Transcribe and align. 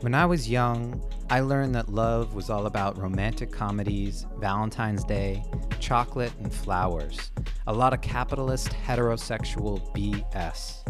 When 0.00 0.14
I 0.14 0.26
was 0.26 0.48
young, 0.48 1.02
I 1.30 1.40
learned 1.40 1.74
that 1.74 1.88
love 1.88 2.34
was 2.34 2.50
all 2.50 2.66
about 2.66 2.98
romantic 2.98 3.50
comedies, 3.50 4.26
Valentine's 4.38 5.02
Day, 5.04 5.42
chocolate, 5.80 6.34
and 6.38 6.52
flowers. 6.52 7.30
A 7.66 7.72
lot 7.72 7.94
of 7.94 8.02
capitalist 8.02 8.68
heterosexual 8.68 9.80
BS. 9.94 10.84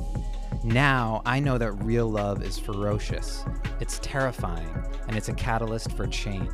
Now 0.64 1.22
I 1.24 1.38
know 1.38 1.56
that 1.56 1.70
real 1.84 2.10
love 2.10 2.42
is 2.42 2.58
ferocious, 2.58 3.44
it's 3.80 4.00
terrifying, 4.00 4.74
and 5.06 5.16
it's 5.16 5.28
a 5.28 5.34
catalyst 5.34 5.92
for 5.92 6.08
change. 6.08 6.50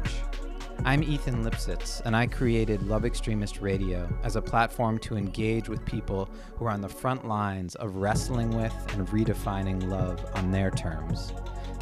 I'm 0.85 1.03
Ethan 1.03 1.45
Lipsitz, 1.45 2.03
and 2.05 2.15
I 2.15 2.27
created 2.27 2.83
Love 2.83 3.07
Extremist 3.07 3.63
Radio 3.63 4.07
as 4.25 4.37
a 4.37 4.43
platform 4.43 4.99
to 4.99 5.17
engage 5.17 5.71
with 5.71 5.87
people 5.87 6.29
who 6.57 6.67
are 6.67 6.71
on 6.71 6.83
the 6.83 6.89
front 6.89 7.27
lines 7.27 7.77
of 7.77 7.97
wrestling 7.97 8.51
with 8.51 8.75
and 8.93 9.09
redefining 9.09 9.89
love 9.89 10.23
on 10.35 10.51
their 10.51 10.71
terms. 10.71 11.33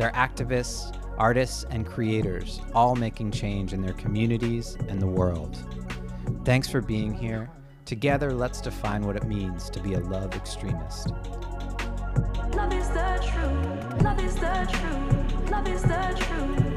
They're 0.00 0.10
activists, 0.12 0.98
artists, 1.18 1.66
and 1.68 1.84
creators, 1.86 2.62
all 2.74 2.96
making 2.96 3.32
change 3.32 3.74
in 3.74 3.82
their 3.82 3.92
communities 3.92 4.78
and 4.88 4.98
the 4.98 5.06
world. 5.06 5.58
Thanks 6.42 6.70
for 6.70 6.80
being 6.80 7.12
here. 7.12 7.50
Together, 7.84 8.32
let's 8.32 8.62
define 8.62 9.02
what 9.02 9.16
it 9.16 9.24
means 9.24 9.68
to 9.68 9.78
be 9.78 9.92
a 9.92 10.00
love 10.00 10.34
extremist. 10.34 11.10
Love 12.54 12.72
is 12.72 12.88
the 12.88 13.20
truth. 13.30 14.02
Love 14.02 14.24
is 14.24 14.36
the 14.36 14.68
truth. 14.72 15.50
Love 15.50 15.68
is 15.68 15.82
the 15.82 16.16
truth. 16.18 16.69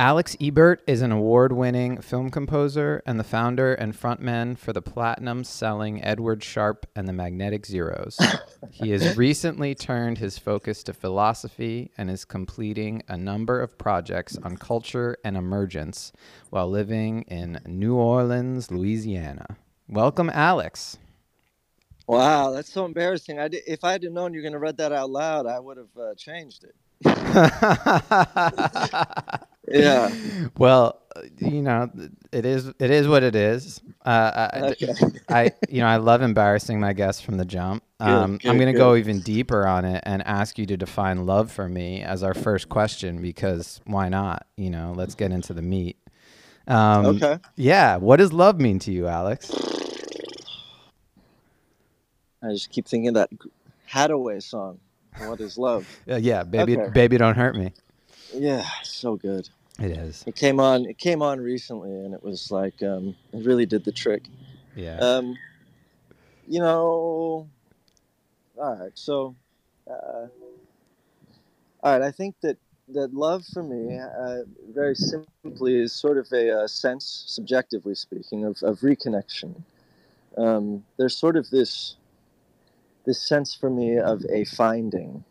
Alex 0.00 0.36
Ebert 0.40 0.82
is 0.88 1.02
an 1.02 1.12
award 1.12 1.52
winning 1.52 2.00
film 2.00 2.28
composer 2.28 3.00
and 3.06 3.18
the 3.18 3.24
founder 3.24 3.74
and 3.74 3.94
frontman 3.94 4.58
for 4.58 4.72
the 4.72 4.82
platinum 4.82 5.44
selling 5.44 6.02
Edward 6.02 6.42
Sharpe 6.42 6.84
and 6.96 7.06
the 7.06 7.12
Magnetic 7.12 7.64
Zeros. 7.64 8.18
he 8.72 8.90
has 8.90 9.16
recently 9.16 9.72
turned 9.72 10.18
his 10.18 10.36
focus 10.36 10.82
to 10.82 10.92
philosophy 10.92 11.92
and 11.96 12.10
is 12.10 12.24
completing 12.24 13.04
a 13.06 13.16
number 13.16 13.60
of 13.60 13.78
projects 13.78 14.36
on 14.42 14.56
culture 14.56 15.16
and 15.24 15.36
emergence 15.36 16.10
while 16.50 16.68
living 16.68 17.22
in 17.28 17.60
New 17.64 17.94
Orleans, 17.94 18.72
Louisiana. 18.72 19.56
Welcome, 19.86 20.28
Alex. 20.28 20.98
Wow, 22.08 22.50
that's 22.50 22.72
so 22.72 22.84
embarrassing. 22.84 23.38
I 23.38 23.46
did, 23.46 23.62
if 23.64 23.84
I 23.84 23.92
had 23.92 24.02
known 24.02 24.34
you 24.34 24.40
were 24.40 24.42
going 24.42 24.54
to 24.54 24.58
read 24.58 24.78
that 24.78 24.90
out 24.90 25.10
loud, 25.10 25.46
I 25.46 25.60
would 25.60 25.76
have 25.76 25.96
uh, 25.96 26.14
changed 26.16 26.64
it. 26.64 26.74
Yeah. 29.66 30.14
Well, 30.58 31.00
you 31.38 31.62
know, 31.62 31.90
it 32.32 32.44
is 32.44 32.68
it 32.78 32.90
is 32.90 33.08
what 33.08 33.22
it 33.22 33.34
is. 33.34 33.80
Uh, 34.04 34.48
I, 34.52 34.60
Okay. 34.72 34.92
I 35.28 35.52
you 35.70 35.80
know 35.80 35.86
I 35.86 35.96
love 35.96 36.20
embarrassing 36.20 36.78
my 36.80 36.92
guests 36.92 37.22
from 37.22 37.38
the 37.38 37.46
jump. 37.46 37.82
Um, 37.98 38.38
I'm 38.44 38.58
going 38.58 38.72
to 38.72 38.78
go 38.78 38.94
even 38.96 39.20
deeper 39.20 39.66
on 39.66 39.86
it 39.86 40.02
and 40.06 40.22
ask 40.26 40.58
you 40.58 40.66
to 40.66 40.76
define 40.76 41.24
love 41.24 41.50
for 41.50 41.66
me 41.68 42.02
as 42.02 42.22
our 42.22 42.34
first 42.34 42.68
question 42.68 43.22
because 43.22 43.80
why 43.86 44.08
not? 44.10 44.46
You 44.56 44.68
know, 44.70 44.92
let's 44.94 45.14
get 45.14 45.32
into 45.32 45.54
the 45.54 45.62
meat. 45.62 45.96
Um, 46.66 47.06
Okay. 47.06 47.38
Yeah. 47.56 47.96
What 47.96 48.16
does 48.16 48.32
love 48.34 48.60
mean 48.60 48.78
to 48.80 48.92
you, 48.92 49.06
Alex? 49.06 49.50
I 52.42 52.52
just 52.52 52.70
keep 52.70 52.86
thinking 52.86 53.08
of 53.08 53.14
that 53.14 53.30
Hadaway 53.90 54.42
song. 54.42 54.80
What 55.18 55.40
is 55.40 55.58
love? 55.58 55.86
Uh, 56.10 56.16
yeah, 56.16 56.42
baby, 56.42 56.76
Okay. 56.76 56.90
baby, 56.92 57.16
don't 57.16 57.34
hurt 57.36 57.56
me. 57.56 57.72
Yeah, 58.34 58.66
so 58.82 59.16
good. 59.16 59.48
It 59.78 59.92
is. 59.92 60.22
It 60.26 60.36
came 60.36 60.60
on. 60.60 60.84
It 60.84 60.98
came 60.98 61.22
on 61.22 61.40
recently, 61.40 61.90
and 61.90 62.12
it 62.12 62.22
was 62.22 62.50
like 62.50 62.82
um, 62.82 63.16
it 63.32 63.44
really 63.44 63.64
did 63.64 63.84
the 63.84 63.92
trick. 63.92 64.24
Yeah. 64.76 64.98
Um, 64.98 65.36
you 66.46 66.60
know. 66.60 67.48
All 68.56 68.76
right. 68.78 68.92
So, 68.94 69.34
uh, 69.90 70.26
all 71.82 71.98
right. 71.98 72.02
I 72.02 72.10
think 72.10 72.36
that 72.42 72.58
that 72.88 73.14
love 73.14 73.44
for 73.46 73.62
me, 73.62 73.98
uh, 73.98 74.42
very 74.74 74.94
simply, 74.94 75.76
is 75.76 75.92
sort 75.92 76.18
of 76.18 76.30
a, 76.32 76.64
uh 76.64 76.68
sense, 76.68 77.24
subjectively 77.26 77.94
speaking, 77.94 78.44
of, 78.44 78.62
of 78.62 78.80
reconnection. 78.80 79.62
Um, 80.36 80.84
there's 80.98 81.16
sort 81.16 81.36
of 81.36 81.48
this 81.50 81.96
this 83.04 83.20
sense 83.26 83.54
for 83.54 83.70
me 83.70 83.98
of 83.98 84.24
a 84.30 84.44
finding. 84.44 85.24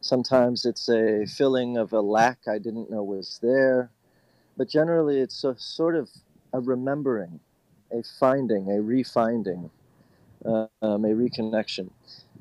Sometimes 0.00 0.64
it's 0.64 0.88
a 0.88 1.26
filling 1.26 1.76
of 1.76 1.92
a 1.92 2.00
lack 2.00 2.40
I 2.48 2.58
didn't 2.58 2.90
know 2.90 3.02
was 3.02 3.38
there, 3.42 3.90
but 4.56 4.68
generally 4.68 5.20
it's 5.20 5.44
a 5.44 5.56
sort 5.58 5.96
of 5.96 6.10
a 6.52 6.60
remembering 6.60 7.40
a 7.92 8.02
finding, 8.18 8.68
a 8.70 8.82
refinding, 8.82 9.70
uh, 10.44 10.66
um, 10.82 11.04
a 11.04 11.08
reconnection. 11.08 11.90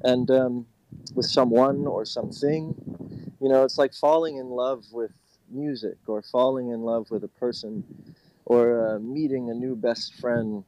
And 0.03 0.29
um, 0.31 0.67
with 1.15 1.25
someone 1.25 1.87
or 1.87 2.05
something, 2.05 2.75
you 3.41 3.49
know, 3.49 3.63
it's 3.63 3.77
like 3.77 3.93
falling 3.93 4.37
in 4.37 4.49
love 4.49 4.85
with 4.91 5.11
music 5.49 5.97
or 6.07 6.21
falling 6.21 6.69
in 6.69 6.81
love 6.81 7.11
with 7.11 7.23
a 7.23 7.27
person 7.27 7.83
or 8.45 8.95
uh, 8.95 8.99
meeting 8.99 9.49
a 9.49 9.53
new 9.53 9.75
best 9.75 10.15
friend. 10.15 10.63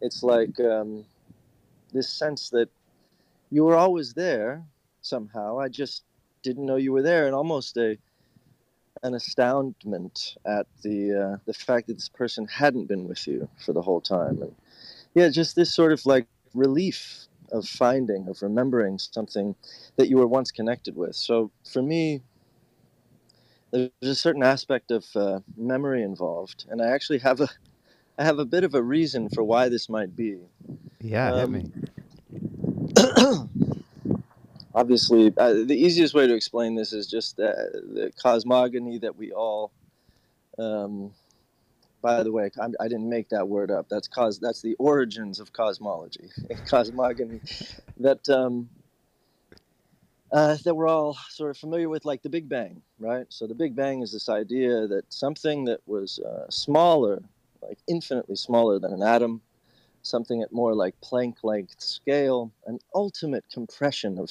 It's 0.00 0.22
like 0.22 0.58
um, 0.60 1.04
this 1.92 2.10
sense 2.10 2.50
that 2.50 2.70
you 3.50 3.64
were 3.64 3.76
always 3.76 4.14
there 4.14 4.64
somehow. 5.02 5.58
I 5.58 5.68
just 5.68 6.04
didn't 6.42 6.66
know 6.66 6.76
you 6.76 6.92
were 6.92 7.02
there, 7.02 7.26
and 7.26 7.34
almost 7.34 7.76
a 7.76 7.98
an 9.02 9.14
astoundment 9.14 10.36
at 10.46 10.66
the 10.82 11.12
uh, 11.12 11.36
the 11.46 11.54
fact 11.54 11.88
that 11.88 11.94
this 11.94 12.08
person 12.08 12.46
hadn't 12.46 12.86
been 12.86 13.06
with 13.06 13.26
you 13.26 13.48
for 13.64 13.72
the 13.72 13.82
whole 13.82 14.00
time, 14.00 14.42
and 14.42 14.54
yeah, 15.14 15.28
just 15.28 15.56
this 15.56 15.72
sort 15.74 15.92
of 15.92 16.04
like 16.06 16.26
relief 16.54 17.26
of 17.52 17.66
finding, 17.66 18.28
of 18.28 18.42
remembering 18.42 18.98
something 18.98 19.54
that 19.96 20.08
you 20.08 20.16
were 20.16 20.26
once 20.26 20.50
connected 20.50 20.96
with. 20.96 21.14
So 21.14 21.50
for 21.70 21.82
me, 21.82 22.22
there's 23.70 23.90
a 24.02 24.14
certain 24.14 24.42
aspect 24.42 24.90
of 24.90 25.04
uh, 25.14 25.40
memory 25.56 26.02
involved, 26.02 26.64
and 26.70 26.80
I 26.80 26.88
actually 26.88 27.18
have 27.18 27.40
a 27.40 27.48
I 28.18 28.24
have 28.24 28.38
a 28.38 28.44
bit 28.44 28.64
of 28.64 28.74
a 28.74 28.82
reason 28.82 29.28
for 29.28 29.42
why 29.42 29.68
this 29.68 29.88
might 29.88 30.14
be. 30.14 30.38
yeah. 31.00 31.34
hit 31.34 31.44
um, 31.44 31.52
me. 31.52 31.64
obviously 34.74 35.32
uh, 35.36 35.52
the 35.52 35.76
easiest 35.76 36.14
way 36.14 36.26
to 36.26 36.34
explain 36.34 36.74
this 36.74 36.92
is 36.92 37.06
just 37.06 37.36
the 37.36 38.12
cosmogony 38.20 38.98
that 38.98 39.16
we 39.16 39.32
all 39.32 39.72
um, 40.58 41.12
by 42.02 42.22
the 42.22 42.32
way 42.32 42.50
I'm, 42.60 42.74
i 42.80 42.88
didn't 42.88 43.08
make 43.08 43.28
that 43.30 43.48
word 43.48 43.70
up. 43.70 43.88
That's 43.88 44.08
cos 44.08 44.38
that's 44.38 44.62
the 44.62 44.74
origins 44.78 45.40
of 45.40 45.52
cosmology. 45.52 46.28
Cosmogony 46.68 47.40
that 47.98 48.28
um, 48.28 48.68
uh, 50.32 50.56
that 50.64 50.74
we're 50.74 50.88
all 50.88 51.16
sort 51.30 51.50
of 51.50 51.56
familiar 51.56 51.88
with 51.88 52.04
like 52.04 52.22
the 52.22 52.28
big 52.28 52.48
bang 52.48 52.82
right? 52.98 53.26
So 53.30 53.46
the 53.46 53.54
big 53.54 53.74
bang 53.74 54.02
is 54.02 54.12
this 54.12 54.28
idea 54.28 54.86
that 54.86 55.12
something 55.12 55.64
that 55.64 55.80
was 55.86 56.18
uh, 56.18 56.46
smaller 56.50 57.22
like 57.62 57.78
infinitely 57.88 58.36
smaller 58.36 58.78
than 58.78 58.92
an 58.92 59.02
atom 59.02 59.40
something 60.04 60.42
at 60.42 60.52
more 60.52 60.74
like 60.74 60.94
Planck 61.00 61.42
length 61.42 61.80
scale, 61.80 62.52
an 62.66 62.78
ultimate 62.94 63.44
compression 63.52 64.18
of, 64.18 64.30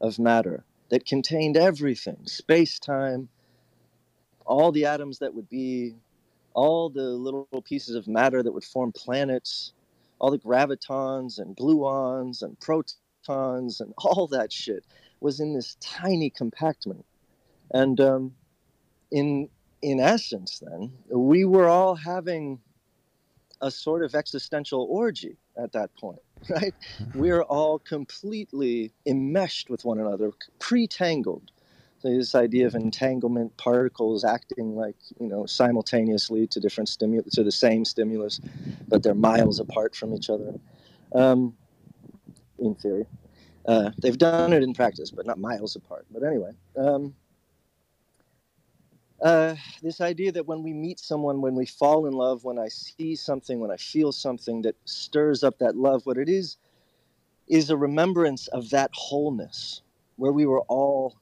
of 0.00 0.18
matter 0.18 0.64
that 0.90 1.04
contained 1.04 1.56
everything 1.56 2.18
space 2.24 2.78
time, 2.78 3.28
all 4.46 4.72
the 4.72 4.86
atoms 4.86 5.18
that 5.18 5.34
would 5.34 5.48
be, 5.48 5.94
all 6.54 6.88
the 6.88 7.02
little 7.02 7.46
pieces 7.64 7.94
of 7.94 8.08
matter 8.08 8.42
that 8.42 8.52
would 8.52 8.64
form 8.64 8.92
planets, 8.92 9.72
all 10.18 10.30
the 10.30 10.38
gravitons 10.38 11.38
and 11.38 11.56
gluons 11.56 12.42
and 12.42 12.58
protons 12.60 13.80
and 13.80 13.92
all 13.98 14.26
that 14.28 14.52
shit 14.52 14.84
was 15.20 15.40
in 15.40 15.52
this 15.52 15.76
tiny 15.80 16.30
compactment. 16.30 17.04
And 17.72 18.00
um, 18.00 18.34
in, 19.10 19.48
in 19.82 20.00
essence, 20.00 20.60
then, 20.60 20.92
we 21.10 21.44
were 21.44 21.68
all 21.68 21.94
having 21.94 22.60
a 23.60 23.70
sort 23.70 24.04
of 24.04 24.14
existential 24.14 24.86
orgy 24.90 25.36
at 25.56 25.72
that 25.72 25.94
point, 25.96 26.20
right? 26.50 26.74
We're 27.14 27.42
all 27.42 27.78
completely 27.78 28.92
enmeshed 29.06 29.70
with 29.70 29.84
one 29.84 29.98
another, 29.98 30.32
pre-tangled. 30.58 31.50
So 32.00 32.08
this 32.08 32.36
idea 32.36 32.66
of 32.66 32.76
entanglement, 32.76 33.56
particles 33.56 34.22
acting 34.22 34.76
like 34.76 34.94
you 35.20 35.26
know 35.26 35.46
simultaneously 35.46 36.46
to 36.46 36.60
different 36.60 36.88
stimulus, 36.88 37.34
to 37.34 37.42
the 37.42 37.50
same 37.50 37.84
stimulus, 37.84 38.40
but 38.86 39.02
they're 39.02 39.16
miles 39.16 39.58
apart 39.58 39.96
from 39.96 40.14
each 40.14 40.30
other. 40.30 40.54
Um, 41.12 41.56
in 42.60 42.76
theory, 42.76 43.06
uh, 43.66 43.90
they've 44.00 44.16
done 44.16 44.52
it 44.52 44.62
in 44.62 44.74
practice, 44.74 45.10
but 45.10 45.26
not 45.26 45.38
miles 45.38 45.74
apart. 45.74 46.06
But 46.12 46.22
anyway, 46.22 46.52
um, 46.76 47.14
uh, 49.22 49.56
this 49.82 50.00
idea 50.00 50.32
that 50.32 50.46
when 50.46 50.62
we 50.62 50.72
meet 50.72 51.00
someone, 51.00 51.40
when 51.40 51.54
we 51.54 51.66
fall 51.66 52.06
in 52.06 52.14
love, 52.14 52.44
when 52.44 52.58
I 52.58 52.68
see 52.68 53.16
something, 53.16 53.60
when 53.60 53.70
I 53.70 53.76
feel 53.76 54.12
something 54.12 54.62
that 54.62 54.76
stirs 54.84 55.44
up 55.44 55.58
that 55.58 55.76
love, 55.76 56.06
what 56.06 56.18
it 56.18 56.28
is, 56.28 56.58
is 57.48 57.70
a 57.70 57.76
remembrance 57.76 58.48
of 58.48 58.70
that 58.70 58.90
wholeness 58.94 59.82
where 60.16 60.32
we 60.32 60.46
were 60.46 60.62
all, 60.62 61.16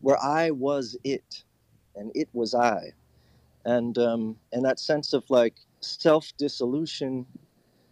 where 0.00 0.18
I 0.22 0.50
was 0.52 0.96
it 1.04 1.44
and 1.96 2.10
it 2.14 2.28
was 2.32 2.54
I. 2.54 2.92
And, 3.64 3.98
um, 3.98 4.36
and 4.52 4.64
that 4.64 4.80
sense 4.80 5.12
of 5.12 5.28
like 5.30 5.54
self 5.80 6.32
dissolution, 6.38 7.26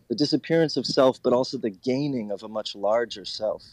the 0.08 0.14
disappearance 0.16 0.76
of 0.76 0.86
self, 0.86 1.22
but 1.22 1.32
also 1.32 1.58
the 1.58 1.70
gaining 1.70 2.30
of 2.30 2.42
a 2.42 2.48
much 2.48 2.74
larger 2.76 3.24
self. 3.24 3.64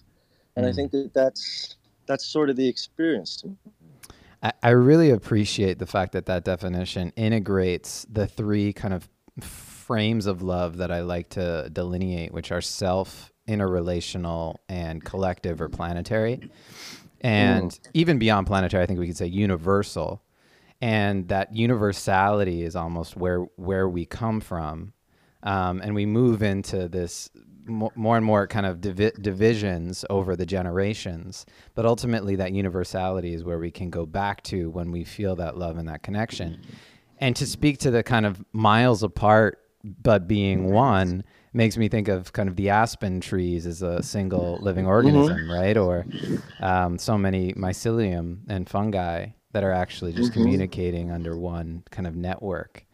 and 0.56 0.66
I 0.66 0.72
Mm. 0.72 0.76
think 0.76 0.92
that 0.92 1.14
that's 1.14 1.78
that's 2.08 2.26
sort 2.26 2.50
of 2.50 2.58
the 2.58 2.68
experience. 2.68 3.38
to 3.38 3.48
me. 3.50 3.58
I, 4.42 4.54
I 4.64 4.70
really 4.70 5.12
appreciate 5.12 5.80
the 5.80 5.86
fact 5.86 6.14
that 6.14 6.26
that 6.26 6.44
definition 6.44 7.12
integrates 7.16 8.06
the 8.10 8.28
three 8.28 8.74
kind 8.74 8.94
of 8.94 9.08
frames 9.40 10.26
of 10.26 10.42
love 10.42 10.78
that 10.78 10.92
I 10.92 11.02
like 11.02 11.30
to 11.32 11.70
delineate, 11.72 12.34
which 12.34 12.52
are 12.52 12.62
self, 12.62 13.32
interrelational, 13.48 14.56
and 14.70 15.04
collective 15.04 15.62
or 15.62 15.70
planetary. 15.70 16.50
And 17.22 17.78
even 17.94 18.18
beyond 18.18 18.48
planetary, 18.48 18.84
I 18.84 18.86
think 18.88 19.00
we 19.00 19.08
could 19.08 19.18
say 19.18 19.28
universal. 19.28 20.24
And 20.82 21.28
that 21.28 21.56
universality 21.56 22.64
is 22.64 22.76
almost 22.76 23.16
where 23.16 23.42
where 23.56 23.88
we 23.88 24.06
come 24.06 24.42
from, 24.42 24.94
um, 25.44 25.80
and 25.84 25.94
we 25.94 26.08
move 26.08 26.42
into 26.42 26.88
this 26.88 27.30
more 27.66 28.18
and 28.18 28.26
more 28.26 28.48
kind 28.48 28.66
of 28.66 28.82
divi- 28.82 29.12
divisions 29.22 30.06
over 30.10 30.36
the 30.36 30.46
generations. 30.46 31.46
But 31.76 31.86
ultimately, 31.86 32.36
that 32.38 32.54
universality 32.54 33.34
is 33.34 33.44
where 33.44 33.60
we 33.60 33.72
can 33.72 33.90
go 33.90 34.06
back 34.06 34.44
to 34.44 34.70
when 34.70 34.92
we 34.92 35.04
feel 35.04 35.36
that 35.38 35.58
love 35.58 35.78
and 35.78 35.88
that 35.90 36.04
connection. 36.04 36.62
And 37.20 37.36
to 37.36 37.46
speak 37.46 37.78
to 37.80 37.92
the 37.92 38.04
kind 38.04 38.26
of 38.26 38.44
miles 38.52 39.04
apart 39.04 39.60
but 39.84 40.28
being 40.28 40.72
one 40.72 41.24
makes 41.54 41.76
me 41.78 41.90
think 41.90 42.08
of 42.08 42.32
kind 42.34 42.48
of 42.48 42.56
the 42.56 42.70
aspen 42.70 43.20
trees 43.20 43.66
as 43.66 43.82
a 43.82 44.02
single 44.04 44.58
living 44.62 44.86
organism, 44.86 45.50
right? 45.52 45.76
Or 45.76 46.06
um, 46.60 46.98
so 46.98 47.18
many 47.18 47.54
mycelium 47.54 48.40
and 48.48 48.70
fungi 48.70 49.28
that 49.54 49.64
are 49.64 49.72
actually 49.72 50.14
just 50.14 50.34
communicating 50.34 51.12
under 51.12 51.36
one 51.36 51.84
kind 51.92 52.08
of 52.08 52.16
network. 52.16 52.86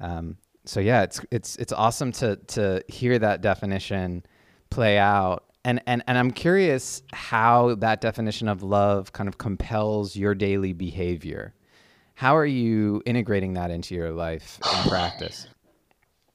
Um, 0.00 0.38
so 0.64 0.80
yeah, 0.80 1.02
it's 1.02 1.20
it's 1.30 1.56
it's 1.56 1.72
awesome 1.72 2.12
to 2.12 2.36
to 2.48 2.82
hear 2.88 3.18
that 3.18 3.40
definition 3.40 4.24
play 4.70 4.98
out. 4.98 5.44
And, 5.64 5.82
and 5.86 6.02
and 6.06 6.16
I'm 6.16 6.30
curious 6.30 7.02
how 7.12 7.74
that 7.76 8.00
definition 8.00 8.48
of 8.48 8.62
love 8.62 9.12
kind 9.12 9.28
of 9.28 9.38
compels 9.38 10.16
your 10.16 10.34
daily 10.34 10.72
behavior. 10.72 11.54
How 12.14 12.36
are 12.36 12.46
you 12.46 13.02
integrating 13.06 13.54
that 13.54 13.70
into 13.70 13.94
your 13.94 14.12
life 14.12 14.58
and 14.64 14.88
practice? 14.88 15.48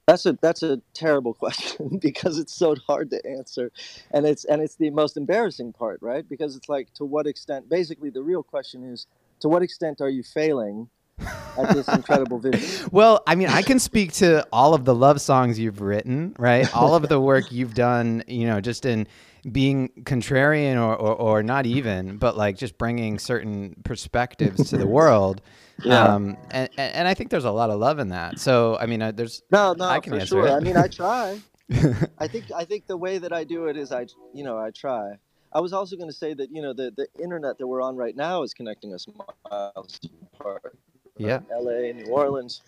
That's 0.07 0.25
a 0.27 0.33
that's 0.41 0.61
a 0.61 0.81
terrible 0.93 1.33
question 1.45 1.97
because 1.99 2.37
it's 2.37 2.53
so 2.53 2.75
hard 2.87 3.09
to 3.11 3.25
answer, 3.25 3.71
and 4.11 4.25
it's 4.25 4.45
and 4.45 4.61
it's 4.61 4.75
the 4.75 4.91
most 4.91 5.17
embarrassing 5.17 5.73
part, 5.73 5.99
right? 6.01 6.27
Because 6.27 6.55
it's 6.55 6.69
like, 6.69 6.93
to 6.95 7.05
what 7.05 7.25
extent? 7.25 7.69
Basically, 7.69 8.11
the 8.11 8.21
real 8.21 8.43
question 8.43 8.83
is, 8.83 9.07
to 9.39 9.49
what 9.49 9.63
extent 9.63 10.01
are 10.01 10.09
you 10.09 10.21
failing 10.21 10.89
at 11.19 11.73
this 11.73 11.87
incredible 11.87 12.39
vision? 12.39 12.89
Well, 12.91 13.23
I 13.27 13.35
mean, 13.35 13.49
I 13.49 13.61
can 13.61 13.79
speak 13.79 14.13
to 14.13 14.45
all 14.51 14.73
of 14.73 14.85
the 14.85 14.95
love 14.95 15.21
songs 15.21 15.59
you've 15.59 15.81
written, 15.81 16.35
right? 16.37 16.73
All 16.75 16.95
of 16.95 17.07
the 17.09 17.19
work 17.19 17.51
you've 17.51 17.73
done, 17.73 18.23
you 18.27 18.45
know, 18.47 18.61
just 18.61 18.85
in 18.85 19.07
being 19.51 19.89
contrarian 20.03 20.75
or, 20.75 20.95
or, 20.95 21.15
or 21.15 21.43
not 21.43 21.65
even, 21.65 22.17
but 22.17 22.35
like 22.35 22.57
just 22.57 22.77
bringing 22.77 23.19
certain 23.19 23.75
perspectives 23.83 24.69
to 24.69 24.77
the 24.77 24.87
world. 24.87 25.41
Yeah. 25.83 26.05
Um, 26.05 26.37
and, 26.51 26.69
and 26.77 27.05
I 27.05 27.13
think 27.13 27.31
there's 27.31 27.43
a 27.43 27.51
lot 27.51 27.69
of 27.69 27.81
love 27.81 27.99
in 27.99 28.07
that. 28.07 28.39
So, 28.39 28.77
I 28.77 28.85
mean, 28.85 29.01
uh, 29.01 29.11
there's, 29.11 29.43
No, 29.51 29.73
no, 29.73 29.83
I 29.83 29.99
can 29.99 30.13
for 30.13 30.19
answer 30.19 30.27
sure. 30.27 30.47
it. 30.47 30.51
I 30.51 30.61
mean, 30.61 30.77
I 30.77 30.87
try. 30.87 31.37
I 32.17 32.29
think 32.29 32.45
I 32.55 32.63
think 32.63 32.87
the 32.87 32.95
way 32.95 33.17
that 33.17 33.33
I 33.33 33.43
do 33.43 33.65
it 33.65 33.75
is 33.75 33.91
I, 33.91 34.07
you 34.33 34.45
know, 34.45 34.57
I 34.57 34.71
try. 34.71 35.17
I 35.51 35.59
was 35.59 35.73
also 35.73 35.97
going 35.97 36.09
to 36.09 36.15
say 36.15 36.33
that 36.33 36.49
you 36.49 36.61
know 36.61 36.71
the 36.71 36.93
the 36.95 37.07
internet 37.21 37.57
that 37.57 37.67
we're 37.67 37.81
on 37.81 37.97
right 37.97 38.15
now 38.15 38.43
is 38.43 38.53
connecting 38.53 38.93
us 38.93 39.05
miles 39.51 39.99
apart. 40.33 40.77
Yeah. 41.17 41.39
L.A., 41.51 41.93
New 41.93 42.05
Orleans, 42.07 42.61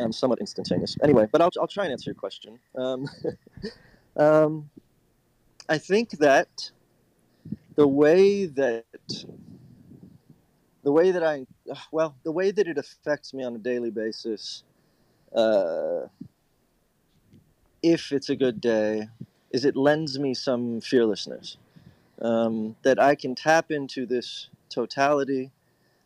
um, 0.00 0.12
somewhat 0.12 0.40
instantaneous. 0.40 0.96
Anyway, 1.02 1.28
but 1.30 1.40
I'll 1.40 1.50
I'll 1.60 1.66
try 1.66 1.84
and 1.84 1.92
answer 1.92 2.10
your 2.10 2.14
question. 2.14 2.58
Um, 2.74 3.08
um, 4.16 4.70
I 5.68 5.78
think 5.78 6.10
that 6.18 6.70
the 7.74 7.86
way 7.86 8.46
that 8.46 8.84
the 10.82 10.92
way 10.92 11.10
that 11.10 11.22
I 11.22 11.46
well 11.92 12.16
the 12.24 12.32
way 12.32 12.50
that 12.50 12.66
it 12.66 12.78
affects 12.78 13.34
me 13.34 13.44
on 13.44 13.54
a 13.54 13.58
daily 13.58 13.90
basis, 13.90 14.62
uh, 15.34 16.06
if 17.82 18.12
it's 18.12 18.30
a 18.30 18.36
good 18.36 18.60
day, 18.60 19.08
is 19.50 19.64
it 19.64 19.76
lends 19.76 20.18
me 20.18 20.34
some 20.34 20.80
fearlessness 20.80 21.56
um, 22.20 22.76
that 22.82 23.00
I 23.00 23.14
can 23.14 23.34
tap 23.34 23.70
into 23.70 24.06
this 24.06 24.48
totality. 24.68 25.50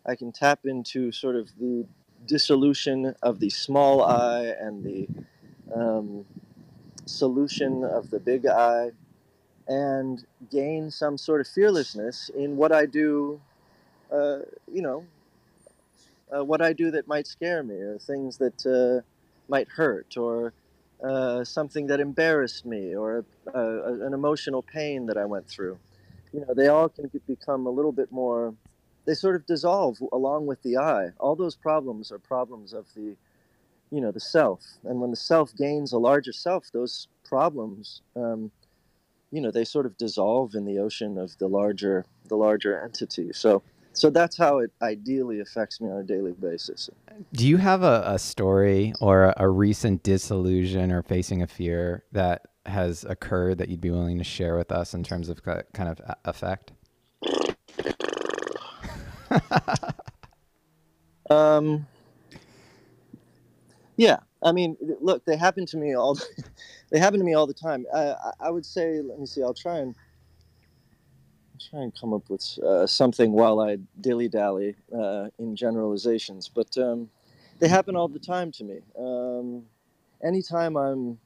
I 0.06 0.14
can 0.14 0.32
tap 0.32 0.61
into 0.64 1.12
sort 1.12 1.37
of 1.37 1.50
the 1.58 1.87
dissolution 2.26 3.14
of 3.23 3.41
the 3.41 3.50
small 3.50 4.02
I 4.02 4.44
and 4.61 4.85
the 4.85 5.08
um, 5.75 6.25
solution 7.06 7.85
of 7.85 8.11
the 8.11 8.19
big 8.19 8.47
I, 8.47 8.91
and 9.69 10.25
gain 10.50 10.91
some 10.91 11.17
sort 11.19 11.41
of 11.41 11.49
fearlessness 11.49 12.31
in 12.31 12.56
what 12.56 12.73
I 12.73 12.87
do. 12.87 13.41
Uh, 14.12 14.41
you 14.73 14.82
know, 14.82 15.05
uh, 16.35 16.44
what 16.44 16.61
I 16.61 16.73
do 16.73 16.91
that 16.93 17.06
might 17.06 17.26
scare 17.26 17.62
me, 17.62 17.75
or 17.76 17.99
things 17.99 18.38
that 18.38 18.67
uh, 18.67 19.06
might 19.49 19.69
hurt, 19.69 20.17
or 20.17 20.52
uh, 21.02 21.44
something 21.44 21.87
that 21.88 22.00
embarrassed 22.00 22.64
me, 22.64 22.94
or 22.94 23.25
uh, 23.55 23.94
an 24.06 24.12
emotional 24.14 24.62
pain 24.62 25.06
that 25.06 25.17
I 25.17 25.25
went 25.25 25.47
through. 25.47 25.79
You 26.32 26.41
know, 26.41 26.55
they 26.55 26.69
all 26.69 26.88
can 26.88 27.11
become 27.26 27.67
a 27.67 27.70
little 27.70 27.93
bit 27.93 28.11
more. 28.12 28.55
They 29.10 29.14
sort 29.14 29.34
of 29.34 29.44
dissolve 29.44 29.98
along 30.12 30.46
with 30.46 30.62
the 30.62 30.76
I. 30.76 31.08
All 31.18 31.34
those 31.34 31.56
problems 31.56 32.12
are 32.12 32.20
problems 32.20 32.72
of 32.72 32.86
the, 32.94 33.16
you 33.90 34.00
know, 34.00 34.12
the 34.12 34.20
self. 34.20 34.62
And 34.84 35.00
when 35.00 35.10
the 35.10 35.16
self 35.16 35.52
gains 35.56 35.92
a 35.92 35.98
larger 35.98 36.32
self, 36.32 36.70
those 36.72 37.08
problems, 37.24 38.02
um, 38.14 38.52
you 39.32 39.40
know, 39.40 39.50
they 39.50 39.64
sort 39.64 39.84
of 39.84 39.96
dissolve 39.96 40.54
in 40.54 40.64
the 40.64 40.78
ocean 40.78 41.18
of 41.18 41.36
the 41.38 41.48
larger, 41.48 42.06
the 42.28 42.36
larger 42.36 42.80
entity. 42.84 43.32
So, 43.32 43.64
so 43.94 44.10
that's 44.10 44.36
how 44.36 44.58
it 44.58 44.70
ideally 44.80 45.40
affects 45.40 45.80
me 45.80 45.90
on 45.90 45.96
a 45.96 46.04
daily 46.04 46.30
basis. 46.30 46.88
Do 47.32 47.48
you 47.48 47.56
have 47.56 47.82
a, 47.82 48.04
a 48.06 48.16
story 48.16 48.92
or 49.00 49.24
a, 49.24 49.34
a 49.38 49.48
recent 49.48 50.04
disillusion 50.04 50.92
or 50.92 51.02
facing 51.02 51.42
a 51.42 51.48
fear 51.48 52.04
that 52.12 52.42
has 52.64 53.02
occurred 53.02 53.58
that 53.58 53.70
you'd 53.70 53.80
be 53.80 53.90
willing 53.90 54.18
to 54.18 54.24
share 54.24 54.56
with 54.56 54.70
us 54.70 54.94
in 54.94 55.02
terms 55.02 55.28
of 55.28 55.42
kind 55.42 55.88
of 55.88 56.00
effect? 56.24 56.70
Um, 61.30 61.86
yeah, 63.96 64.18
I 64.42 64.50
mean, 64.52 64.76
look, 65.00 65.24
they 65.24 65.36
happen 65.36 65.64
to 65.66 65.76
me 65.76 65.94
all. 65.94 66.18
they 66.90 66.99
happen 66.99 67.20
to 67.20 67.25
me 67.25 67.34
all 67.34 67.46
the 67.46 67.54
time. 67.54 67.87
I, 67.94 68.14
I, 68.40 68.50
would 68.50 68.66
say, 68.66 69.00
let 69.00 69.18
me 69.18 69.26
see. 69.26 69.42
I'll 69.42 69.54
try 69.54 69.78
and 69.78 69.94
try 71.70 71.82
and 71.82 71.94
come 71.94 72.12
up 72.12 72.28
with 72.28 72.58
uh, 72.66 72.87
something 72.87 73.32
while 73.32 73.60
I 73.60 73.78
dilly 74.00 74.28
dally 74.28 74.75
uh, 74.92 75.28
in 75.38 75.54
generalizations. 75.54 76.49
But 76.49 76.76
um, 76.78 77.10
they 77.60 77.68
happen 77.68 77.94
all 77.94 78.08
the 78.08 78.18
time 78.18 78.50
to 78.52 78.64
me. 78.64 78.80
Um, 78.99 79.62
anytime 80.25 80.76
I'm 80.76 81.18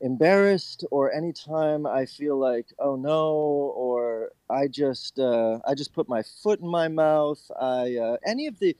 embarrassed, 0.00 0.84
or 0.90 1.12
anytime 1.12 1.86
I 1.86 2.06
feel 2.06 2.38
like, 2.38 2.66
oh 2.78 2.96
no, 2.96 3.32
or 3.76 4.30
I 4.48 4.68
just 4.68 5.18
uh, 5.18 5.58
I 5.66 5.74
just 5.74 5.92
put 5.92 6.08
my 6.08 6.22
foot 6.42 6.60
in 6.60 6.68
my 6.68 6.88
mouth. 6.88 7.40
I 7.60 7.96
uh, 7.96 8.16
any 8.24 8.46
of 8.46 8.58
the 8.58 8.76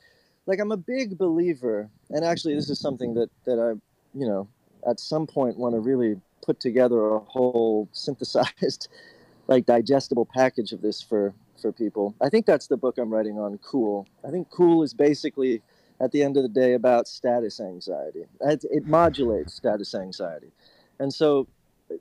like 0.46 0.60
I'm 0.60 0.72
a 0.72 0.76
big 0.76 1.18
believer, 1.18 1.88
and 2.10 2.24
actually 2.24 2.54
this 2.54 2.70
is 2.70 2.78
something 2.78 3.14
that 3.14 3.30
that 3.44 3.58
I 3.58 3.70
you 4.18 4.26
know 4.26 4.48
at 4.88 5.00
some 5.00 5.26
point 5.26 5.58
want 5.58 5.74
to 5.74 5.80
really 5.80 6.20
put 6.44 6.60
together 6.60 7.14
a 7.14 7.18
whole 7.20 7.88
synthesized 7.92 8.88
like 9.48 9.66
digestible 9.66 10.26
package 10.26 10.72
of 10.72 10.82
this 10.82 11.02
for 11.02 11.34
for 11.60 11.72
people. 11.72 12.14
I 12.20 12.28
think 12.28 12.46
that's 12.46 12.68
the 12.68 12.76
book 12.76 12.98
I'm 12.98 13.12
writing 13.12 13.38
on 13.38 13.58
cool. 13.58 14.06
I 14.26 14.30
think 14.30 14.48
cool 14.50 14.82
is 14.82 14.94
basically 14.94 15.62
at 16.00 16.12
the 16.12 16.22
end 16.22 16.36
of 16.36 16.44
the 16.44 16.48
day 16.48 16.74
about 16.74 17.08
status 17.08 17.60
anxiety. 17.60 18.24
It, 18.40 18.64
it 18.70 18.86
modulates 18.86 19.54
status 19.54 19.94
anxiety. 19.94 20.52
And 20.98 21.12
so, 21.12 21.46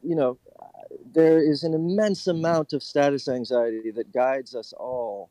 you 0.04 0.16
know, 0.16 0.38
there 1.14 1.40
is 1.40 1.64
an 1.64 1.74
immense 1.74 2.28
amount 2.28 2.74
of 2.74 2.84
status 2.84 3.28
anxiety 3.28 3.92
that 3.92 4.14
guides 4.14 4.56
us 4.56 4.74
all 4.74 5.30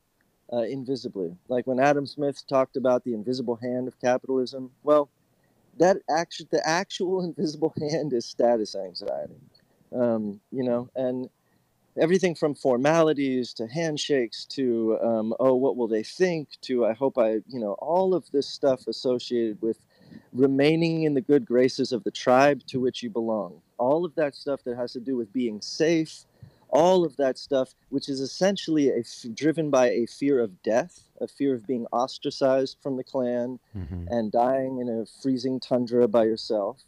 uh, 0.53 0.63
invisibly. 0.63 1.37
Like 1.49 1.67
when 1.67 1.81
Adam 1.81 2.07
Smith 2.07 2.47
talked 2.47 2.77
about 2.77 3.05
the 3.05 3.15
invisible 3.15 3.57
hand 3.57 3.89
of 3.89 3.99
capitalism, 4.01 4.71
well, 4.83 5.09
that 5.79 5.99
actually 6.09 6.49
the 6.51 6.67
actual 6.67 7.23
invisible 7.25 7.75
hand 7.79 8.13
is 8.13 8.25
status 8.25 8.75
anxiety. 8.75 9.35
Um, 9.95 10.41
you 10.51 10.65
know, 10.65 10.91
and 10.97 11.31
everything 11.99 12.35
from 12.35 12.55
formalities 12.55 13.55
to 13.55 13.67
handshakes 13.67 14.45
to 14.45 14.99
um, 15.03 15.35
oh, 15.41 15.55
what 15.55 15.77
will 15.77 15.89
they 15.89 16.03
think? 16.03 16.49
To 16.63 16.85
I 16.85 16.93
hope 16.93 17.17
I, 17.19 17.41
you 17.49 17.61
know, 17.61 17.73
all 17.75 18.15
of 18.15 18.31
this 18.33 18.49
stuff 18.49 18.87
associated 18.87 19.63
with 19.63 19.79
remaining 20.33 21.03
in 21.05 21.15
the 21.15 21.21
good 21.21 21.45
graces 21.45 21.93
of 21.93 22.05
the 22.05 22.11
tribe 22.11 22.63
to 22.67 22.81
which 22.81 23.03
you 23.03 23.11
belong. 23.11 23.61
All 23.79 24.05
of 24.05 24.15
that 24.17 24.35
stuff 24.35 24.63
that 24.65 24.77
has 24.77 24.93
to 24.93 25.01
do 25.01 25.17
with 25.17 25.33
being 25.33 25.61
safe, 25.61 26.25
all 26.71 27.05
of 27.05 27.17
that 27.17 27.39
stuff, 27.39 27.75
which 27.91 28.09
is 28.09 28.21
essentially 28.21 28.91
a 28.91 28.99
f- 29.01 29.27
driven 29.35 29.71
by 29.71 29.91
a 29.91 30.07
fear 30.07 30.41
of 30.41 30.63
death, 30.63 31.03
a 31.21 31.29
fear 31.29 31.55
of 31.55 31.67
being 31.67 31.87
ostracized 31.93 32.77
from 32.83 32.97
the 32.97 33.05
clan 33.05 33.59
Mm-hmm. 33.77 34.07
and 34.09 34.33
dying 34.33 34.79
in 34.79 34.89
a 34.89 35.05
freezing 35.23 35.61
tundra 35.61 36.09
by 36.09 36.25
yourself. 36.25 36.83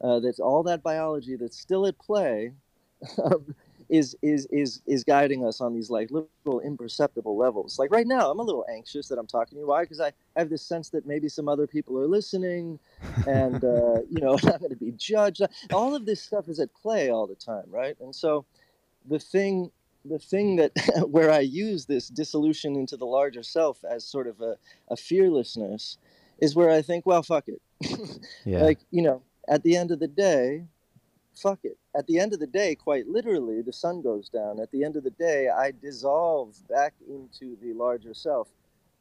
Uh, 0.00 0.20
that's 0.20 0.38
all 0.38 0.62
that 0.62 0.82
biology 0.82 1.36
that's 1.36 1.58
still 1.58 1.86
at 1.86 1.98
play, 1.98 2.52
um, 3.24 3.54
is 3.88 4.16
is 4.22 4.46
is 4.50 4.82
is 4.86 5.04
guiding 5.04 5.46
us 5.46 5.60
on 5.60 5.74
these 5.74 5.90
like 5.90 6.10
little 6.10 6.60
imperceptible 6.60 7.36
levels. 7.36 7.78
Like 7.78 7.90
right 7.90 8.06
now, 8.06 8.30
I'm 8.30 8.38
a 8.38 8.42
little 8.42 8.64
anxious 8.70 9.08
that 9.08 9.18
I'm 9.18 9.26
talking 9.26 9.56
to 9.56 9.60
you. 9.60 9.66
Why? 9.66 9.82
Because 9.82 10.00
I 10.00 10.12
have 10.36 10.50
this 10.50 10.62
sense 10.62 10.90
that 10.90 11.06
maybe 11.06 11.28
some 11.28 11.48
other 11.48 11.66
people 11.66 11.98
are 11.98 12.06
listening, 12.06 12.78
and 13.26 13.64
uh, 13.64 14.00
you 14.10 14.20
know, 14.20 14.32
I'm 14.42 14.58
going 14.58 14.70
to 14.70 14.76
be 14.76 14.92
judged. 14.92 15.42
All 15.72 15.94
of 15.94 16.06
this 16.06 16.22
stuff 16.22 16.48
is 16.48 16.60
at 16.60 16.74
play 16.74 17.10
all 17.10 17.26
the 17.26 17.34
time, 17.34 17.66
right? 17.68 17.96
And 18.00 18.14
so, 18.14 18.44
the 19.08 19.18
thing, 19.18 19.70
the 20.04 20.18
thing 20.18 20.56
that 20.56 20.72
where 21.08 21.30
I 21.30 21.40
use 21.40 21.86
this 21.86 22.08
dissolution 22.08 22.76
into 22.76 22.96
the 22.96 23.06
larger 23.06 23.42
self 23.42 23.84
as 23.84 24.04
sort 24.04 24.26
of 24.26 24.40
a, 24.40 24.56
a 24.88 24.96
fearlessness, 24.96 25.96
is 26.40 26.54
where 26.54 26.70
I 26.70 26.82
think, 26.82 27.06
well, 27.06 27.22
fuck 27.22 27.46
it. 27.48 27.62
Yeah. 28.44 28.62
Like 28.62 28.80
you 28.90 29.02
know, 29.02 29.22
at 29.48 29.62
the 29.62 29.76
end 29.76 29.92
of 29.92 29.98
the 29.98 30.08
day, 30.08 30.64
fuck 31.42 31.60
it. 31.64 31.76
At 31.96 32.06
the 32.06 32.18
end 32.18 32.32
of 32.32 32.40
the 32.40 32.46
day, 32.46 32.74
quite 32.74 33.06
literally, 33.08 33.62
the 33.62 33.72
sun 33.72 34.02
goes 34.02 34.28
down. 34.28 34.60
At 34.60 34.70
the 34.70 34.84
end 34.84 34.96
of 34.96 35.04
the 35.04 35.10
day, 35.10 35.48
I 35.48 35.72
dissolve 35.82 36.56
back 36.68 36.94
into 37.08 37.56
the 37.62 37.72
larger 37.72 38.14
self. 38.14 38.48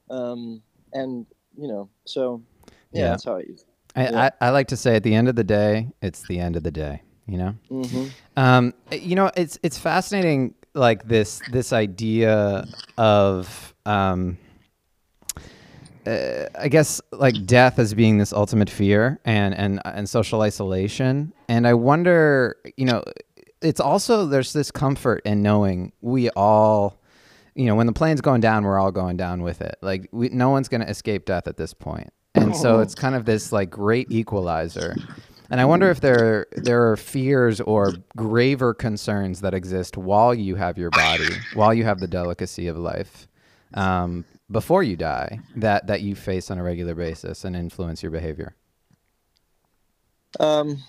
Um, 0.10 0.62
and, 0.94 1.25
you 1.58 1.67
know, 1.67 1.89
so 2.06 2.41
yeah, 2.91 3.01
Yeah. 3.01 3.10
that's 3.10 3.25
how 3.25 3.38
I 3.38 3.39
use 3.39 3.62
it. 3.63 3.67
I, 3.96 4.03
yeah. 4.03 4.29
I, 4.41 4.48
I 4.48 4.50
like 4.51 4.67
to 4.70 4.77
say 4.77 4.96
at 4.96 5.03
the 5.03 5.15
end 5.15 5.27
of 5.27 5.36
the 5.36 5.44
day, 5.44 5.89
it's 6.01 6.27
the 6.27 6.39
end 6.39 6.56
of 6.56 6.63
the 6.63 6.72
day. 6.72 7.01
You 7.29 7.38
know. 7.38 7.56
Mm-hmm. 7.70 8.06
Um, 8.38 8.74
you 8.89 9.15
know, 9.15 9.29
it's 9.36 9.60
it's 9.62 9.77
fascinating, 9.77 10.56
like 10.74 11.10
this 11.10 11.41
this 11.51 11.74
idea 11.74 12.65
of, 12.98 13.75
um, 13.86 14.38
uh, 16.07 16.47
I 16.57 16.69
guess, 16.69 17.01
like 17.11 17.45
death 17.45 17.79
as 17.79 17.93
being 17.93 18.17
this 18.17 18.31
ultimate 18.31 18.69
fear 18.69 19.19
and 19.25 19.53
and 19.53 19.81
and 19.85 20.07
social 20.09 20.41
isolation. 20.41 21.33
And 21.49 21.67
I 21.67 21.73
wonder, 21.73 22.55
you 22.77 22.85
know, 22.85 23.03
it's 23.61 23.79
also 23.79 24.25
there's 24.25 24.53
this 24.53 24.71
comfort 24.71 25.21
in 25.25 25.41
knowing 25.41 25.91
we 26.01 26.29
all, 26.31 26.99
you 27.55 27.65
know, 27.65 27.75
when 27.75 27.87
the 27.87 27.93
plane's 27.93 28.21
going 28.21 28.41
down, 28.41 28.63
we're 28.63 28.79
all 28.79 28.91
going 28.91 29.17
down 29.17 29.43
with 29.43 29.61
it. 29.61 29.77
Like 29.81 30.07
we, 30.11 30.29
no 30.29 30.49
one's 30.49 30.69
going 30.69 30.81
to 30.81 30.89
escape 30.89 31.25
death 31.25 31.47
at 31.47 31.57
this 31.57 31.73
point. 31.73 32.13
And 32.35 32.55
so 32.55 32.79
it's 32.79 32.95
kind 32.95 33.15
of 33.15 33.25
this 33.25 33.51
like 33.51 33.69
great 33.69 34.11
equalizer. 34.11 34.95
And 35.49 35.59
I 35.59 35.65
wonder 35.65 35.89
if 35.89 36.01
there 36.01 36.45
there 36.51 36.91
are 36.91 36.97
fears 36.97 37.59
or 37.61 37.93
graver 38.15 38.73
concerns 38.73 39.41
that 39.41 39.53
exist 39.53 39.97
while 39.97 40.33
you 40.33 40.55
have 40.55 40.77
your 40.77 40.91
body, 40.91 41.29
while 41.53 41.73
you 41.73 41.83
have 41.83 41.99
the 41.99 42.07
delicacy 42.07 42.67
of 42.67 42.77
life, 42.77 43.27
um, 43.73 44.23
before 44.49 44.83
you 44.83 44.95
die, 44.95 45.39
that 45.55 45.87
that 45.87 46.01
you 46.01 46.15
face 46.15 46.49
on 46.49 46.57
a 46.57 46.63
regular 46.63 46.95
basis 46.95 47.43
and 47.43 47.55
influence 47.55 48.01
your 48.01 48.11
behavior. 48.11 48.55
Um, 50.39 50.83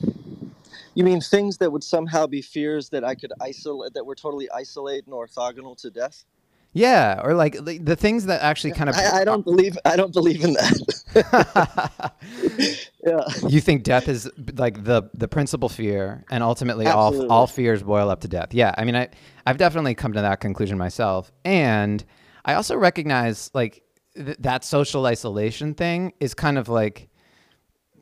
you 0.95 1.05
mean 1.05 1.21
things 1.21 1.59
that 1.59 1.71
would 1.71 1.85
somehow 1.85 2.27
be 2.27 2.43
fears 2.43 2.89
that 2.91 3.05
I 3.05 3.15
could 3.15 3.33
isolate, 3.41 3.95
that 3.95 4.05
were 4.05 4.15
totally 4.15 4.51
isolated 4.51 5.07
and 5.07 5.15
orthogonal 5.15 5.77
to 5.83 5.91
death? 5.91 6.25
Yeah, 6.73 7.21
or 7.25 7.35
like 7.35 7.65
the, 7.65 7.79
the 7.79 7.97
things 7.97 8.27
that 8.27 8.43
actually 8.43 8.73
kind 8.73 8.91
of. 8.91 8.97
I, 8.97 9.21
I 9.21 9.25
don't 9.25 9.43
believe, 9.45 9.79
I 9.85 9.97
don't 9.97 10.13
believe 10.13 10.45
in 10.45 10.53
that. 10.53 12.13
yeah. 13.07 13.49
you 13.49 13.61
think 13.61 13.85
death 13.85 14.07
is 14.07 14.31
like 14.55 14.85
the 14.85 15.11
the 15.15 15.29
principal 15.29 15.69
fear, 15.69 16.25
and 16.31 16.43
ultimately 16.43 16.87
Absolutely. 16.87 17.29
all 17.29 17.41
all 17.41 17.47
fears 17.47 17.83
boil 17.83 18.11
up 18.11 18.21
to 18.21 18.29
death. 18.29 18.53
Yeah, 18.53 18.75
I 18.77 18.85
mean, 18.85 18.97
I 18.97 19.09
I've 19.47 19.57
definitely 19.57 19.95
come 19.95 20.13
to 20.13 20.21
that 20.21 20.41
conclusion 20.41 20.77
myself, 20.77 21.33
and 21.45 22.05
I 22.49 22.55
also 22.55 22.79
recognize 22.79 23.51
like 23.53 23.83
th- 24.17 24.39
that 24.39 24.65
social 24.65 25.05
isolation 25.05 25.75
thing 25.75 26.15
is 26.19 26.33
kind 26.33 26.57
of 26.57 26.71
like 26.71 27.11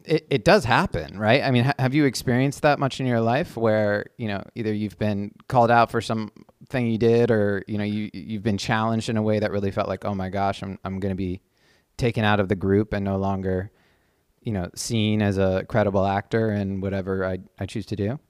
it, 0.05 0.25
it 0.31 0.45
does 0.45 0.65
happen, 0.65 1.19
right? 1.19 1.43
I 1.43 1.51
mean, 1.51 1.65
ha- 1.65 1.75
have 1.81 1.95
you 1.95 2.05
experienced 2.05 2.63
that 2.63 2.79
much 2.79 3.01
in 3.01 3.07
your 3.07 3.21
life 3.21 3.57
where, 3.57 4.07
you 4.19 4.29
know, 4.29 4.45
either 4.55 4.73
you've 4.73 5.01
been 5.01 5.33
called 5.49 5.73
out 5.73 5.91
for 5.91 6.01
something 6.01 6.87
you 6.87 6.97
did 6.97 7.33
or, 7.33 7.65
you 7.67 7.77
know, 7.77 7.83
you, 7.83 8.09
you've 8.15 8.45
been 8.45 8.57
challenged 8.57 9.09
in 9.09 9.17
a 9.17 9.23
way 9.23 9.41
that 9.41 9.51
really 9.51 9.73
felt 9.73 9.89
like, 9.89 10.05
oh 10.05 10.15
my 10.15 10.29
gosh, 10.29 10.63
I'm, 10.63 10.79
I'm 10.85 11.01
going 11.01 11.11
to 11.11 11.17
be 11.17 11.41
taken 11.97 12.25
out 12.25 12.39
of 12.39 12.49
the 12.49 12.55
group 12.55 12.93
and 12.93 13.05
no 13.05 13.17
longer, 13.17 13.73
you 14.43 14.53
know, 14.53 14.71
seen 14.77 15.23
as 15.23 15.39
a 15.39 15.65
credible 15.69 16.07
actor 16.07 16.53
in 16.53 16.81
whatever 16.81 17.27
I, 17.27 17.39
I 17.59 17.67
choose 17.67 17.87
to 17.87 17.97
do? 17.97 18.21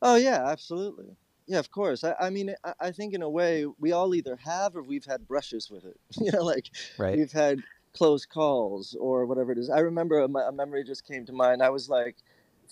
Oh 0.00 0.14
yeah, 0.14 0.46
absolutely. 0.46 1.16
Yeah, 1.46 1.58
of 1.58 1.70
course. 1.70 2.04
I, 2.04 2.14
I 2.20 2.30
mean, 2.30 2.54
I, 2.64 2.72
I 2.80 2.90
think 2.90 3.12
in 3.14 3.22
a 3.22 3.28
way 3.28 3.66
we 3.78 3.92
all 3.92 4.14
either 4.14 4.36
have 4.36 4.74
or 4.76 4.82
we've 4.82 5.04
had 5.04 5.26
brushes 5.28 5.70
with 5.70 5.84
it. 5.84 5.98
you 6.20 6.32
know, 6.32 6.42
like 6.42 6.70
Right. 6.98 7.16
we've 7.16 7.32
had 7.32 7.62
close 7.94 8.24
calls 8.26 8.96
or 8.98 9.26
whatever 9.26 9.52
it 9.52 9.58
is. 9.58 9.70
I 9.70 9.80
remember 9.80 10.20
a, 10.20 10.24
a 10.24 10.52
memory 10.52 10.84
just 10.84 11.06
came 11.06 11.26
to 11.26 11.32
mind. 11.32 11.62
I 11.62 11.70
was 11.70 11.88
like 11.88 12.16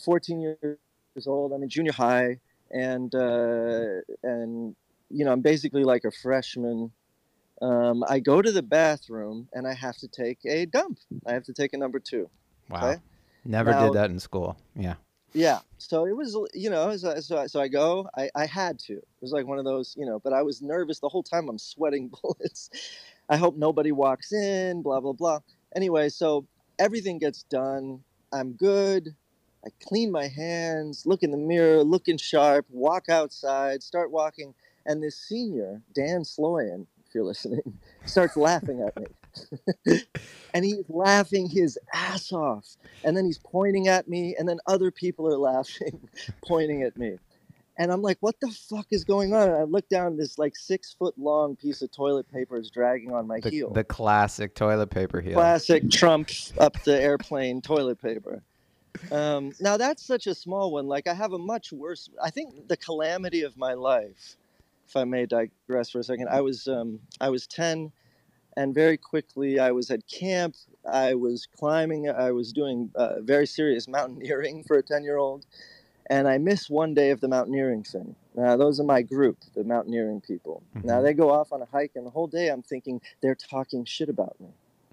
14 0.04 0.40
years 0.40 1.26
old. 1.26 1.52
I'm 1.52 1.62
in 1.62 1.68
junior 1.68 1.92
high, 1.92 2.38
and 2.70 3.14
uh, 3.14 4.00
and 4.22 4.74
you 5.10 5.24
know 5.24 5.32
I'm 5.32 5.42
basically 5.42 5.84
like 5.84 6.04
a 6.04 6.10
freshman. 6.10 6.90
Um, 7.60 8.02
I 8.08 8.18
go 8.18 8.42
to 8.42 8.50
the 8.50 8.62
bathroom 8.62 9.48
and 9.52 9.68
I 9.68 9.74
have 9.74 9.96
to 9.98 10.08
take 10.08 10.38
a 10.46 10.64
dump. 10.66 10.98
I 11.26 11.32
have 11.34 11.44
to 11.44 11.52
take 11.52 11.74
a 11.74 11.76
number 11.78 12.00
two. 12.00 12.28
Wow. 12.68 12.88
Okay. 12.88 13.00
Never 13.44 13.70
Now- 13.70 13.84
did 13.84 13.92
that 13.94 14.10
in 14.10 14.18
school. 14.18 14.56
Yeah. 14.74 14.94
Yeah. 15.34 15.60
So 15.78 16.06
it 16.06 16.16
was, 16.16 16.36
you 16.54 16.70
know, 16.70 16.96
so, 16.96 17.18
so, 17.20 17.38
I- 17.38 17.46
so 17.46 17.60
I 17.60 17.68
go, 17.68 18.08
I, 18.16 18.30
I 18.34 18.46
had 18.46 18.78
to. 18.80 18.94
It 18.94 19.04
was 19.20 19.32
like 19.32 19.46
one 19.46 19.58
of 19.58 19.64
those, 19.64 19.94
you 19.98 20.06
know, 20.06 20.18
but 20.18 20.32
I 20.32 20.42
was 20.42 20.62
nervous 20.62 21.00
the 21.00 21.08
whole 21.08 21.22
time. 21.22 21.48
I'm 21.48 21.58
sweating 21.58 22.10
bullets. 22.22 22.70
I 23.28 23.36
hope 23.36 23.56
nobody 23.56 23.92
walks 23.92 24.32
in, 24.32 24.82
blah, 24.82 25.00
blah, 25.00 25.12
blah. 25.12 25.40
Anyway, 25.74 26.08
so 26.08 26.46
everything 26.78 27.18
gets 27.18 27.42
done. 27.44 28.00
I'm 28.32 28.52
good. 28.52 29.14
I 29.64 29.68
clean 29.82 30.10
my 30.10 30.26
hands, 30.26 31.06
look 31.06 31.22
in 31.22 31.30
the 31.30 31.36
mirror, 31.36 31.84
looking 31.84 32.16
sharp, 32.16 32.66
walk 32.68 33.08
outside, 33.08 33.82
start 33.82 34.10
walking. 34.10 34.54
And 34.86 35.00
this 35.02 35.16
senior, 35.16 35.80
Dan 35.94 36.22
Sloyan, 36.22 36.86
if 37.06 37.14
you're 37.14 37.22
listening, 37.24 37.78
starts 38.04 38.36
laughing 38.36 38.82
at 38.82 38.96
me. 38.98 39.06
and 40.54 40.64
he's 40.64 40.84
laughing 40.88 41.48
his 41.48 41.78
ass 41.92 42.32
off. 42.32 42.76
And 43.04 43.16
then 43.16 43.24
he's 43.24 43.38
pointing 43.38 43.88
at 43.88 44.08
me 44.08 44.36
and 44.38 44.48
then 44.48 44.58
other 44.66 44.90
people 44.90 45.26
are 45.28 45.38
laughing 45.38 46.08
pointing 46.44 46.82
at 46.82 46.96
me. 46.96 47.18
And 47.78 47.90
i'm 47.90 48.02
like 48.02 48.18
what 48.20 48.38
the 48.40 48.50
fuck 48.50 48.86
is 48.90 49.04
going 49.04 49.32
on? 49.34 49.48
And 49.48 49.56
i 49.56 49.62
look 49.62 49.88
down 49.88 50.16
this 50.16 50.38
like 50.38 50.56
six 50.56 50.92
foot 50.92 51.18
long 51.18 51.56
piece 51.56 51.82
of 51.82 51.90
toilet 51.90 52.30
paper 52.30 52.58
is 52.58 52.70
dragging 52.70 53.12
on 53.12 53.26
my 53.26 53.40
The, 53.40 53.50
heel. 53.50 53.70
the 53.70 53.84
classic 53.84 54.54
toilet 54.54 54.90
paper 54.90 55.20
heel. 55.20 55.34
classic 55.34 55.90
trump 55.90 56.30
up 56.58 56.82
the 56.84 57.00
airplane 57.00 57.62
toilet 57.62 58.00
paper. 58.00 58.42
Um, 59.10 59.52
now 59.58 59.76
that's 59.78 60.04
such 60.04 60.26
a 60.26 60.34
small 60.34 60.70
one. 60.70 60.86
Like 60.86 61.06
i 61.06 61.14
have 61.14 61.32
a 61.32 61.38
much 61.38 61.72
worse 61.72 62.08
i 62.22 62.30
think 62.30 62.68
the 62.68 62.76
calamity 62.76 63.42
of 63.42 63.56
my 63.56 63.72
life 63.74 64.36
if 64.86 64.96
i 64.96 65.04
may 65.04 65.24
digress 65.26 65.88
for 65.90 66.00
a 66.00 66.04
second 66.04 66.28
i 66.28 66.40
was 66.42 66.68
um, 66.68 67.00
i 67.20 67.30
was 67.30 67.46
10 67.46 67.90
and 68.56 68.74
very 68.74 68.96
quickly 68.96 69.58
i 69.58 69.70
was 69.70 69.90
at 69.90 70.06
camp. 70.08 70.54
I 70.90 71.14
was 71.14 71.46
climbing 71.46 72.08
i 72.10 72.30
was 72.32 72.52
doing 72.52 72.90
uh, 72.94 73.20
very 73.20 73.46
serious 73.46 73.88
mountaineering 73.96 74.64
for 74.64 74.78
a 74.78 74.82
10 74.82 75.04
year 75.04 75.16
old 75.16 75.46
and 76.10 76.26
i 76.28 76.38
missed 76.38 76.70
one 76.70 76.94
day 76.94 77.10
of 77.10 77.20
the 77.20 77.28
mountaineering 77.28 77.84
thing. 77.84 78.16
Now 78.34 78.56
those 78.56 78.80
are 78.80 78.84
my 78.84 79.02
group 79.02 79.38
the 79.54 79.64
mountaineering 79.64 80.20
people. 80.20 80.62
Now 80.82 81.00
Mhm. 81.00 81.02
they 81.04 81.14
go 81.14 81.30
off 81.30 81.52
on 81.52 81.62
a 81.62 81.66
hike 81.66 81.92
and 81.94 82.04
the 82.06 82.10
whole 82.10 82.26
day 82.26 82.48
i'm 82.48 82.62
thinking 82.62 83.00
they're 83.20 83.34
talking 83.36 83.84
shit 83.84 84.08
about 84.08 84.36
me. 84.40 84.48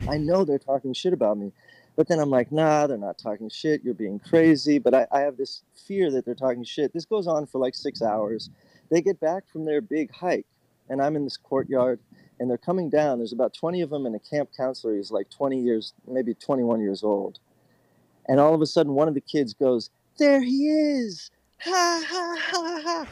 I 0.07 0.17
know 0.17 0.45
they're 0.45 0.59
talking 0.59 0.93
shit 0.93 1.13
about 1.13 1.37
me 1.37 1.51
but 1.95 2.07
then 2.07 2.19
i'm 2.19 2.29
like 2.29 2.51
nah 2.51 2.87
they're 2.87 2.97
not 2.97 3.17
talking 3.17 3.49
shit. 3.49 3.83
You're 3.83 3.93
being 3.93 4.19
crazy. 4.19 4.77
But 4.79 4.93
I, 4.93 5.07
I 5.11 5.19
have 5.21 5.37
this 5.37 5.63
fear 5.73 6.11
that 6.11 6.23
they're 6.25 6.35
talking 6.35 6.63
shit. 6.63 6.93
This 6.93 7.05
goes 7.05 7.27
on 7.27 7.45
for 7.47 7.59
like 7.59 7.75
six 7.75 8.01
hours. 8.01 8.49
They 8.91 9.01
get 9.01 9.19
back 9.19 9.47
from 9.47 9.65
their 9.65 9.81
big 9.81 10.11
hike 10.11 10.45
and 10.89 11.01
i'm 11.01 11.15
in 11.15 11.23
this 11.23 11.37
courtyard 11.37 11.99
and 12.39 12.49
they're 12.49 12.57
coming 12.57 12.89
down. 12.89 13.19
There's 13.19 13.33
about 13.33 13.53
20 13.53 13.81
of 13.81 13.89
them, 13.89 14.05
and 14.05 14.15
a 14.15 14.19
camp 14.19 14.49
counselor 14.55 14.97
is 14.97 15.11
like 15.11 15.29
20 15.29 15.59
years, 15.59 15.93
maybe 16.07 16.33
21 16.33 16.81
years 16.81 17.03
old. 17.03 17.39
And 18.27 18.39
all 18.39 18.53
of 18.53 18.61
a 18.61 18.65
sudden, 18.65 18.93
one 18.93 19.07
of 19.07 19.13
the 19.13 19.21
kids 19.21 19.53
goes, 19.53 19.89
"There 20.17 20.41
he 20.41 20.67
is! 20.67 21.31
Ha 21.61 22.03
ha 22.07 22.37
ha 22.39 22.81
ha!" 22.83 23.07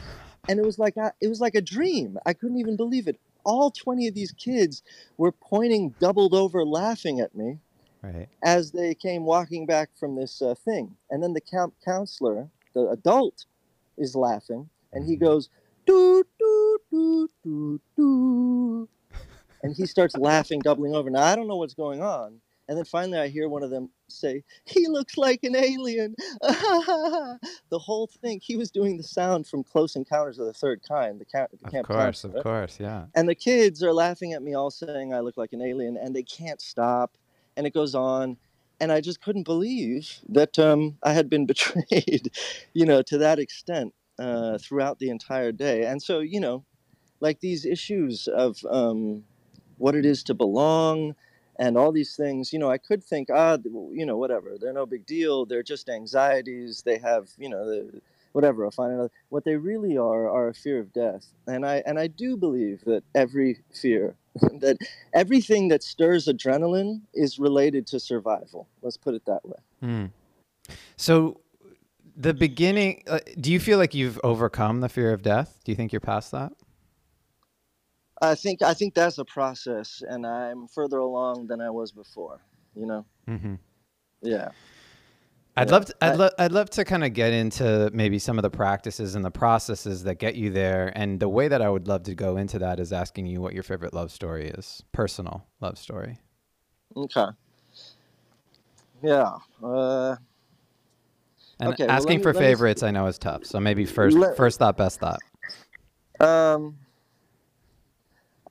And 0.48 0.58
it 0.58 0.64
was 0.64 0.78
like 0.78 0.96
a, 0.96 1.12
it 1.20 1.28
was 1.28 1.40
like 1.40 1.54
a 1.54 1.60
dream. 1.60 2.18
I 2.24 2.32
couldn't 2.32 2.58
even 2.58 2.76
believe 2.76 3.08
it. 3.08 3.18
All 3.44 3.70
20 3.70 4.08
of 4.08 4.14
these 4.14 4.32
kids 4.32 4.82
were 5.16 5.32
pointing, 5.32 5.94
doubled 6.00 6.34
over, 6.34 6.64
laughing 6.64 7.20
at 7.20 7.34
me 7.34 7.58
Right. 8.02 8.28
as 8.42 8.72
they 8.72 8.94
came 8.94 9.24
walking 9.24 9.66
back 9.66 9.90
from 9.98 10.16
this 10.16 10.40
uh, 10.42 10.54
thing. 10.54 10.96
And 11.10 11.22
then 11.22 11.32
the 11.34 11.40
camp 11.40 11.74
counselor, 11.84 12.48
the 12.74 12.88
adult, 12.88 13.46
is 13.96 14.14
laughing, 14.14 14.68
and 14.92 15.04
he 15.06 15.16
goes, 15.16 15.48
doo 15.86 16.24
doo 16.38 16.78
doo 16.90 17.30
doo 17.42 17.80
doo, 17.96 18.88
and 19.62 19.74
he 19.76 19.86
starts 19.86 20.16
laughing, 20.16 20.60
doubling 20.60 20.94
over. 20.94 21.10
Now 21.10 21.24
I 21.24 21.36
don't 21.36 21.48
know 21.48 21.56
what's 21.56 21.74
going 21.74 22.02
on. 22.02 22.40
And 22.68 22.76
then 22.78 22.84
finally, 22.84 23.18
I 23.18 23.28
hear 23.28 23.48
one 23.48 23.62
of 23.62 23.70
them 23.70 23.90
say, 24.08 24.44
"He 24.66 24.88
looks 24.88 25.16
like 25.16 25.42
an 25.44 25.56
alien." 25.56 26.14
the 26.42 27.78
whole 27.78 28.06
thing. 28.06 28.40
He 28.42 28.56
was 28.56 28.70
doing 28.70 28.96
the 28.96 29.02
sound 29.02 29.46
from 29.46 29.64
Close 29.64 29.96
Encounters 29.96 30.38
of 30.38 30.46
the 30.46 30.52
Third 30.52 30.82
Kind. 30.86 31.20
The, 31.20 31.26
the 31.60 31.66
Of 31.66 31.72
camp 31.72 31.86
course. 31.86 31.98
counselor. 31.98 32.36
Of 32.38 32.42
course. 32.44 32.78
Yeah. 32.80 33.06
And 33.14 33.28
the 33.28 33.34
kids 33.34 33.82
are 33.82 33.92
laughing 33.92 34.34
at 34.34 34.42
me, 34.42 34.54
all 34.54 34.70
saying 34.70 35.14
I 35.14 35.20
look 35.20 35.36
like 35.36 35.52
an 35.54 35.62
alien, 35.62 35.96
and 35.96 36.14
they 36.14 36.22
can't 36.22 36.60
stop. 36.60 37.16
And 37.56 37.66
it 37.66 37.74
goes 37.74 37.94
on. 37.94 38.36
And 38.80 38.92
I 38.92 39.00
just 39.00 39.20
couldn't 39.22 39.44
believe 39.44 40.20
that 40.28 40.58
um, 40.58 40.98
I 41.02 41.12
had 41.14 41.28
been 41.30 41.46
betrayed, 41.52 42.30
you 42.74 42.86
know, 42.86 43.02
to 43.02 43.18
that 43.18 43.38
extent. 43.38 43.94
uh, 44.18 44.58
throughout 44.58 44.98
the 44.98 45.10
entire 45.10 45.52
day. 45.52 45.84
And 45.86 46.02
so, 46.02 46.18
you 46.20 46.40
know, 46.40 46.64
like 47.20 47.40
these 47.40 47.64
issues 47.64 48.28
of 48.28 48.58
um, 48.70 49.24
what 49.78 49.94
it 49.94 50.04
is 50.04 50.22
to 50.24 50.34
belong 50.34 51.14
and 51.58 51.76
all 51.76 51.90
these 51.90 52.14
things, 52.14 52.52
you 52.52 52.58
know, 52.58 52.70
I 52.70 52.78
could 52.78 53.02
think, 53.02 53.28
ah, 53.34 53.58
you 53.64 54.06
know, 54.06 54.16
whatever, 54.16 54.56
they're 54.60 54.72
no 54.72 54.86
big 54.86 55.06
deal. 55.06 55.44
They're 55.44 55.62
just 55.62 55.88
anxieties. 55.88 56.82
They 56.82 56.98
have, 56.98 57.28
you 57.36 57.48
know, 57.48 57.66
the, 57.66 58.00
whatever. 58.32 58.64
I'll 58.64 58.70
find 58.70 58.92
another. 58.92 59.10
What 59.30 59.44
they 59.44 59.56
really 59.56 59.96
are 59.96 60.30
are 60.30 60.48
a 60.48 60.54
fear 60.54 60.78
of 60.78 60.92
death, 60.92 61.26
and 61.46 61.66
I 61.66 61.82
and 61.84 61.98
I 61.98 62.06
do 62.06 62.36
believe 62.36 62.84
that 62.84 63.02
every 63.14 63.60
fear, 63.72 64.14
that 64.60 64.78
everything 65.14 65.68
that 65.68 65.82
stirs 65.82 66.26
adrenaline 66.26 67.00
is 67.14 67.38
related 67.38 67.86
to 67.88 68.00
survival. 68.00 68.68
Let's 68.82 68.96
put 68.96 69.14
it 69.14 69.24
that 69.26 69.44
way. 69.44 69.58
Mm. 69.82 70.10
So, 70.96 71.40
the 72.16 72.34
beginning. 72.34 73.02
Uh, 73.08 73.18
do 73.40 73.50
you 73.50 73.58
feel 73.58 73.78
like 73.78 73.94
you've 73.94 74.20
overcome 74.22 74.80
the 74.80 74.88
fear 74.88 75.12
of 75.12 75.22
death? 75.22 75.58
Do 75.64 75.72
you 75.72 75.76
think 75.76 75.92
you're 75.92 76.00
past 76.00 76.30
that? 76.30 76.52
I 78.20 78.34
think 78.34 78.62
I 78.62 78.74
think 78.74 78.94
that's 78.94 79.18
a 79.18 79.24
process, 79.24 80.02
and 80.08 80.26
I'm 80.26 80.66
further 80.68 80.98
along 80.98 81.46
than 81.46 81.60
I 81.60 81.70
was 81.70 81.92
before. 81.92 82.40
You 82.74 82.86
know. 82.86 83.04
Mm-hmm. 83.28 83.54
Yeah. 84.22 84.48
I'd 85.56 85.68
Yeah. 85.68 85.72
love 85.74 85.84
to, 85.86 85.94
I'd, 86.00 86.16
lo- 86.16 86.30
I'd 86.38 86.52
love 86.52 86.70
to 86.70 86.84
kind 86.84 87.02
of 87.04 87.12
get 87.12 87.32
into 87.32 87.90
maybe 87.92 88.18
some 88.20 88.38
of 88.38 88.42
the 88.42 88.50
practices 88.50 89.16
and 89.16 89.24
the 89.24 89.30
processes 89.30 90.04
that 90.04 90.16
get 90.20 90.36
you 90.36 90.50
there. 90.50 90.92
And 90.94 91.18
the 91.18 91.28
way 91.28 91.48
that 91.48 91.60
I 91.60 91.68
would 91.68 91.88
love 91.88 92.04
to 92.04 92.14
go 92.14 92.36
into 92.36 92.60
that 92.60 92.78
is 92.78 92.92
asking 92.92 93.26
you 93.26 93.40
what 93.40 93.54
your 93.54 93.64
favorite 93.64 93.92
love 93.92 94.12
story 94.12 94.48
is, 94.50 94.82
personal 94.92 95.46
love 95.60 95.76
story. 95.78 96.18
Okay. 96.96 97.26
Yeah. 99.02 99.32
Uh, 99.62 100.16
Okay, 101.60 101.70
And 101.70 101.88
well, 101.88 101.90
asking 101.90 102.18
me- 102.18 102.22
for 102.22 102.32
favorites, 102.34 102.84
I 102.84 102.92
know 102.92 103.06
is 103.08 103.18
tough. 103.18 103.44
So 103.44 103.58
maybe 103.58 103.84
first, 103.84 104.16
Let- 104.16 104.36
first 104.36 104.60
thought, 104.60 104.76
best 104.76 105.00
thought. 105.00 105.18
Um, 106.20 106.76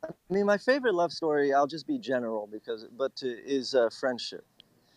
I 0.03 0.33
mean, 0.33 0.45
my 0.45 0.57
favorite 0.57 0.93
love 0.93 1.11
story, 1.11 1.53
I'll 1.53 1.67
just 1.67 1.87
be 1.87 1.97
general 1.97 2.47
because, 2.51 2.85
but 2.97 3.15
to, 3.17 3.27
is 3.27 3.73
uh, 3.73 3.89
friendship. 3.89 4.45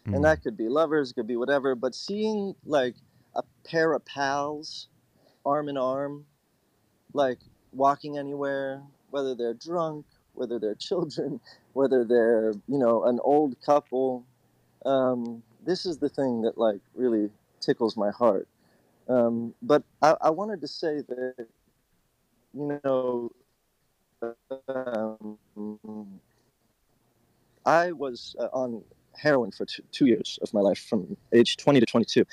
Mm. 0.07 0.17
And 0.17 0.25
that 0.25 0.43
could 0.43 0.57
be 0.57 0.69
lovers, 0.69 1.13
could 1.13 1.27
be 1.27 1.37
whatever. 1.37 1.75
But 1.75 1.95
seeing 1.95 2.55
like 2.65 2.95
a 3.35 3.43
pair 3.65 3.93
of 3.93 4.05
pals, 4.05 4.89
arm 5.45 5.69
in 5.69 5.77
arm, 5.77 6.27
like 7.13 7.39
walking 7.73 8.19
anywhere, 8.19 8.83
whether 9.11 9.35
they're 9.35 9.55
drunk, 9.55 10.07
whether 10.35 10.59
they're 10.59 10.75
children, 10.79 11.41
whether 11.73 12.05
they're, 12.05 12.53
you 12.69 12.79
know, 12.79 13.05
an 13.05 13.21
old 13.23 13.57
couple, 13.65 14.25
um, 14.87 15.43
this 15.65 15.85
is 15.85 15.99
the 15.99 16.09
thing 16.09 16.43
that 16.43 16.57
like 16.57 16.81
really 16.95 17.31
tickles 17.61 17.97
my 17.97 18.11
heart. 18.11 18.49
Um, 19.09 19.55
but 19.63 19.83
I, 20.03 20.17
I 20.21 20.31
wanted 20.31 20.61
to 20.61 20.69
say 20.69 21.03
that, 21.09 21.47
you 22.55 22.81
know, 22.85 23.31
um, 24.23 26.21
I 27.67 27.93
was 27.93 28.35
uh, 28.39 28.49
on 28.53 28.83
heroin 29.17 29.51
for 29.51 29.65
two, 29.65 29.83
two 29.93 30.07
years 30.07 30.39
of 30.43 30.53
my 30.55 30.61
life 30.61 30.79
from 30.79 31.17
age 31.33 31.57
20 31.57 31.81
to 31.81 31.87
22. 31.87 32.25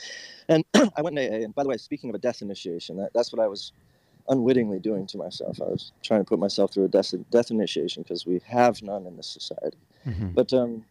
And 0.47 0.63
I 0.95 1.01
went 1.01 1.17
in 1.17 1.33
AA. 1.33 1.45
And 1.45 1.55
by 1.55 1.63
the 1.63 1.69
way, 1.69 1.77
speaking 1.77 2.09
of 2.09 2.15
a 2.15 2.19
death 2.19 2.41
initiation, 2.41 2.97
that, 2.97 3.11
that's 3.13 3.33
what 3.33 3.41
I 3.41 3.47
was 3.47 3.73
unwittingly 4.29 4.79
doing 4.79 5.07
to 5.07 5.17
myself. 5.17 5.61
I 5.61 5.65
was 5.65 5.91
trying 6.03 6.21
to 6.21 6.25
put 6.25 6.39
myself 6.39 6.73
through 6.73 6.85
a 6.85 6.89
death, 6.89 7.13
death 7.31 7.51
initiation 7.51 8.03
because 8.03 8.25
we 8.25 8.41
have 8.45 8.81
none 8.81 9.05
in 9.05 9.17
this 9.17 9.27
society. 9.27 9.77
Mhm. 10.05 10.33
But, 10.33 10.53
um, 10.53 10.85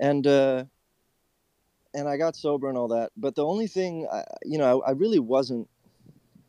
and, 0.00 0.26
uh, 0.26 0.64
and 1.94 2.08
I 2.08 2.16
got 2.16 2.36
sober 2.36 2.68
and 2.68 2.78
all 2.78 2.88
that. 2.88 3.12
But 3.16 3.34
the 3.34 3.44
only 3.44 3.66
thing, 3.66 4.06
I, 4.10 4.24
you 4.44 4.58
know, 4.58 4.80
I, 4.82 4.88
I 4.88 4.92
really 4.92 5.18
wasn't, 5.18 5.68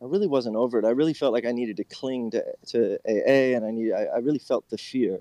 I 0.03 0.05
really 0.05 0.27
wasn't 0.27 0.58
over 0.58 0.77
it. 0.77 0.86
I 0.86 0.89
really 0.89 1.13
felt 1.13 1.32
like 1.32 1.45
I 1.45 1.54
needed 1.54 1.77
to 1.77 1.86
cling 1.86 2.32
to, 2.32 2.43
to 2.67 2.99
AA 3.08 3.56
and 3.56 3.65
I 3.65 3.71
need, 3.71 3.93
I, 3.93 4.04
I 4.04 4.17
really 4.17 4.39
felt 4.39 4.69
the 4.69 4.77
fear 4.77 5.19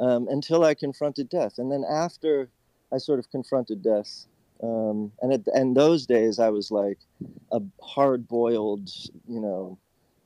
um, 0.00 0.26
until 0.28 0.64
I 0.64 0.74
confronted 0.74 1.28
death. 1.28 1.58
And 1.58 1.70
then 1.70 1.84
after 1.88 2.48
I 2.92 2.98
sort 2.98 3.20
of 3.20 3.30
confronted 3.30 3.80
death, 3.82 4.26
um, 4.60 5.12
and 5.20 5.32
at 5.32 5.40
and 5.54 5.76
those 5.76 6.06
days 6.06 6.38
I 6.38 6.50
was 6.50 6.70
like 6.70 6.98
a 7.52 7.60
hard-boiled, 7.80 8.88
you 9.28 9.40
know, 9.40 9.78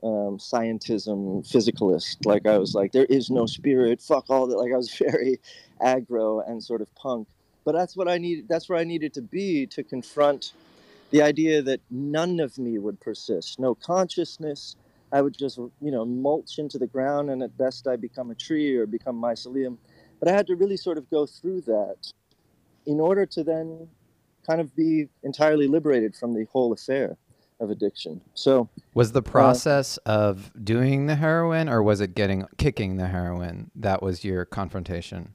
um, 0.02 0.38
scientism 0.38 1.46
physicalist. 1.46 2.24
Like 2.24 2.46
I 2.46 2.58
was 2.58 2.74
like, 2.74 2.92
there 2.92 3.06
is 3.06 3.30
no 3.30 3.46
spirit. 3.46 4.00
Fuck 4.00 4.26
all 4.28 4.46
that. 4.46 4.56
Like 4.56 4.72
I 4.72 4.76
was 4.76 4.94
very 4.98 5.38
aggro 5.82 6.48
and 6.48 6.62
sort 6.62 6.80
of 6.80 6.94
punk. 6.94 7.28
But 7.64 7.72
that's 7.72 7.96
what 7.96 8.08
I 8.08 8.18
needed. 8.18 8.46
That's 8.48 8.68
where 8.68 8.78
I 8.78 8.84
needed 8.84 9.12
to 9.14 9.22
be 9.22 9.66
to 9.66 9.82
confront 9.82 10.52
the 11.10 11.22
idea 11.22 11.62
that 11.62 11.80
none 11.90 12.40
of 12.40 12.58
me 12.58 12.78
would 12.78 13.00
persist. 13.00 13.58
No 13.58 13.74
consciousness. 13.74 14.76
I 15.12 15.22
would 15.22 15.36
just, 15.38 15.56
you 15.56 15.90
know, 15.90 16.04
mulch 16.04 16.58
into 16.58 16.78
the 16.78 16.86
ground, 16.86 17.30
and 17.30 17.42
at 17.42 17.56
best 17.56 17.86
I 17.86 17.96
become 17.96 18.30
a 18.30 18.34
tree 18.34 18.76
or 18.76 18.86
become 18.86 19.20
mycelium. 19.20 19.78
But 20.18 20.28
I 20.28 20.32
had 20.32 20.46
to 20.48 20.56
really 20.56 20.76
sort 20.76 20.98
of 20.98 21.08
go 21.10 21.26
through 21.26 21.62
that 21.62 22.12
in 22.86 23.00
order 23.00 23.26
to 23.26 23.44
then 23.44 23.88
kind 24.46 24.60
of 24.60 24.74
be 24.74 25.08
entirely 25.22 25.66
liberated 25.66 26.14
from 26.16 26.34
the 26.34 26.46
whole 26.52 26.72
affair 26.72 27.16
of 27.60 27.70
addiction. 27.70 28.20
So, 28.34 28.68
Was 28.94 29.12
the 29.12 29.22
process 29.22 29.96
of 29.98 30.52
doing 30.62 31.06
the 31.06 31.16
heroin 31.16 31.68
or 31.68 31.82
was 31.82 32.00
it 32.00 32.14
getting, 32.14 32.46
kicking 32.58 32.96
the 32.96 33.06
heroin? 33.08 33.70
That 33.74 34.02
was 34.02 34.24
your 34.24 34.44
confrontation. 34.44 35.32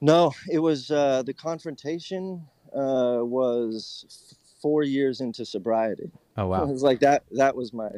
no, 0.00 0.32
it 0.50 0.60
was 0.60 0.90
uh, 0.90 1.22
the 1.24 1.34
confrontation 1.34 2.46
uh, 2.72 3.20
was 3.22 4.36
four 4.60 4.82
years 4.82 5.20
into 5.20 5.44
sobriety. 5.44 6.10
Oh, 6.36 6.46
wow. 6.48 6.64
was 6.66 6.82
like 6.82 7.00
that. 7.00 7.24
That 7.32 7.56
was 7.56 7.72
my 7.72 7.90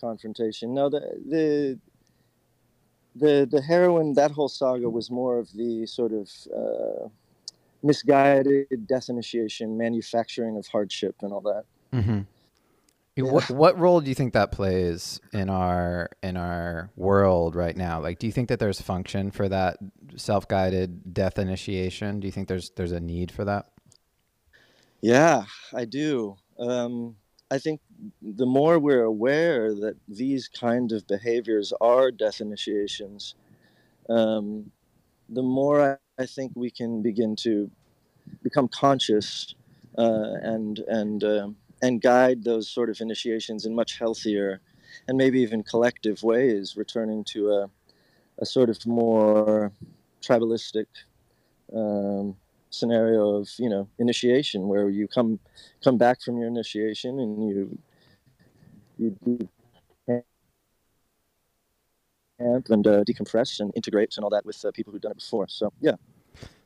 confrontation. 0.00 0.74
No, 0.74 0.88
the 0.88 1.00
the 1.26 1.78
the 3.16 3.48
the 3.50 3.62
heroin. 3.62 4.14
That 4.14 4.30
whole 4.30 4.48
saga 4.48 4.88
was 4.88 5.10
more 5.10 5.38
of 5.38 5.52
the 5.52 5.86
sort 5.86 6.12
of 6.12 6.30
uh, 6.54 7.08
misguided 7.82 8.86
death 8.86 9.08
initiation, 9.08 9.76
manufacturing 9.76 10.56
of 10.56 10.66
hardship, 10.68 11.16
and 11.22 11.32
all 11.32 11.40
that. 11.40 11.64
hmm 11.92 12.20
Yeah. 13.16 13.24
What 13.32 13.50
what 13.50 13.78
role 13.78 14.00
do 14.00 14.08
you 14.08 14.14
think 14.14 14.32
that 14.34 14.52
plays 14.52 15.20
in 15.32 15.50
our 15.50 16.10
in 16.22 16.36
our 16.36 16.90
world 16.96 17.56
right 17.56 17.76
now? 17.76 18.00
Like, 18.00 18.18
do 18.18 18.26
you 18.26 18.32
think 18.32 18.48
that 18.48 18.60
there's 18.60 18.80
function 18.80 19.30
for 19.30 19.48
that 19.48 19.78
self-guided 20.16 21.14
death 21.14 21.38
initiation? 21.38 22.20
Do 22.20 22.26
you 22.28 22.32
think 22.32 22.48
there's 22.48 22.70
there's 22.76 22.92
a 22.92 23.00
need 23.00 23.32
for 23.32 23.44
that? 23.44 23.66
Yeah, 25.00 25.44
I 25.74 25.84
do. 25.84 26.36
Um, 26.58 27.16
I 27.50 27.58
think 27.58 27.80
the 28.22 28.46
more 28.46 28.78
we're 28.78 29.04
aware 29.04 29.74
that 29.74 29.96
these 30.06 30.48
kind 30.48 30.92
of 30.92 31.06
behaviors 31.06 31.72
are 31.80 32.10
death 32.10 32.40
initiations, 32.40 33.34
um, 34.08 34.70
the 35.28 35.42
more 35.42 35.98
I, 36.18 36.22
I 36.22 36.26
think 36.26 36.52
we 36.54 36.70
can 36.70 37.02
begin 37.02 37.36
to 37.36 37.70
become 38.42 38.68
conscious 38.68 39.54
uh, 39.96 40.34
and 40.42 40.80
and 40.88 41.24
um 41.24 41.56
and 41.82 42.00
guide 42.00 42.44
those 42.44 42.68
sort 42.68 42.90
of 42.90 43.00
initiations 43.00 43.64
in 43.64 43.74
much 43.74 43.98
healthier 43.98 44.60
and 45.06 45.16
maybe 45.16 45.40
even 45.40 45.62
collective 45.62 46.22
ways, 46.22 46.76
returning 46.76 47.22
to 47.22 47.50
a, 47.50 47.70
a 48.38 48.46
sort 48.46 48.68
of 48.68 48.84
more 48.86 49.72
tribalistic 50.20 50.86
um, 51.74 52.36
scenario 52.70 53.36
of 53.36 53.48
you 53.58 53.68
know 53.68 53.88
initiation 53.98 54.68
where 54.68 54.88
you 54.88 55.08
come 55.08 55.38
come 55.82 55.96
back 55.96 56.20
from 56.20 56.38
your 56.38 56.48
initiation 56.48 57.18
and 57.20 57.48
you 57.48 57.78
you 58.98 59.16
do 59.24 59.48
camp 60.06 60.24
and 62.68 62.86
uh, 62.86 63.04
decompress 63.04 63.60
and 63.60 63.72
integrate 63.74 64.16
and 64.16 64.24
all 64.24 64.30
that 64.30 64.44
with 64.44 64.64
uh, 64.64 64.70
people 64.72 64.92
who've 64.92 65.02
done 65.02 65.12
it 65.12 65.18
before. 65.18 65.48
So 65.48 65.72
yeah. 65.80 65.96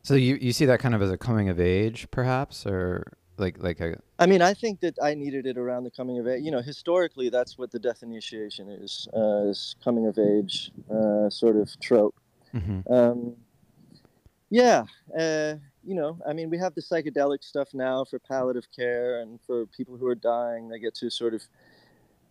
So 0.02 0.14
you 0.14 0.36
you 0.40 0.52
see 0.52 0.66
that 0.66 0.80
kind 0.80 0.94
of 0.94 1.02
as 1.02 1.10
a 1.10 1.18
coming 1.18 1.48
of 1.48 1.60
age, 1.60 2.10
perhaps, 2.10 2.66
or 2.66 3.12
like 3.38 3.62
like 3.62 3.80
a 3.80 3.98
i 4.18 4.26
mean 4.26 4.42
i 4.42 4.52
think 4.52 4.80
that 4.80 4.94
i 5.02 5.14
needed 5.14 5.46
it 5.46 5.56
around 5.56 5.84
the 5.84 5.90
coming 5.90 6.18
of 6.18 6.28
age 6.28 6.42
you 6.44 6.50
know 6.50 6.60
historically 6.60 7.30
that's 7.30 7.56
what 7.56 7.70
the 7.70 7.78
death 7.78 8.02
initiation 8.02 8.68
is 8.68 9.08
uh, 9.16 9.48
is 9.48 9.74
coming 9.82 10.06
of 10.06 10.18
age 10.18 10.70
uh, 10.94 11.30
sort 11.30 11.56
of 11.56 11.68
trope. 11.80 12.14
Mhm. 12.54 12.84
um, 12.90 13.34
yeah, 14.50 14.84
uh, 15.18 15.54
you 15.84 15.94
know, 15.94 16.18
I 16.26 16.32
mean, 16.32 16.50
we 16.50 16.58
have 16.58 16.74
the 16.74 16.80
psychedelic 16.80 17.42
stuff 17.42 17.68
now 17.74 18.04
for 18.04 18.18
palliative 18.18 18.66
care 18.74 19.20
and 19.20 19.40
for 19.46 19.66
people 19.66 19.96
who 19.96 20.06
are 20.06 20.14
dying. 20.14 20.68
They 20.68 20.78
get 20.78 20.94
to 20.96 21.10
sort 21.10 21.34
of 21.34 21.42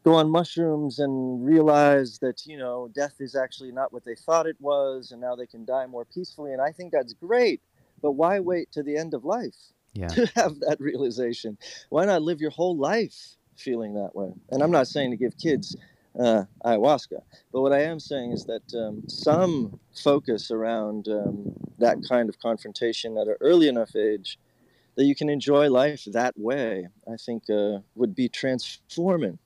go 0.04 0.14
on 0.16 0.30
mushrooms 0.30 1.00
and 1.00 1.46
realize 1.46 2.18
that, 2.20 2.46
you 2.46 2.58
know, 2.58 2.90
death 2.94 3.16
is 3.20 3.36
actually 3.36 3.72
not 3.72 3.94
what 3.94 4.04
they 4.06 4.16
thought 4.16 4.48
it 4.48 4.58
was, 4.60 5.12
and 5.12 5.22
now 5.22 5.36
they 5.36 5.46
can 5.46 5.66
die 5.66 5.86
more 5.86 6.06
peacefully. 6.06 6.54
And 6.54 6.62
I 6.62 6.72
think 6.72 6.92
that's 6.92 7.14
great. 7.14 7.62
But 8.02 8.14
why 8.14 8.40
wait 8.40 8.72
to 8.72 8.84
the 8.84 8.98
end 8.98 9.14
of 9.14 9.26
life 9.26 9.56
yeah. 9.94 10.08
to 10.08 10.26
have 10.36 10.60
that 10.62 10.78
realization? 10.80 11.58
Why 11.90 12.06
not 12.06 12.22
live 12.24 12.42
your 12.42 12.52
whole 12.52 12.78
life 12.78 13.36
feeling 13.58 13.94
that 13.96 14.16
way? 14.16 14.32
And 14.50 14.64
I'm 14.64 14.72
not 14.72 14.88
saying 14.88 15.12
to 15.12 15.18
give 15.18 15.38
kids 15.38 15.76
uh, 16.20 16.44
ayahuasca. 16.66 17.22
But 17.52 17.62
what 17.62 17.74
I 17.74 17.82
am 17.82 18.00
saying 18.00 18.32
is 18.32 18.46
that 18.46 18.74
um, 18.76 19.04
some 19.08 19.80
focus 19.94 20.52
around 20.52 21.08
um, 21.08 21.54
that 21.80 21.98
kind 22.08 22.30
of 22.30 22.40
confrontation 22.40 23.18
at 23.18 23.28
an 23.28 23.36
early 23.42 23.68
enough 23.68 23.96
age 23.96 24.38
that 24.96 25.06
you 25.06 25.16
can 25.16 25.30
enjoy 25.30 25.70
life 25.70 26.04
that 26.12 26.38
way, 26.38 26.88
I 27.12 27.16
think 27.16 27.44
uh, 27.50 27.80
would 27.96 28.14
be 28.14 28.28
transforming. 28.28 29.40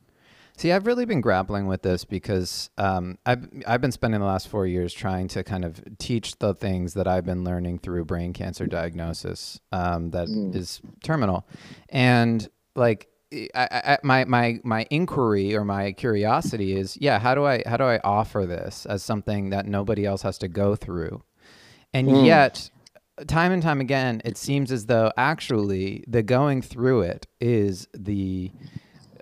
See, 0.58 0.72
I've 0.72 0.88
really 0.88 1.04
been 1.06 1.20
grappling 1.20 1.68
with 1.68 1.82
this 1.82 2.06
because 2.06 2.70
um, 2.78 3.18
I've 3.26 3.48
I've 3.68 3.82
been 3.82 3.92
spending 3.92 4.22
the 4.22 4.26
last 4.26 4.48
four 4.48 4.66
years 4.66 4.94
trying 4.94 5.28
to 5.30 5.44
kind 5.44 5.66
of 5.66 5.84
teach 5.98 6.38
the 6.40 6.54
things 6.54 6.94
that 6.94 7.08
I've 7.08 7.26
been 7.26 7.44
learning 7.44 7.80
through 7.80 8.06
brain 8.06 8.32
cancer 8.32 8.66
diagnosis 8.66 9.60
um, 9.74 10.12
that 10.12 10.30
Mm. 10.30 10.56
is 10.56 10.82
terminal, 11.04 11.46
and 11.90 12.48
like 12.74 13.10
I, 13.34 13.50
I, 13.56 13.98
my 14.04 14.26
my 14.26 14.60
my 14.64 14.86
inquiry 14.90 15.56
or 15.56 15.66
my 15.66 15.92
curiosity 15.92 16.76
is, 16.78 16.98
yeah, 17.02 17.20
how 17.20 17.36
do 17.36 17.46
I 17.46 17.64
how 17.66 17.78
do 17.78 17.84
I 17.84 18.00
offer 18.04 18.46
this 18.46 18.86
as 18.86 19.04
something 19.04 19.50
that 19.50 19.66
nobody 19.66 20.06
else 20.06 20.22
has 20.22 20.38
to 20.40 20.48
go 20.48 20.76
through, 20.76 21.24
and 21.94 22.08
Mm. 22.08 22.26
yet 22.26 22.70
time 23.28 23.52
and 23.52 23.64
time 23.64 23.82
again, 23.82 24.22
it 24.26 24.38
seems 24.38 24.72
as 24.72 24.86
though 24.88 25.12
actually 25.18 26.04
the 26.08 26.22
going 26.24 26.62
through 26.62 27.02
it 27.02 27.28
is 27.40 27.88
the 27.94 28.52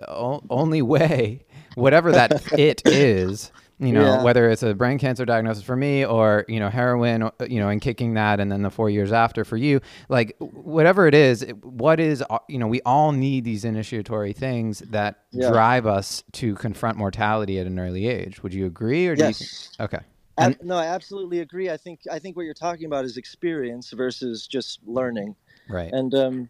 o- 0.08 0.42
only 0.50 0.82
way, 0.82 1.44
whatever 1.74 2.12
that 2.12 2.32
it 2.58 2.82
is, 2.86 3.52
you 3.86 3.92
know, 3.92 4.02
Yeah. 4.02 4.22
whether 4.22 4.48
it's 4.48 4.62
a 4.62 4.74
brain 4.74 4.98
cancer 4.98 5.24
diagnosis 5.24 5.62
for 5.64 5.76
me 5.76 6.04
or, 6.04 6.44
you 6.48 6.60
know, 6.60 6.68
heroin, 6.68 7.22
uh, 7.24 7.30
you 7.48 7.60
know, 7.60 7.68
and 7.68 7.80
kicking 7.80 8.14
that 8.14 8.40
and 8.40 8.50
then 8.50 8.62
the 8.62 8.70
four 8.70 8.90
years 8.90 9.12
after 9.12 9.44
for 9.44 9.56
you, 9.56 9.80
like 10.08 10.36
whatever 10.38 11.06
it 11.06 11.14
is, 11.14 11.44
what 11.62 12.00
is, 12.00 12.22
uh, 12.30 12.38
you 12.48 12.58
know, 12.58 12.66
we 12.66 12.80
all 12.82 13.12
need 13.12 13.44
these 13.44 13.64
initiatory 13.64 14.32
things 14.32 14.80
that 14.80 15.20
Yeah. 15.32 15.50
drive 15.50 15.86
us 15.86 16.22
to 16.32 16.54
confront 16.54 16.98
mortality 16.98 17.58
at 17.58 17.66
an 17.66 17.78
early 17.78 18.06
age. 18.06 18.42
Would 18.42 18.54
you 18.54 18.66
agree 18.66 19.06
or 19.06 19.16
do 19.16 19.22
Yes. 19.24 19.72
you? 19.78 19.84
Okay. 19.84 20.00
No, 20.62 20.76
I 20.76 20.86
absolutely 20.86 21.40
agree. 21.40 21.70
I 21.70 21.76
think 21.76 22.00
I 22.10 22.18
think 22.18 22.36
what 22.36 22.42
you're 22.42 22.54
talking 22.54 22.86
about 22.86 23.04
is 23.04 23.16
experience 23.16 23.90
versus 23.90 24.46
just 24.48 24.80
learning. 24.84 25.36
Right. 25.68 25.92
and 25.92 26.14
um, 26.14 26.48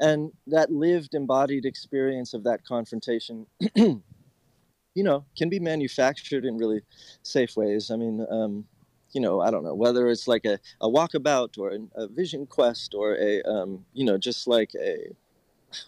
and 0.00 0.32
that 0.46 0.72
lived 0.72 1.14
embodied 1.14 1.64
experience 1.64 2.34
of 2.34 2.42
that 2.44 2.64
confrontation 2.64 3.46
you 4.94 5.02
know 5.04 5.24
can 5.36 5.48
be 5.48 5.60
manufactured 5.60 6.44
in 6.44 6.56
really 6.58 6.82
safe 7.22 7.56
ways. 7.56 7.90
I 7.90 7.96
mean 7.96 8.26
um, 8.30 8.64
you 9.12 9.20
know 9.20 9.40
i 9.40 9.50
don't 9.50 9.64
know 9.64 9.74
whether 9.74 10.08
it's 10.08 10.28
like 10.28 10.44
a, 10.44 10.58
a 10.80 10.88
walkabout 10.88 11.58
or 11.58 11.70
an- 11.70 11.90
a 11.96 12.06
vision 12.06 12.46
quest 12.46 12.94
or 12.94 13.16
a 13.16 13.42
um, 13.42 13.84
you 13.92 14.04
know 14.04 14.16
just 14.16 14.46
like 14.46 14.72
a 14.80 15.06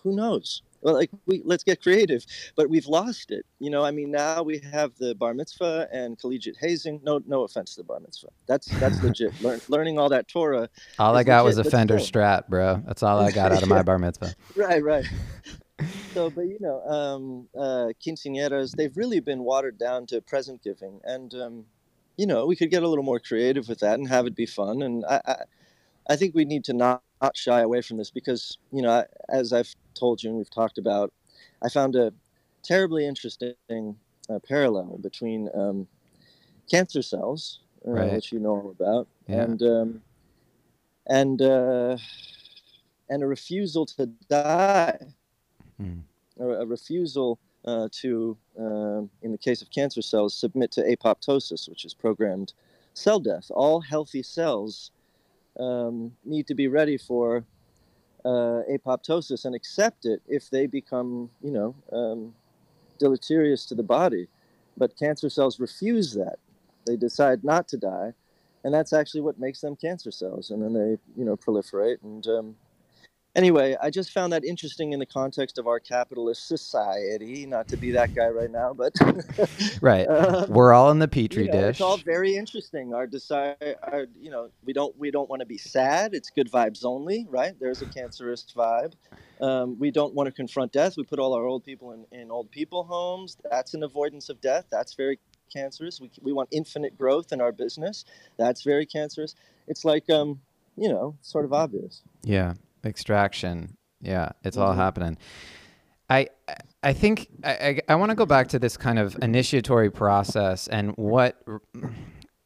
who 0.03 0.15
knows? 0.15 0.63
Well, 0.81 0.95
like 0.95 1.11
we 1.27 1.43
let's 1.45 1.63
get 1.63 1.81
creative 1.81 2.25
but 2.57 2.69
we've 2.69 2.87
lost 2.87 3.31
it 3.31 3.47
you 3.61 3.71
know? 3.71 3.85
I 3.85 3.93
mean 3.93 4.11
now 4.11 4.43
we 4.43 4.59
have 4.59 4.97
the 4.97 5.15
bar 5.15 5.33
mitzvah 5.35 5.89
and 5.93 6.19
collegiate 6.19 6.57
hazing. 6.61 7.01
No 7.05 7.21
no 7.27 7.43
offense 7.43 7.75
to 7.75 7.83
the 7.83 7.85
bar 7.85 8.01
mitzvah. 8.01 8.31
That's 8.47 8.67
that's 8.81 9.01
legit. 9.05 9.41
Learn, 9.41 9.61
learning 9.69 9.99
all 10.01 10.09
that 10.09 10.27
torah 10.27 10.69
all 10.99 11.17
I 11.17 11.23
got 11.23 11.45
was 11.45 11.59
a 11.59 11.65
Fender. 11.65 11.99
Strat, 11.99 12.49
bro. 12.49 12.83
That's 12.87 13.03
all 13.05 13.21
I 13.21 13.31
got 13.31 13.53
out 13.53 13.63
of 13.63 13.69
my 13.69 13.83
bar 13.89 13.99
mitzvah. 13.99 14.35
right 14.57 14.83
right 14.83 15.07
so 16.15 16.31
but 16.31 16.43
you 16.43 16.59
know 16.61 16.81
um 16.87 17.49
uh 17.59 17.89
quinceañeras 18.05 18.75
they've 18.77 18.97
really 18.97 19.21
been 19.21 19.45
watered 19.45 19.79
down 19.79 20.07
to 20.07 20.21
present 20.21 20.63
giving 20.63 21.01
and 21.05 21.35
um 21.35 21.67
you 22.17 22.27
know 22.27 22.47
we 22.47 22.57
could 22.57 22.71
get 22.71 22.83
a 22.83 22.89
little 22.89 23.05
more 23.05 23.21
creative 23.21 23.69
with 23.69 23.81
that 23.81 23.99
and 23.99 24.09
have 24.09 24.27
it 24.27 24.35
be 24.35 24.47
fun 24.47 24.83
and 24.83 25.05
i 25.07 25.21
i, 25.27 25.37
I 26.11 26.17
think 26.17 26.35
we 26.35 26.45
need 26.45 26.65
to 26.65 26.75
not, 26.75 27.03
not 27.23 27.37
shy 27.37 27.61
away 27.61 27.83
from 27.83 27.99
this 27.99 28.11
because 28.11 28.59
you 28.73 28.83
know 28.83 28.91
I, 28.91 29.07
as 29.31 29.53
i've 29.53 29.75
told 29.95 30.23
you 30.23 30.31
and 30.31 30.39
we've 30.39 30.51
talked 30.51 30.79
about 30.79 31.13
i 31.63 31.69
found 31.69 31.97
a 31.97 32.13
terribly 32.65 33.07
interesting 33.07 33.57
uh, 34.31 34.39
parallel 34.47 34.99
between 35.03 35.51
um 35.55 35.89
cancer 36.71 37.03
cells 37.03 37.61
uh, 37.87 37.91
Right. 37.91 38.09
which 38.09 38.33
you 38.33 38.41
know 38.41 38.51
all 38.51 38.71
about 38.71 39.09
Yeah. 39.29 39.47
and 39.47 39.63
um 39.63 40.03
and 41.07 41.41
uh 41.43 41.97
and 43.09 43.23
a 43.23 43.27
refusal 43.27 43.87
to 43.87 44.07
die 44.29 44.99
Hmm. 45.79 46.01
a, 46.39 46.47
a 46.47 46.67
refusal 46.67 47.39
uh, 47.65 47.89
to, 47.93 48.37
um, 48.59 49.11
in 49.23 49.33
the 49.33 49.39
case 49.39 49.63
of 49.63 49.71
cancer 49.71 50.03
cells, 50.03 50.35
submit 50.35 50.73
to 50.73 50.83
apoptosis, 50.83 51.69
which 51.69 51.85
is 51.85 51.95
programmed 51.95 52.53
cell 52.95 53.21
death. 53.21 53.51
All 53.51 53.81
healthy 53.81 54.23
cells 54.23 54.91
um, 55.59 56.13
need 56.25 56.47
to 56.49 56.55
be 56.55 56.69
ready 56.69 56.99
for 56.99 57.45
uh, 58.25 58.63
apoptosis 58.71 59.45
and 59.45 59.55
accept 59.55 60.07
it 60.07 60.23
if 60.29 60.51
they 60.51 60.67
become, 60.67 61.31
you 61.43 61.51
know, 61.51 61.75
um, 61.93 62.35
deleterious 62.99 63.67
to 63.67 63.75
the 63.75 63.83
body. 63.83 64.29
But 64.77 64.97
cancer 64.97 65.29
cells 65.29 65.61
refuse 65.61 66.15
that. 66.15 66.37
They 66.87 66.97
decide 66.97 67.45
not 67.45 67.69
to 67.69 67.77
die, 67.77 68.13
and 68.65 68.73
that's 68.75 68.93
actually 68.93 69.21
what 69.21 69.39
makes 69.39 69.61
them 69.61 69.77
cancer 69.77 70.11
cells. 70.11 70.51
And 70.51 70.63
then 70.63 70.73
they, 70.73 70.99
you 71.17 71.25
know, 71.25 71.37
proliferate 71.37 72.03
and 72.03 72.27
um, 72.27 72.57
anyway, 73.35 73.77
I 73.81 73.91
just 73.91 74.11
found 74.11 74.33
that 74.33 74.45
interesting 74.45 74.93
in 74.93 74.99
the 74.99 75.07
context 75.07 75.59
of 75.59 75.67
our 75.67 75.81
capitalist 75.81 76.47
society. 76.47 77.47
Not 77.47 77.69
to 77.69 77.77
be 77.77 77.93
that 77.93 78.15
guy 78.15 78.29
right 78.29 78.51
now, 78.51 78.73
but 78.73 78.95
Right. 79.81 80.07
um, 80.07 80.49
We're 80.49 80.73
all 80.73 80.91
in 80.91 80.99
the 80.99 81.09
petri 81.09 81.45
you 81.47 81.53
know, 81.53 81.61
dish. 81.61 81.71
It's 81.77 81.81
all 81.81 81.99
very 81.99 82.37
interesting. 82.37 82.95
Our 82.95 83.07
desire, 83.07 83.57
our, 83.83 84.07
you 84.21 84.31
know, 84.31 84.51
we 84.65 84.73
don't 84.73 84.97
we 84.99 85.11
don't 85.11 85.29
want 85.29 85.41
to 85.41 85.47
be 85.47 85.59
sad. 85.59 86.15
It's 86.15 86.31
good 86.31 86.51
vibes 86.51 86.85
only, 86.85 87.27
right? 87.29 87.55
There's 87.61 87.83
a 87.83 87.87
cancerous 87.87 88.45
vibe. 88.55 88.93
Um, 89.41 89.79
we 89.79 89.91
don't 89.91 90.15
want 90.15 90.29
to 90.29 90.33
confront 90.33 90.73
death. 90.73 90.97
We 90.97 91.03
put 91.05 91.19
all 91.19 91.35
our 91.35 91.45
old 91.45 91.65
people 91.65 91.93
in, 91.93 92.07
in 92.17 92.31
old 92.31 92.51
people 92.51 92.85
homes. 92.85 93.37
That's 93.51 93.75
an 93.75 93.83
avoidance 93.83 94.29
of 94.29 94.41
death. 94.41 94.67
That's 94.71 94.95
very 94.95 95.19
cancerous. 95.53 96.01
We, 96.01 96.11
we 96.21 96.33
want 96.33 96.49
infinite 96.53 96.97
growth 96.97 97.33
in 97.33 97.41
our 97.41 97.51
business. 97.53 98.05
That's 98.37 98.63
very 98.63 98.87
cancerous. 98.87 99.35
It's 99.67 99.85
like, 99.85 100.09
um, 100.11 100.41
you 100.77 100.89
know, 100.89 101.17
sort 101.23 101.45
of 101.45 101.53
obvious. 101.53 102.03
Yeah, 102.23 102.55
extraction. 102.85 103.77
Yeah, 104.01 104.31
it's 104.43 104.57
all 104.57 104.73
Mhm. 104.73 104.77
happening. 104.77 105.19
I 106.11 106.29
I 106.83 106.93
think 106.93 107.29
I 107.45 107.51
I, 107.53 107.81
I 107.91 107.95
want 107.95 108.11
to 108.11 108.17
go 108.17 108.27
back 108.27 108.49
to 108.49 108.59
this 108.59 108.77
kind 108.77 108.99
of 108.99 109.17
initiatory 109.23 109.91
process 109.91 110.67
and 110.69 110.91
what 110.97 111.41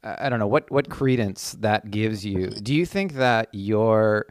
I 0.05 0.27
I 0.27 0.29
don't 0.29 0.39
know 0.39 0.47
what 0.47 0.71
what 0.71 0.89
credence 0.89 1.53
that 1.61 1.91
gives 1.91 2.25
you. 2.25 2.49
Do 2.51 2.75
you 2.75 2.87
think 2.87 3.15
that 3.15 3.49
your 3.53 4.27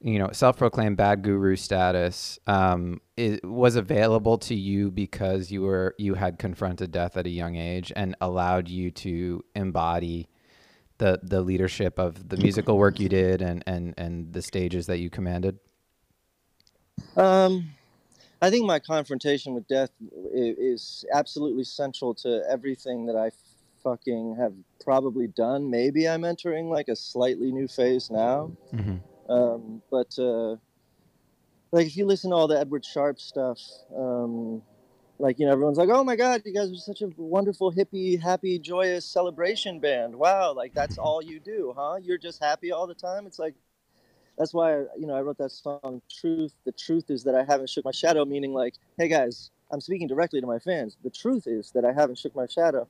you 0.00 0.18
know 0.18 0.28
self-proclaimed 0.30 0.96
bad 0.98 1.22
guru 1.22 1.56
status 1.56 2.38
um, 2.46 3.00
is, 3.16 3.40
was 3.42 3.74
available 3.76 4.36
to 4.38 4.54
you 4.54 4.90
because 4.90 5.50
you 5.50 5.62
were 5.62 5.94
you 5.98 6.14
had 6.14 6.38
confronted 6.38 6.92
death 6.92 7.16
at 7.16 7.26
a 7.26 7.30
young 7.30 7.56
age 7.56 7.92
and 7.96 8.14
allowed 8.20 8.68
you 8.68 8.90
to 8.90 9.42
embody 9.54 10.28
the 10.98 11.20
the 11.22 11.40
leadership 11.42 11.98
of 11.98 12.28
the 12.28 12.36
musical 12.36 12.78
work 12.78 12.98
you 12.98 13.08
did 13.08 13.42
and 13.42 13.62
and 13.66 13.94
and 13.96 14.32
the 14.32 14.42
stages 14.42 14.86
that 14.86 14.98
you 14.98 15.10
commanded 15.10 15.58
Um, 17.16 17.70
I 18.40 18.50
think 18.50 18.66
my 18.66 18.78
confrontation 18.78 19.54
with 19.54 19.66
death 19.68 19.90
is 20.32 21.04
absolutely 21.12 21.64
central 21.64 22.14
to 22.16 22.42
everything 22.48 23.06
that 23.06 23.16
I 23.16 23.30
fucking 23.82 24.36
have 24.36 24.52
probably 24.84 25.26
done. 25.28 25.70
Maybe 25.70 26.08
I'm 26.08 26.24
entering 26.24 26.68
like 26.68 26.88
a 26.88 26.96
slightly 26.96 27.52
new 27.52 27.68
phase 27.68 28.10
now. 28.10 28.50
mm-hmm. 28.74 28.96
Um, 29.30 29.82
but 29.90 30.16
uh, 30.18 30.56
like 31.72 31.86
if 31.86 31.96
you 31.96 32.06
listen 32.06 32.30
to 32.30 32.36
all 32.36 32.48
the 32.48 32.58
Edward 32.58 32.84
Sharpe 32.84 33.20
stuff, 33.20 33.60
um, 33.96 34.62
like 35.18 35.38
you 35.38 35.46
know 35.46 35.52
everyone's 35.52 35.78
like, 35.78 35.88
"Oh 35.90 36.04
my 36.04 36.16
God, 36.16 36.42
you 36.44 36.52
guys 36.52 36.70
are 36.70 36.76
such 36.76 37.02
a 37.02 37.08
wonderful, 37.16 37.72
hippie, 37.72 38.20
happy, 38.20 38.58
joyous 38.58 39.04
celebration 39.04 39.80
band! 39.80 40.14
Wow, 40.14 40.52
like 40.54 40.74
that's 40.74 40.98
all 40.98 41.22
you 41.22 41.40
do, 41.40 41.74
huh? 41.76 41.96
You're 42.02 42.18
just 42.18 42.42
happy 42.42 42.72
all 42.72 42.86
the 42.86 42.94
time." 42.94 43.26
It's 43.26 43.38
like 43.38 43.54
that's 44.38 44.52
why 44.52 44.80
you 44.98 45.06
know 45.06 45.14
I 45.14 45.22
wrote 45.22 45.38
that 45.38 45.50
song 45.52 46.02
truth 46.10 46.52
the 46.64 46.72
truth 46.72 47.10
is 47.10 47.24
that 47.24 47.34
I 47.34 47.44
haven't 47.44 47.70
shook 47.70 47.84
my 47.84 47.90
shadow 47.90 48.24
meaning 48.24 48.52
like 48.52 48.74
hey 48.98 49.08
guys 49.08 49.50
I'm 49.70 49.80
speaking 49.80 50.06
directly 50.06 50.40
to 50.40 50.46
my 50.46 50.58
fans 50.58 50.96
the 51.02 51.10
truth 51.10 51.46
is 51.46 51.70
that 51.72 51.84
I 51.84 51.92
haven't 51.92 52.18
shook 52.18 52.34
my 52.34 52.46
shadow 52.46 52.86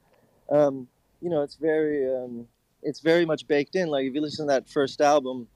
um, 0.51 0.89
you 1.21 1.31
know 1.31 1.43
it's 1.43 1.57
very 1.57 2.13
um, 2.13 2.47
it's 2.83 3.01
very 3.01 3.25
much 3.25 3.47
baked 3.47 3.77
in 3.77 3.89
like 3.89 4.07
if 4.07 4.15
you 4.15 4.21
listen 4.21 4.47
to 4.47 4.53
that 4.53 4.69
first 4.69 5.01
album 5.01 5.49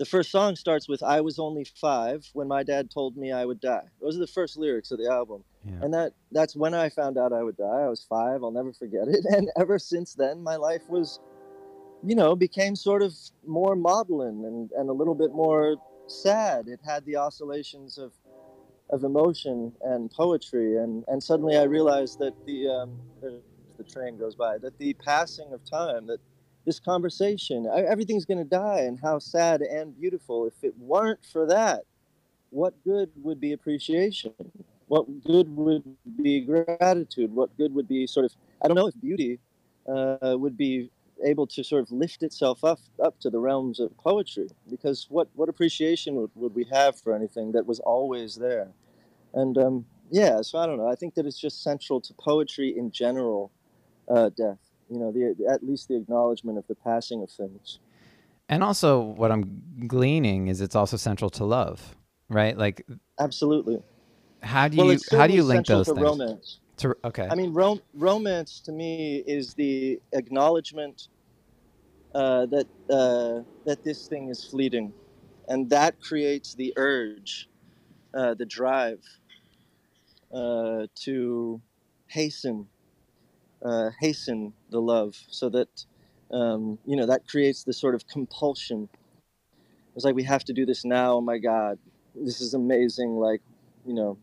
the 0.00 0.06
first 0.06 0.30
song 0.30 0.56
starts 0.56 0.88
with 0.88 1.02
I 1.02 1.20
was 1.20 1.38
only 1.38 1.64
five 1.64 2.26
when 2.32 2.48
my 2.48 2.62
dad 2.62 2.90
told 2.90 3.18
me 3.18 3.32
I 3.32 3.44
would 3.44 3.60
die. 3.60 3.84
Those 4.00 4.16
are 4.16 4.20
the 4.20 4.26
first 4.26 4.56
lyrics 4.56 4.90
of 4.90 4.98
the 4.98 5.08
album. 5.08 5.44
Yeah. 5.64 5.74
and 5.82 5.92
that 5.92 6.14
that's 6.32 6.56
when 6.56 6.72
I 6.72 6.88
found 6.88 7.18
out 7.18 7.34
I 7.34 7.42
would 7.42 7.58
die. 7.58 7.82
I 7.84 7.88
was 7.88 8.02
five. 8.08 8.42
I'll 8.42 8.50
never 8.50 8.72
forget 8.72 9.08
it. 9.08 9.26
And 9.36 9.50
ever 9.56 9.78
since 9.78 10.14
then 10.14 10.42
my 10.42 10.56
life 10.56 10.88
was 10.88 11.20
you 12.02 12.14
know, 12.14 12.34
became 12.34 12.74
sort 12.76 13.02
of 13.02 13.14
more 13.46 13.76
maudlin 13.76 14.44
and, 14.46 14.70
and 14.72 14.88
a 14.88 14.92
little 14.92 15.14
bit 15.14 15.32
more 15.32 15.76
sad. 16.06 16.66
It 16.66 16.80
had 16.84 17.04
the 17.04 17.16
oscillations 17.16 17.98
of 17.98 18.12
of 18.88 19.04
emotion 19.04 19.72
and 19.82 20.10
poetry, 20.10 20.78
and, 20.78 21.04
and 21.06 21.22
suddenly 21.22 21.56
I 21.56 21.62
realized 21.62 22.18
that 22.18 22.34
the 22.46 22.68
um, 22.68 22.98
the 23.20 23.40
the 23.76 23.84
train 23.84 24.18
goes 24.18 24.34
by, 24.34 24.58
that 24.58 24.76
the 24.78 24.94
passing 24.94 25.52
of 25.52 25.64
time, 25.64 26.06
that 26.06 26.20
this 26.64 26.78
conversation, 26.78 27.66
everything's 27.74 28.24
going 28.24 28.38
to 28.38 28.44
die, 28.44 28.80
and 28.80 28.98
how 29.00 29.18
sad 29.18 29.62
and 29.62 29.98
beautiful. 29.98 30.46
If 30.46 30.62
it 30.62 30.74
weren't 30.78 31.24
for 31.24 31.46
that, 31.46 31.82
what 32.50 32.74
good 32.84 33.10
would 33.22 33.40
be 33.40 33.52
appreciation? 33.52 34.34
What 34.88 35.24
good 35.24 35.54
would 35.56 35.84
be 36.20 36.40
gratitude? 36.40 37.32
What 37.32 37.56
good 37.56 37.74
would 37.74 37.88
be 37.88 38.06
sort 38.06 38.26
of 38.26 38.32
I 38.62 38.68
don't 38.68 38.76
know 38.76 38.88
if 38.88 39.00
beauty 39.00 39.38
uh, 39.88 40.36
would 40.38 40.56
be 40.56 40.90
able 41.24 41.46
to 41.46 41.62
sort 41.62 41.82
of 41.82 41.90
lift 41.92 42.22
itself 42.22 42.64
up 42.64 42.80
up 43.02 43.18
to 43.20 43.30
the 43.30 43.38
realms 43.38 43.80
of 43.80 43.96
poetry 43.98 44.48
because 44.70 45.06
what 45.10 45.28
what 45.34 45.48
appreciation 45.48 46.14
would, 46.16 46.30
would 46.34 46.54
we 46.54 46.64
have 46.72 46.98
for 46.98 47.14
anything 47.14 47.52
that 47.52 47.66
was 47.66 47.78
always 47.80 48.36
there 48.36 48.68
and 49.34 49.58
um, 49.58 49.84
yeah 50.10 50.40
so 50.40 50.58
i 50.58 50.66
don't 50.66 50.78
know 50.78 50.88
i 50.88 50.94
think 50.94 51.14
that 51.14 51.26
it's 51.26 51.38
just 51.38 51.62
central 51.62 52.00
to 52.00 52.14
poetry 52.14 52.76
in 52.76 52.90
general 52.90 53.52
uh, 54.08 54.30
death 54.30 54.69
you 54.90 54.98
know 54.98 55.12
the 55.12 55.46
at 55.50 55.62
least 55.62 55.88
the 55.88 55.96
acknowledgement 55.96 56.58
of 56.58 56.66
the 56.68 56.74
passing 56.74 57.22
of 57.22 57.30
things 57.30 57.78
And 58.48 58.64
also, 58.64 59.00
what 59.00 59.30
I'm 59.30 59.62
gleaning 59.86 60.48
is 60.48 60.60
it's 60.60 60.74
also 60.74 60.96
central 60.96 61.30
to 61.30 61.44
love, 61.44 61.96
right? 62.28 62.56
Like, 62.58 62.84
absolutely 63.18 63.82
how 64.42 64.68
do 64.68 64.76
you 64.76 64.92
it's 64.92 65.12
how 65.12 65.26
do 65.26 65.34
you 65.34 65.42
link 65.44 65.66
those 65.66 65.86
to 65.86 65.94
things? 65.94 66.06
romance 66.06 66.58
To, 66.78 66.96
okay. 67.04 67.28
I 67.30 67.34
mean, 67.34 67.52
rom- 67.52 67.82
romance 67.94 68.60
to 68.66 68.72
me 68.72 69.22
is 69.26 69.54
the 69.54 70.00
acknowledgement 70.12 71.08
uh, 72.14 72.46
that 72.46 72.66
uh, 72.90 73.42
that 73.66 73.84
this 73.84 74.06
thing 74.08 74.28
is 74.30 74.44
fleeting, 74.44 74.92
and 75.48 75.70
that 75.70 76.00
creates 76.00 76.54
the 76.54 76.72
urge, 76.76 77.48
uh, 78.14 78.34
the 78.34 78.46
drive 78.46 79.00
uh, 80.34 80.86
to 81.04 81.60
hasten, 82.08 82.66
uh, 83.64 83.90
hasten 84.00 84.52
the 84.70 84.80
love, 84.80 85.16
so 85.28 85.48
that 85.50 85.84
um, 86.30 86.78
you 86.86 86.96
know 86.96 87.06
that 87.06 87.26
creates 87.28 87.64
the 87.64 87.72
sort 87.72 87.94
of 87.94 88.06
compulsion. 88.06 88.88
It's 89.96 90.04
like 90.04 90.14
we 90.14 90.24
have 90.24 90.44
to 90.44 90.52
do 90.52 90.64
this 90.64 90.84
now. 90.84 91.14
Oh 91.14 91.20
my 91.20 91.38
God, 91.38 91.78
this 92.14 92.40
is 92.40 92.54
amazing! 92.54 93.16
Like, 93.16 93.42
you 93.86 93.94
know, 93.94 94.18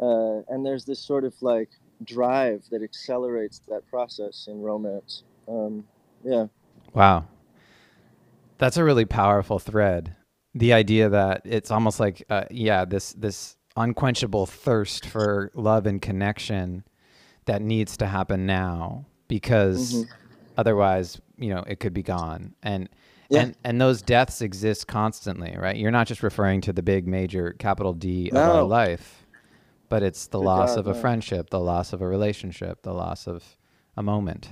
uh, 0.00 0.52
and 0.52 0.64
there's 0.64 0.84
this 0.84 1.00
sort 1.00 1.24
of 1.24 1.34
like 1.42 1.70
drive 2.04 2.64
that 2.70 2.82
accelerates 2.82 3.60
that 3.68 3.86
process 3.88 4.46
in 4.48 4.60
romance. 4.60 5.22
Um, 5.48 5.84
yeah, 6.24 6.46
Wow. 6.96 7.26
That's 8.56 8.78
a 8.78 8.84
really 8.84 9.04
powerful 9.04 9.58
thread. 9.58 10.16
The 10.54 10.72
idea 10.72 11.10
that 11.10 11.42
it's 11.44 11.70
almost 11.70 12.00
like, 12.00 12.24
uh, 12.30 12.44
yeah, 12.50 12.86
this 12.86 13.12
this 13.12 13.58
unquenchable 13.76 14.46
thirst 14.46 15.04
for 15.04 15.50
love 15.54 15.84
and 15.84 16.00
connection 16.00 16.84
that 17.46 17.62
needs 17.62 17.96
to 17.98 18.06
happen 18.06 18.46
now 18.46 19.06
because 19.28 19.92
Mhm. 19.94 20.08
otherwise, 20.56 21.20
you 21.38 21.48
know, 21.54 21.64
it 21.66 21.80
could 21.80 21.94
be 21.94 22.02
gone. 22.02 22.54
And 22.62 22.88
Yeah. 23.30 23.42
and 23.42 23.56
and 23.64 23.80
those 23.80 24.02
deaths 24.02 24.40
exist 24.42 24.86
constantly, 24.86 25.56
right? 25.56 25.76
You're 25.76 25.90
not 25.90 26.06
just 26.06 26.22
referring 26.22 26.60
to 26.62 26.72
the 26.72 26.82
big 26.82 27.06
major 27.08 27.52
capital 27.58 27.92
D 27.92 28.30
of 28.30 28.36
our 28.46 28.62
life, 28.62 29.26
but 29.88 30.02
it's 30.02 30.26
the 30.26 30.38
Good 30.38 30.44
loss 30.44 30.68
God, 30.70 30.78
of 30.80 30.86
a 30.86 30.94
no. 30.94 31.00
friendship, 31.00 31.50
the 31.50 31.60
loss 31.60 31.92
of 31.92 32.00
a 32.02 32.06
relationship, 32.06 32.82
the 32.82 32.92
loss 32.94 33.26
of 33.26 33.56
a 33.96 34.02
moment. 34.02 34.50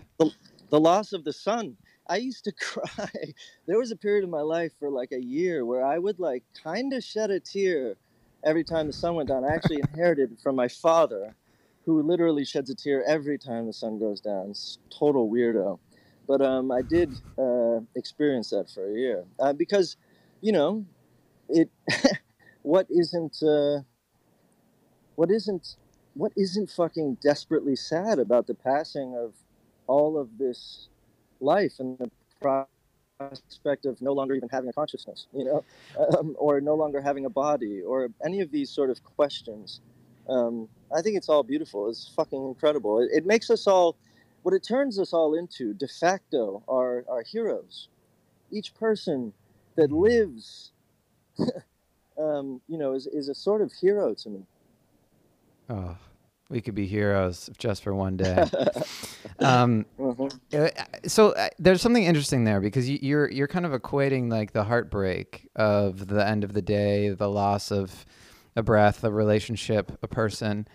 the 0.71 0.81
loss 0.81 1.13
of 1.13 1.23
the 1.25 1.33
sun. 1.33 1.77
I 2.09 2.17
used 2.17 2.45
to 2.45 2.53
cry. 2.61 3.09
There 3.67 3.79
was 3.79 3.93
a 3.93 3.97
period 3.97 4.25
of 4.25 4.31
my 4.31 4.41
life 4.41 4.73
for 4.79 4.91
like 4.91 5.13
a 5.13 5.23
year 5.23 5.65
where 5.65 5.85
I 5.85 5.99
would 5.99 6.19
like 6.19 6.43
kind 6.63 6.93
of 6.93 7.05
shed 7.05 7.31
a 7.31 7.39
tear 7.39 7.97
every 8.43 8.65
time 8.65 8.87
the 8.89 8.93
sun 8.93 9.15
went 9.15 9.29
down. 9.29 9.45
I 9.45 9.55
actually 9.55 9.81
inherited 9.81 10.33
it 10.33 10.41
from 10.41 10.57
my 10.57 10.67
father, 10.69 11.35
who 11.85 12.03
literally 12.03 12.45
sheds 12.45 12.71
a 12.71 12.75
tear 12.75 13.05
every 13.07 13.39
time 13.39 13.67
the 13.67 13.73
sun 13.73 13.99
goes 13.99 14.21
down. 14.21 14.51
It's 14.51 14.79
total 14.97 15.31
weirdo. 15.31 15.79
But 16.27 16.41
um, 16.41 16.73
I 16.73 16.83
did 16.83 17.21
uh, 17.39 17.81
experience 17.97 18.51
that 18.51 18.71
for 18.71 18.89
a 18.89 18.95
year 18.99 19.25
uh, 19.39 19.53
because, 19.53 19.97
you 20.41 20.53
know, 20.53 20.87
it. 21.49 21.71
what 22.65 22.87
isn't 22.91 23.43
uh, 23.43 23.81
what 25.17 25.31
isn't 25.31 25.77
what 26.15 26.33
isn't 26.37 26.71
fucking 26.71 27.19
desperately 27.23 27.77
sad 27.77 28.19
about 28.19 28.47
the 28.47 28.55
passing 28.55 29.17
of 29.17 29.35
all 29.87 30.19
of 30.19 30.39
this 30.39 30.89
life 31.41 31.75
and 31.79 31.99
the 31.99 32.11
prospect 32.41 33.85
of 33.85 34.01
no 34.01 34.13
longer 34.13 34.35
even 34.35 34.49
having 34.49 34.69
a 34.71 34.73
consciousness, 34.73 35.27
you 35.35 35.45
know, 35.45 35.65
um, 36.19 36.35
or 36.39 36.61
no 36.61 36.75
longer 36.75 37.01
having 37.03 37.27
a 37.27 37.31
body, 37.31 37.83
or 37.83 38.09
any 38.25 38.41
of 38.41 38.51
these 38.51 38.71
sort 38.71 38.91
of 38.91 39.03
questions. 39.05 39.81
Um, 40.29 40.69
I 40.95 41.03
think 41.03 41.17
it's 41.17 41.29
all 41.29 41.43
beautiful. 41.43 41.89
It's 41.89 42.13
fucking 42.15 42.49
incredible. 42.49 43.01
It, 43.01 43.11
it 43.13 43.27
makes 43.27 43.51
us 43.51 43.67
all, 43.67 43.97
what 44.43 44.55
it 44.55 44.63
turns 44.63 44.99
us 44.99 45.13
all 45.13 45.35
into, 45.35 45.75
de 45.75 45.89
facto, 45.89 46.63
are, 46.69 47.05
are 47.09 47.23
heroes. 47.23 47.89
Each 48.51 48.75
person 48.75 49.33
that 49.77 49.91
lives, 49.91 50.73
um, 52.19 52.61
you 52.69 52.79
know, 52.79 52.95
is, 52.95 53.07
is 53.07 53.29
a 53.29 53.35
sort 53.35 53.61
of 53.61 53.73
hero 53.73 54.15
to 54.15 54.29
me. 54.29 54.47
Oh, 55.69 55.97
we 56.51 56.61
could 56.61 56.75
be 56.75 56.87
heroes 56.87 57.51
just 57.59 57.83
for 57.83 57.95
one 57.95 58.17
day. 58.17 58.45
um, 59.41 59.87
Mhm. 59.99 60.41
Uh, 60.53 60.69
so 61.09 61.31
uh, 61.33 61.49
there's 61.59 61.81
something 61.81 62.05
interesting 62.05 62.45
there 62.45 62.61
because 62.61 62.89
you, 62.89 62.99
you're 63.03 63.31
you're 63.31 63.49
kind 63.49 63.67
of 63.67 63.73
equating 63.73 64.31
like 64.31 64.53
the 64.53 64.63
heartbreak 64.63 65.49
of 65.57 66.07
the 66.07 66.27
end 66.27 66.45
of 66.45 66.53
the 66.53 66.63
day, 66.63 67.09
the 67.09 67.29
loss 67.29 67.73
of 67.73 68.07
a 68.57 68.63
breath, 68.63 69.03
a 69.05 69.11
relationship, 69.11 69.93
a 70.03 70.09
person, 70.09 70.67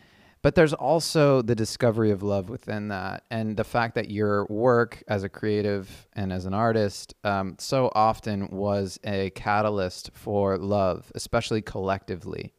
but 0.41 0.55
there's 0.55 0.73
also 0.73 1.41
the 1.41 1.55
discovery 1.55 2.11
of 2.11 2.23
love 2.23 2.49
within 2.49 2.87
that, 2.89 3.23
and 3.29 3.57
the 3.57 3.63
fact 3.65 3.95
that 3.95 4.09
your 4.09 4.45
work 4.45 5.03
as 5.07 5.23
a 5.23 5.29
creative 5.29 6.07
and 6.13 6.31
as 6.31 6.45
an 6.45 6.53
artist 6.53 7.13
um, 7.25 7.55
so 7.59 7.91
often 7.93 8.47
was 8.49 8.99
a 9.03 9.31
catalyst 9.31 10.11
for 10.13 10.57
love, 10.57 11.11
especially 11.15 11.61
collectively. 11.61 12.53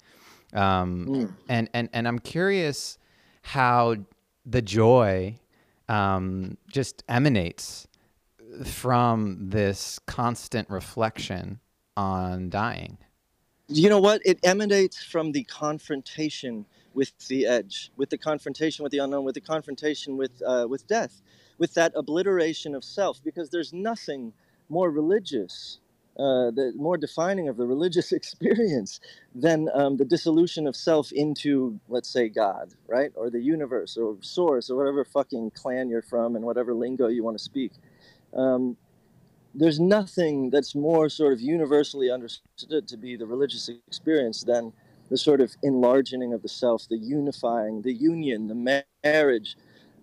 Um, 0.52 1.06
Mm. 1.06 1.32
and 1.48 1.70
and 1.72 1.88
and 1.92 2.08
I'm 2.08 2.18
curious 2.18 2.98
how 3.42 3.96
the 4.44 4.60
joy 4.60 5.36
um, 5.88 6.56
just 6.68 7.02
emanates 7.08 7.86
from 8.64 9.48
this 9.50 9.98
constant 10.06 10.68
reflection 10.70 11.60
on 11.96 12.50
dying. 12.50 12.98
You 13.70 13.90
know 13.90 14.00
what? 14.00 14.22
It 14.24 14.40
emanates 14.44 15.04
from 15.04 15.32
the 15.32 15.44
confrontation 15.44 16.66
with 16.94 17.12
the 17.28 17.46
edge 17.46 17.92
with 17.96 18.10
the 18.10 18.18
confrontation 18.18 18.82
with 18.84 18.92
the 18.92 18.98
unknown 18.98 19.24
with 19.24 19.36
the 19.36 19.42
confrontation 19.42 20.16
with 20.16 20.42
uh, 20.46 20.66
with 20.68 20.86
death 20.88 21.22
with 21.58 21.74
that 21.74 21.92
obliteration 21.96 22.74
of 22.74 22.84
self 22.84 23.22
because 23.24 23.50
there's 23.50 23.72
nothing 23.72 24.32
more 24.70 24.90
religious 24.90 25.80
uh, 26.18 26.50
the 26.50 26.72
more 26.76 26.98
defining 26.98 27.48
of 27.48 27.56
the 27.58 27.66
religious 27.66 28.12
experience 28.20 29.00
than 29.34 29.68
um, 29.74 29.96
the 29.98 30.04
dissolution 30.06 30.66
of 30.66 30.76
self 30.76 31.12
into 31.12 31.78
let's 31.88 32.10
say 32.10 32.28
god 32.28 32.74
right? 32.88 33.12
Or 33.16 33.30
the 33.30 33.40
universe 33.42 33.96
or 33.96 34.16
source 34.22 34.70
or 34.70 34.76
whatever 34.76 35.04
fucking 35.04 35.52
clan 35.52 35.90
you're 35.90 36.02
from 36.02 36.36
and 36.36 36.44
whatever 36.44 36.74
lingo 36.74 37.08
you 37.08 37.24
want 37.24 37.38
to 37.38 37.44
speak. 37.44 37.72
Um, 38.34 38.76
there's 39.54 39.80
nothing 39.80 40.50
that's 40.50 40.74
more 40.74 41.08
sort 41.08 41.32
of 41.32 41.40
universally 41.40 42.10
understood 42.10 42.86
to 42.86 42.96
be 42.96 43.16
the 43.16 43.26
religious 43.26 43.68
experience 43.88 44.42
than 44.42 44.72
the 45.10 45.18
sort 45.18 45.40
of 45.40 45.54
enlarging 45.62 46.32
of 46.32 46.42
the 46.42 46.48
self, 46.48 46.86
the 46.88 46.96
unifying, 46.96 47.82
the 47.82 47.92
union, 47.92 48.46
the 48.46 48.84
marriage 49.04 49.56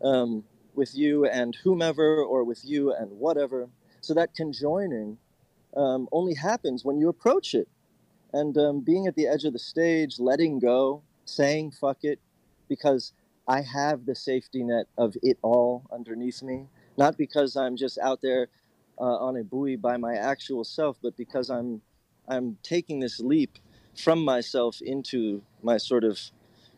um, 0.04 0.44
with 0.76 0.94
you 0.94 1.26
and 1.26 1.56
whomever, 1.64 2.24
or 2.24 2.44
with 2.44 2.64
you 2.66 2.94
and 2.94 3.10
whatever. 3.12 3.70
So 4.02 4.14
that 4.14 4.36
conjoining 4.36 5.18
um, 5.76 6.10
only 6.12 6.34
happens 6.34 6.84
when 6.84 6.98
you 6.98 7.08
approach 7.08 7.54
it. 7.54 7.70
And 8.34 8.58
um, 8.58 8.82
being 8.82 9.08
at 9.08 9.16
the 9.16 9.28
edge 9.28 9.46
of 9.46 9.54
the 9.54 9.60
stage, 9.60 10.20
letting 10.20 10.60
go, 10.60 11.02
saying 11.24 11.72
fuck 11.72 12.04
it, 12.04 12.20
because 12.68 13.14
I 13.48 13.62
have 13.62 14.06
the 14.06 14.14
safety 14.14 14.62
net 14.62 14.88
of 14.98 15.16
it 15.24 15.38
all 15.42 15.88
underneath 15.92 16.44
me, 16.44 16.68
not 16.98 17.18
because 17.18 17.56
I'm 17.56 17.78
just 17.78 17.98
out 18.00 18.20
there 18.22 18.50
uh, 19.00 19.04
on 19.04 19.38
a 19.38 19.44
buoy 19.44 19.76
by 19.76 19.98
my 19.98 20.16
actual 20.16 20.64
self, 20.64 20.98
but 21.02 21.16
because 21.18 21.50
I'm 21.50 21.82
I'm 22.28 22.58
taking 22.64 23.00
this 23.00 23.20
leap 23.20 23.58
from 23.96 24.24
myself 24.24 24.82
into 24.82 25.42
my 25.64 25.78
sort 25.78 26.04
of 26.04 26.20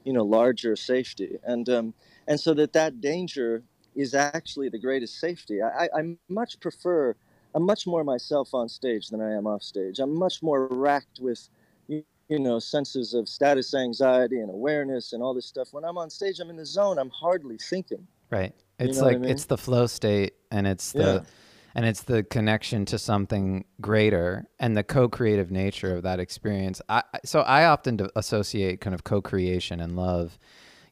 you 0.04 0.14
know 0.14 0.24
larger 0.24 0.76
safety, 0.76 1.38
and 1.44 1.68
um, 1.70 1.94
and 2.28 2.40
so 2.40 2.54
that 2.56 2.74
that 2.74 3.02
danger 3.02 3.64
is 3.96 4.14
actually 4.14 4.70
the 4.70 4.80
greatest 4.80 5.20
safety. 5.20 5.62
I, 5.62 5.90
I, 5.94 6.16
much 6.30 6.60
prefer. 6.60 7.16
I'm 7.56 7.64
much 7.64 7.88
more 7.88 8.04
myself 8.04 8.54
on 8.54 8.70
stage 8.70 9.08
than 9.08 9.22
I 9.22 9.34
am 9.34 9.48
off 9.48 9.64
stage. 9.64 10.00
I'm 10.00 10.16
much 10.16 10.44
more 10.44 10.68
racked 10.68 11.20
with 11.20 11.50
you, 11.88 12.04
you 12.30 12.40
know 12.40 12.60
senses 12.60 13.14
of 13.14 13.28
status 13.28 13.74
anxiety 13.74 14.40
and 14.40 14.50
awareness 14.52 15.14
and 15.14 15.24
all 15.24 15.34
this 15.34 15.48
stuff. 15.48 15.70
When 15.72 15.84
I'm 15.84 15.98
on 15.98 16.10
stage, 16.10 16.40
I'm 16.40 16.50
in 16.50 16.58
the 16.58 16.66
zone. 16.66 17.00
I'm 17.00 17.10
hardly 17.10 17.58
thinking. 17.58 18.08
Right. 18.30 18.54
You 18.80 18.88
It's 18.88 18.98
know 18.98 19.04
what 19.04 19.10
I 19.10 19.14
like 19.14 19.22
mean? 19.22 19.32
it's 19.32 19.46
the 19.46 19.58
flow 19.58 19.88
state 19.88 20.34
and 20.52 20.68
it's 20.68 20.94
the 20.94 21.24
Yeah. 21.24 21.30
And 21.76 21.86
it's 21.86 22.02
the 22.04 22.24
connection 22.24 22.86
to 22.86 22.98
something 22.98 23.66
greater 23.82 24.48
and 24.60 24.76
the 24.76 24.84
co-creative 24.84 25.52
nature 25.52 25.96
of 25.96 26.04
that 26.04 26.20
experience. 26.20 26.82
I 26.90 27.04
so 27.26 27.42
I 27.42 27.66
often 27.66 28.00
associate 28.16 28.82
kind 28.82 28.94
of 28.94 29.04
co-creation 29.04 29.80
and 29.80 29.96
love, 29.96 30.38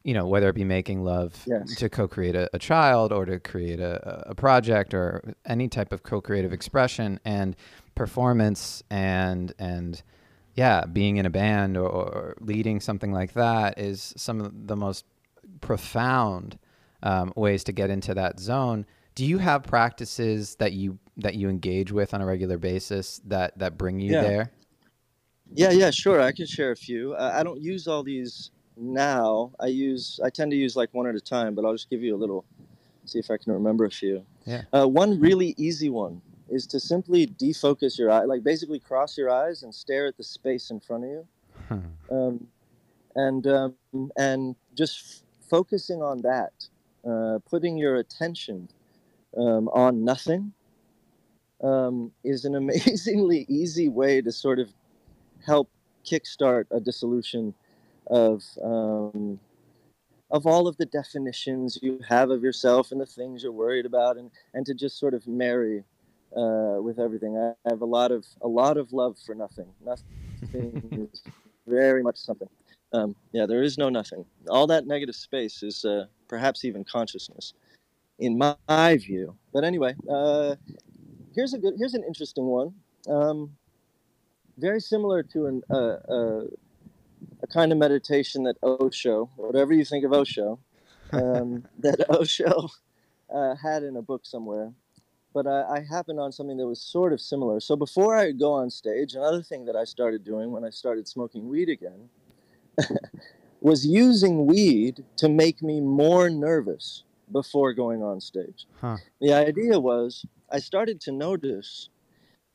you 0.04 0.14
know, 0.14 0.26
whether 0.26 0.48
it 0.48 0.54
be 0.54 0.64
making 0.64 1.02
love 1.04 1.44
Yes. 1.46 1.74
to 1.76 1.88
co-create 1.88 2.36
a, 2.36 2.48
a 2.54 2.58
child 2.58 3.12
or 3.12 3.24
to 3.24 3.38
create 3.40 3.80
a, 3.80 4.24
a 4.30 4.34
project 4.34 4.94
or 4.94 5.34
any 5.44 5.68
type 5.68 5.92
of 5.92 6.02
co-creative 6.02 6.52
expression 6.52 7.18
and 7.24 7.56
performance 7.94 8.82
and 8.90 9.52
and 9.58 10.02
yeah, 10.54 10.84
being 10.86 11.18
in 11.18 11.26
a 11.26 11.30
band 11.30 11.76
or, 11.76 11.88
or 11.88 12.34
leading 12.40 12.80
something 12.80 13.12
like 13.12 13.34
that 13.34 13.78
is 13.78 14.12
some 14.16 14.40
of 14.40 14.66
the 14.66 14.74
most 14.74 15.04
profound 15.60 16.58
um, 17.02 17.32
ways 17.36 17.62
to 17.64 17.72
get 17.72 17.90
into 17.90 18.12
that 18.14 18.40
zone 18.40 18.84
Do 19.18 19.26
you 19.26 19.38
have 19.38 19.64
practices 19.64 20.54
that 20.60 20.74
you 20.74 20.96
that 21.16 21.34
you 21.34 21.48
engage 21.48 21.90
with 21.90 22.14
on 22.14 22.20
a 22.20 22.24
regular 22.24 22.56
basis 22.56 23.20
that 23.24 23.58
that 23.58 23.76
bring 23.76 23.98
you 23.98 24.12
Yeah. 24.12 24.22
there? 24.22 24.52
Yeah, 25.56 25.70
yeah, 25.72 25.90
sure. 25.90 26.20
I 26.20 26.30
can 26.30 26.46
share 26.46 26.70
a 26.70 26.76
few. 26.76 27.14
Uh, 27.14 27.32
I 27.34 27.42
don't 27.42 27.60
use 27.60 27.88
all 27.88 28.04
these 28.04 28.52
now. 28.76 29.50
I 29.58 29.66
use 29.66 30.20
I 30.22 30.30
tend 30.30 30.52
to 30.52 30.56
use 30.56 30.76
like 30.76 30.94
one 30.94 31.08
at 31.08 31.16
a 31.16 31.20
time, 31.20 31.56
but 31.56 31.64
I'll 31.64 31.72
just 31.72 31.90
give 31.90 32.00
you 32.00 32.14
a 32.14 32.16
little. 32.16 32.44
See 33.06 33.18
if 33.18 33.28
I 33.28 33.38
can 33.38 33.52
remember 33.52 33.86
a 33.86 33.90
few. 33.90 34.24
Yeah. 34.46 34.62
Uh, 34.72 34.86
one 34.86 35.18
really 35.18 35.52
easy 35.56 35.90
one 35.90 36.22
is 36.48 36.64
to 36.68 36.78
simply 36.78 37.26
defocus 37.26 37.98
your 37.98 38.12
eye, 38.12 38.22
like 38.22 38.44
basically 38.44 38.78
cross 38.78 39.18
your 39.18 39.30
eyes 39.30 39.64
and 39.64 39.74
stare 39.74 40.06
at 40.06 40.16
the 40.16 40.22
space 40.22 40.70
in 40.70 40.78
front 40.78 41.02
of 41.02 41.10
you, 41.10 41.28
um, 42.08 42.46
and 43.16 43.48
um, 43.48 43.74
and 44.16 44.54
just 44.76 44.96
f- 45.00 45.48
focusing 45.50 46.02
on 46.02 46.22
that, 46.22 46.52
uh, 47.04 47.40
putting 47.50 47.76
your 47.76 47.96
attention 47.96 48.68
um, 49.36 49.68
on 49.68 50.04
nothing, 50.04 50.52
um, 51.62 52.12
is 52.24 52.44
an 52.44 52.54
amazingly 52.62 53.46
easy 53.48 53.88
way 53.88 54.20
to 54.20 54.32
sort 54.32 54.58
of 54.58 54.70
help 55.44 55.70
kickstart 56.04 56.66
a 56.70 56.80
dissolution 56.80 57.54
of 58.06 58.42
um, 58.62 59.38
of 60.30 60.46
all 60.46 60.68
of 60.68 60.76
the 60.76 60.86
definitions 60.86 61.78
you 61.82 62.00
have 62.06 62.30
of 62.30 62.42
yourself 62.42 62.92
and 62.92 63.00
the 63.00 63.06
things 63.06 63.42
you're 63.42 63.52
worried 63.52 63.86
about, 63.86 64.16
and 64.16 64.30
and 64.54 64.66
to 64.66 64.74
just 64.74 64.98
sort 64.98 65.14
of 65.14 65.26
marry 65.26 65.84
uh, 66.36 66.76
with 66.80 66.98
everything. 66.98 67.36
I, 67.36 67.50
I 67.66 67.70
have 67.70 67.82
a 67.82 67.86
lot 67.86 68.10
of 68.10 68.26
a 68.42 68.48
lot 68.48 68.76
of 68.76 68.92
love 68.92 69.16
for 69.24 69.34
nothing. 69.34 69.66
Nothing 69.84 70.08
is 71.12 71.22
very 71.66 72.02
much 72.02 72.18
something. 72.18 72.48
Um, 72.92 73.14
yeah, 73.32 73.46
there 73.46 73.62
is 73.62 73.76
no 73.76 73.88
nothing. 73.88 74.24
All 74.48 74.66
that 74.68 74.86
negative 74.86 75.14
space 75.14 75.62
is 75.62 75.84
uh, 75.84 76.06
perhaps 76.26 76.64
even 76.64 76.84
consciousness, 76.84 77.52
in 78.18 78.38
my, 78.38 78.56
my 78.68 78.96
view. 78.96 79.36
But 79.52 79.64
anyway, 79.64 79.94
uh, 80.10 80.56
here's 81.34 81.54
a 81.54 81.58
good. 81.58 81.74
Here's 81.78 81.94
an 81.94 82.04
interesting 82.04 82.46
one. 82.46 82.74
Um, 83.08 83.56
very 84.58 84.80
similar 84.80 85.22
to 85.22 85.46
an, 85.46 85.62
uh, 85.70 85.96
uh, 86.08 86.44
a 87.42 87.46
kind 87.52 87.70
of 87.70 87.78
meditation 87.78 88.42
that 88.44 88.56
Osho, 88.62 89.30
whatever 89.36 89.72
you 89.72 89.84
think 89.84 90.04
of 90.04 90.12
Osho, 90.12 90.58
um, 91.12 91.64
that 91.78 92.04
Osho 92.10 92.68
uh, 93.32 93.54
had 93.54 93.84
in 93.84 93.96
a 93.96 94.02
book 94.02 94.26
somewhere. 94.26 94.72
But 95.32 95.46
I, 95.46 95.76
I 95.76 95.86
happened 95.88 96.18
on 96.18 96.32
something 96.32 96.56
that 96.56 96.66
was 96.66 96.80
sort 96.80 97.12
of 97.12 97.20
similar. 97.20 97.60
So 97.60 97.76
before 97.76 98.16
I 98.16 98.32
go 98.32 98.52
on 98.52 98.70
stage, 98.70 99.14
another 99.14 99.42
thing 99.42 99.64
that 99.66 99.76
I 99.76 99.84
started 99.84 100.24
doing 100.24 100.50
when 100.50 100.64
I 100.64 100.70
started 100.70 101.06
smoking 101.06 101.48
weed 101.48 101.68
again 101.68 102.08
was 103.60 103.86
using 103.86 104.46
weed 104.46 105.04
to 105.16 105.28
make 105.28 105.62
me 105.62 105.80
more 105.80 106.30
nervous 106.30 107.04
before 107.32 107.72
going 107.72 108.02
on 108.02 108.20
stage. 108.20 108.66
Huh. 108.80 108.96
The 109.20 109.32
idea 109.32 109.78
was 109.78 110.24
I 110.50 110.58
started 110.58 111.00
to 111.02 111.12
notice 111.12 111.88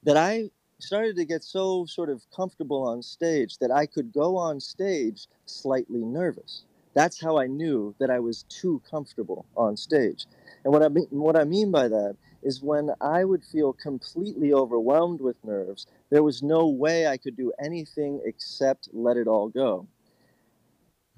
that 0.03 0.17
I 0.17 0.49
started 0.79 1.15
to 1.15 1.25
get 1.25 1.43
so 1.43 1.86
sort 1.86 2.09
of 2.09 2.23
comfortable 2.36 2.83
on 2.83 3.01
stage 3.01 3.57
that 3.59 3.71
I 3.71 3.86
could 3.86 4.12
go 4.12 4.36
on 4.38 4.59
stage 4.59 5.27
slightly 5.45 6.03
nervous. 6.03 6.65
That's 6.93 7.19
how 7.19 7.39
I 7.39 7.47
knew 7.47 7.95
that 7.99 8.09
I 8.09 8.19
was 8.19 8.43
too 8.49 8.81
comfortable 8.89 9.45
on 9.55 9.77
stage. 9.77 10.25
And 10.63 10.73
what 10.73 10.83
I 10.83 10.89
mean, 10.89 11.07
what 11.09 11.36
I 11.36 11.43
mean 11.43 11.71
by 11.71 11.88
that 11.88 12.15
is 12.43 12.62
when 12.62 12.91
I 13.01 13.23
would 13.23 13.43
feel 13.43 13.73
completely 13.73 14.53
overwhelmed 14.53 15.21
with 15.21 15.43
nerves, 15.43 15.88
there 16.09 16.23
was 16.23 16.43
no 16.43 16.67
way 16.67 17.07
I 17.07 17.17
could 17.17 17.38
do 17.38 17.51
anything 17.59 18.21
except 18.25 18.89
let 18.91 19.17
it 19.17 19.27
all 19.27 19.47
go. 19.47 19.88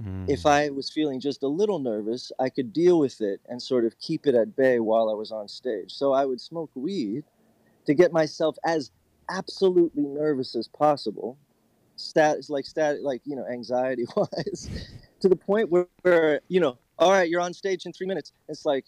Mm. 0.03 0.29
If 0.29 0.45
I 0.45 0.69
was 0.69 0.89
feeling 0.89 1.19
just 1.19 1.43
a 1.43 1.47
little 1.47 1.79
nervous, 1.79 2.31
I 2.39 2.49
could 2.49 2.73
deal 2.73 2.99
with 2.99 3.21
it 3.21 3.39
and 3.47 3.61
sort 3.61 3.85
of 3.85 3.97
keep 3.99 4.27
it 4.27 4.35
at 4.35 4.55
bay 4.55 4.79
while 4.79 5.09
I 5.09 5.13
was 5.13 5.31
on 5.31 5.47
stage. 5.47 5.93
So 5.93 6.13
I 6.13 6.25
would 6.25 6.41
smoke 6.41 6.71
weed 6.75 7.23
to 7.85 7.93
get 7.93 8.11
myself 8.11 8.57
as 8.65 8.91
absolutely 9.29 10.03
nervous 10.03 10.55
as 10.55 10.67
possible, 10.67 11.37
stat 11.95 12.37
like 12.49 12.65
stat 12.65 13.01
like 13.01 13.21
you 13.25 13.35
know 13.35 13.45
anxiety 13.47 14.05
wise, 14.15 14.69
to 15.21 15.29
the 15.29 15.35
point 15.35 15.69
where, 15.69 15.87
where 16.01 16.41
you 16.47 16.59
know, 16.59 16.77
all 16.99 17.11
right, 17.11 17.29
you're 17.29 17.41
on 17.41 17.53
stage 17.53 17.85
in 17.85 17.93
three 17.93 18.07
minutes. 18.07 18.33
It's 18.49 18.65
like, 18.65 18.85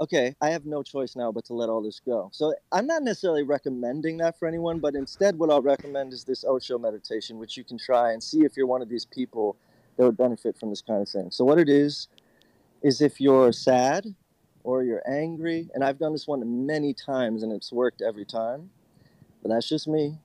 okay, 0.00 0.36
I 0.40 0.50
have 0.50 0.66
no 0.66 0.82
choice 0.82 1.16
now 1.16 1.32
but 1.32 1.44
to 1.46 1.54
let 1.54 1.68
all 1.68 1.82
this 1.82 2.00
go. 2.00 2.30
So 2.32 2.54
I'm 2.70 2.86
not 2.86 3.02
necessarily 3.02 3.42
recommending 3.42 4.18
that 4.18 4.38
for 4.38 4.46
anyone, 4.46 4.78
but 4.78 4.94
instead, 4.94 5.36
what 5.36 5.50
I'll 5.50 5.62
recommend 5.62 6.12
is 6.12 6.24
this 6.24 6.44
Osho 6.44 6.78
meditation, 6.78 7.38
which 7.38 7.56
you 7.56 7.64
can 7.64 7.78
try 7.78 8.12
and 8.12 8.22
see 8.22 8.44
if 8.44 8.56
you're 8.56 8.66
one 8.66 8.82
of 8.82 8.88
these 8.88 9.04
people 9.04 9.56
that 9.98 10.04
would 10.04 10.16
benefit 10.16 10.56
from 10.58 10.70
this 10.70 10.80
kind 10.80 11.02
of 11.02 11.08
thing. 11.08 11.30
So 11.30 11.44
what 11.44 11.58
it 11.58 11.68
is 11.68 12.08
is 12.82 13.02
if 13.02 13.20
you're 13.20 13.52
sad 13.52 14.06
or 14.62 14.84
you're 14.84 15.02
angry, 15.10 15.68
and 15.74 15.82
I've 15.84 15.98
done 15.98 16.12
this 16.12 16.26
one 16.26 16.66
many 16.66 16.94
times 16.94 17.42
and 17.42 17.52
it's 17.52 17.72
worked 17.72 18.00
every 18.00 18.24
time, 18.24 18.70
but 19.42 19.50
that's 19.50 19.68
just 19.68 19.88
me. 19.88 20.16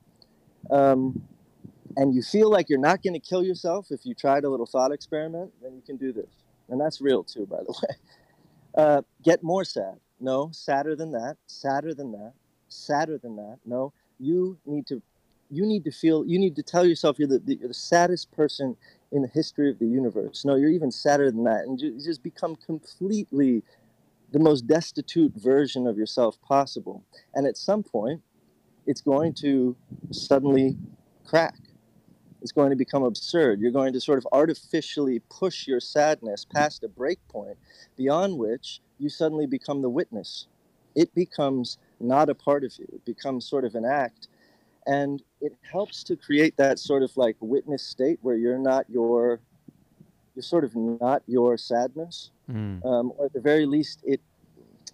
Um, 0.70 1.24
and 1.98 2.14
you 2.14 2.22
feel 2.22 2.50
like 2.50 2.70
you're 2.70 2.80
not 2.80 3.04
going 3.04 3.14
to 3.14 3.20
kill 3.20 3.44
yourself 3.44 3.88
if 3.90 4.06
you 4.06 4.14
tried 4.14 4.44
a 4.44 4.50
little 4.50 4.66
thought 4.66 4.92
experiment, 4.92 5.52
then 5.62 5.76
you 5.76 5.82
can 5.82 5.98
do 5.98 6.14
this. 6.14 6.30
And 6.70 6.80
that's 6.80 7.02
real 7.02 7.24
too, 7.24 7.46
by 7.46 7.58
the 7.58 7.72
way. 7.82 7.96
Uh, 8.76 9.02
get 9.24 9.44
more 9.44 9.64
sad. 9.64 10.00
No, 10.20 10.50
sadder 10.54 10.96
than 10.96 11.12
that. 11.12 11.38
Sadder 11.48 11.94
than 11.94 12.12
that. 12.14 12.34
Sadder 12.70 13.18
than 13.18 13.36
that. 13.36 13.58
No, 13.66 13.94
you 14.20 14.58
need 14.66 14.88
to. 14.88 15.02
You 15.50 15.66
need 15.66 15.84
to 15.84 15.92
feel. 15.92 16.26
You 16.26 16.40
need 16.40 16.56
to 16.56 16.64
tell 16.64 16.86
yourself 16.86 17.20
you're 17.20 17.28
the, 17.28 17.40
the, 17.40 17.56
you're 17.56 17.68
the 17.68 17.74
saddest 17.74 18.32
person 18.32 18.76
in 19.14 19.22
the 19.22 19.28
history 19.28 19.70
of 19.70 19.80
the 19.80 19.86
universe. 19.86 20.44
No, 20.44 20.56
you're 20.56 20.72
even 20.72 20.92
sadder 20.92 21.32
than 21.32 21.44
that, 21.44 21.66
and 21.66 21.80
you 21.80 21.98
just 22.04 22.24
become 22.24 22.56
completely 22.56 23.64
the 24.32 24.40
most 24.40 24.66
destitute 24.68 25.32
version 25.36 25.86
of 25.86 25.98
yourself 25.98 26.42
possible. 26.42 27.06
And 27.36 27.46
at 27.46 27.56
some 27.56 27.84
point, 27.84 28.22
it's 28.88 29.02
going 29.02 29.34
to 29.36 29.78
suddenly 30.12 30.76
crack. 31.26 31.56
It's 32.42 32.52
going 32.52 32.72
to 32.72 32.76
become 32.76 33.04
absurd. 33.04 33.62
You're 33.62 33.72
going 33.72 33.94
to 33.94 34.02
sort 34.02 34.18
of 34.18 34.28
artificially 34.32 35.22
push 35.30 35.68
your 35.68 35.80
sadness 35.80 36.46
past 36.46 36.84
a 36.84 36.90
break 36.90 37.20
point, 37.30 37.58
beyond 37.96 38.38
which 38.38 38.82
you 38.98 39.10
suddenly 39.10 39.46
become 39.46 39.82
the 39.82 39.90
witness. 39.90 40.48
It 40.96 41.14
becomes 41.16 41.78
not 42.00 42.30
a 42.30 42.36
part 42.36 42.64
of 42.64 42.78
you, 42.78 42.88
it 42.92 43.06
becomes 43.06 43.48
sort 43.48 43.64
of 43.64 43.76
an 43.76 43.86
act. 43.86 44.28
And 44.86 45.24
it 45.42 45.54
helps 45.62 46.04
to 46.04 46.16
create 46.16 46.58
that 46.58 46.80
sort 46.80 47.04
of 47.04 47.16
like 47.16 47.38
witness 47.40 47.84
state 47.84 48.20
where 48.22 48.36
you're 48.36 48.58
not 48.58 48.90
your, 48.90 49.40
you're 50.36 50.44
sort 50.44 50.64
of 50.64 50.76
not 50.76 51.24
your 51.28 51.58
sadness 51.58 52.32
Mm. 52.50 52.86
um, 52.86 53.14
or 53.18 53.28
at 53.28 53.34
the 53.34 53.40
very 53.40 53.66
least, 53.66 54.02
it 54.04 54.20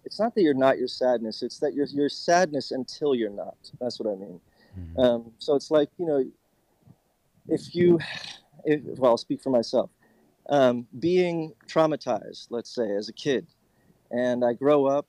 it's 0.05 0.19
not 0.19 0.33
that 0.35 0.41
you're 0.41 0.53
not 0.53 0.77
your 0.77 0.87
sadness; 0.87 1.43
it's 1.43 1.59
that 1.59 1.73
you're 1.73 1.87
your 1.87 2.09
sadness 2.09 2.71
until 2.71 3.13
you're 3.15 3.29
not. 3.29 3.57
That's 3.79 3.99
what 3.99 4.11
I 4.11 4.15
mean. 4.15 4.39
Mhm. 4.77 4.99
Um, 4.99 5.31
so 5.39 5.55
it's 5.55 5.71
like 5.71 5.89
you 5.97 6.05
know, 6.05 6.25
if 7.47 7.75
you, 7.75 7.99
if, 8.65 8.81
well, 8.97 9.11
I'll 9.11 9.17
speak 9.17 9.41
for 9.41 9.49
myself. 9.49 9.89
Um, 10.49 10.87
being 10.99 11.53
traumatized, 11.67 12.47
let's 12.49 12.73
say, 12.73 12.95
as 12.95 13.07
a 13.09 13.13
kid, 13.13 13.45
and 14.09 14.43
I 14.43 14.53
grow 14.53 14.85
up 14.85 15.07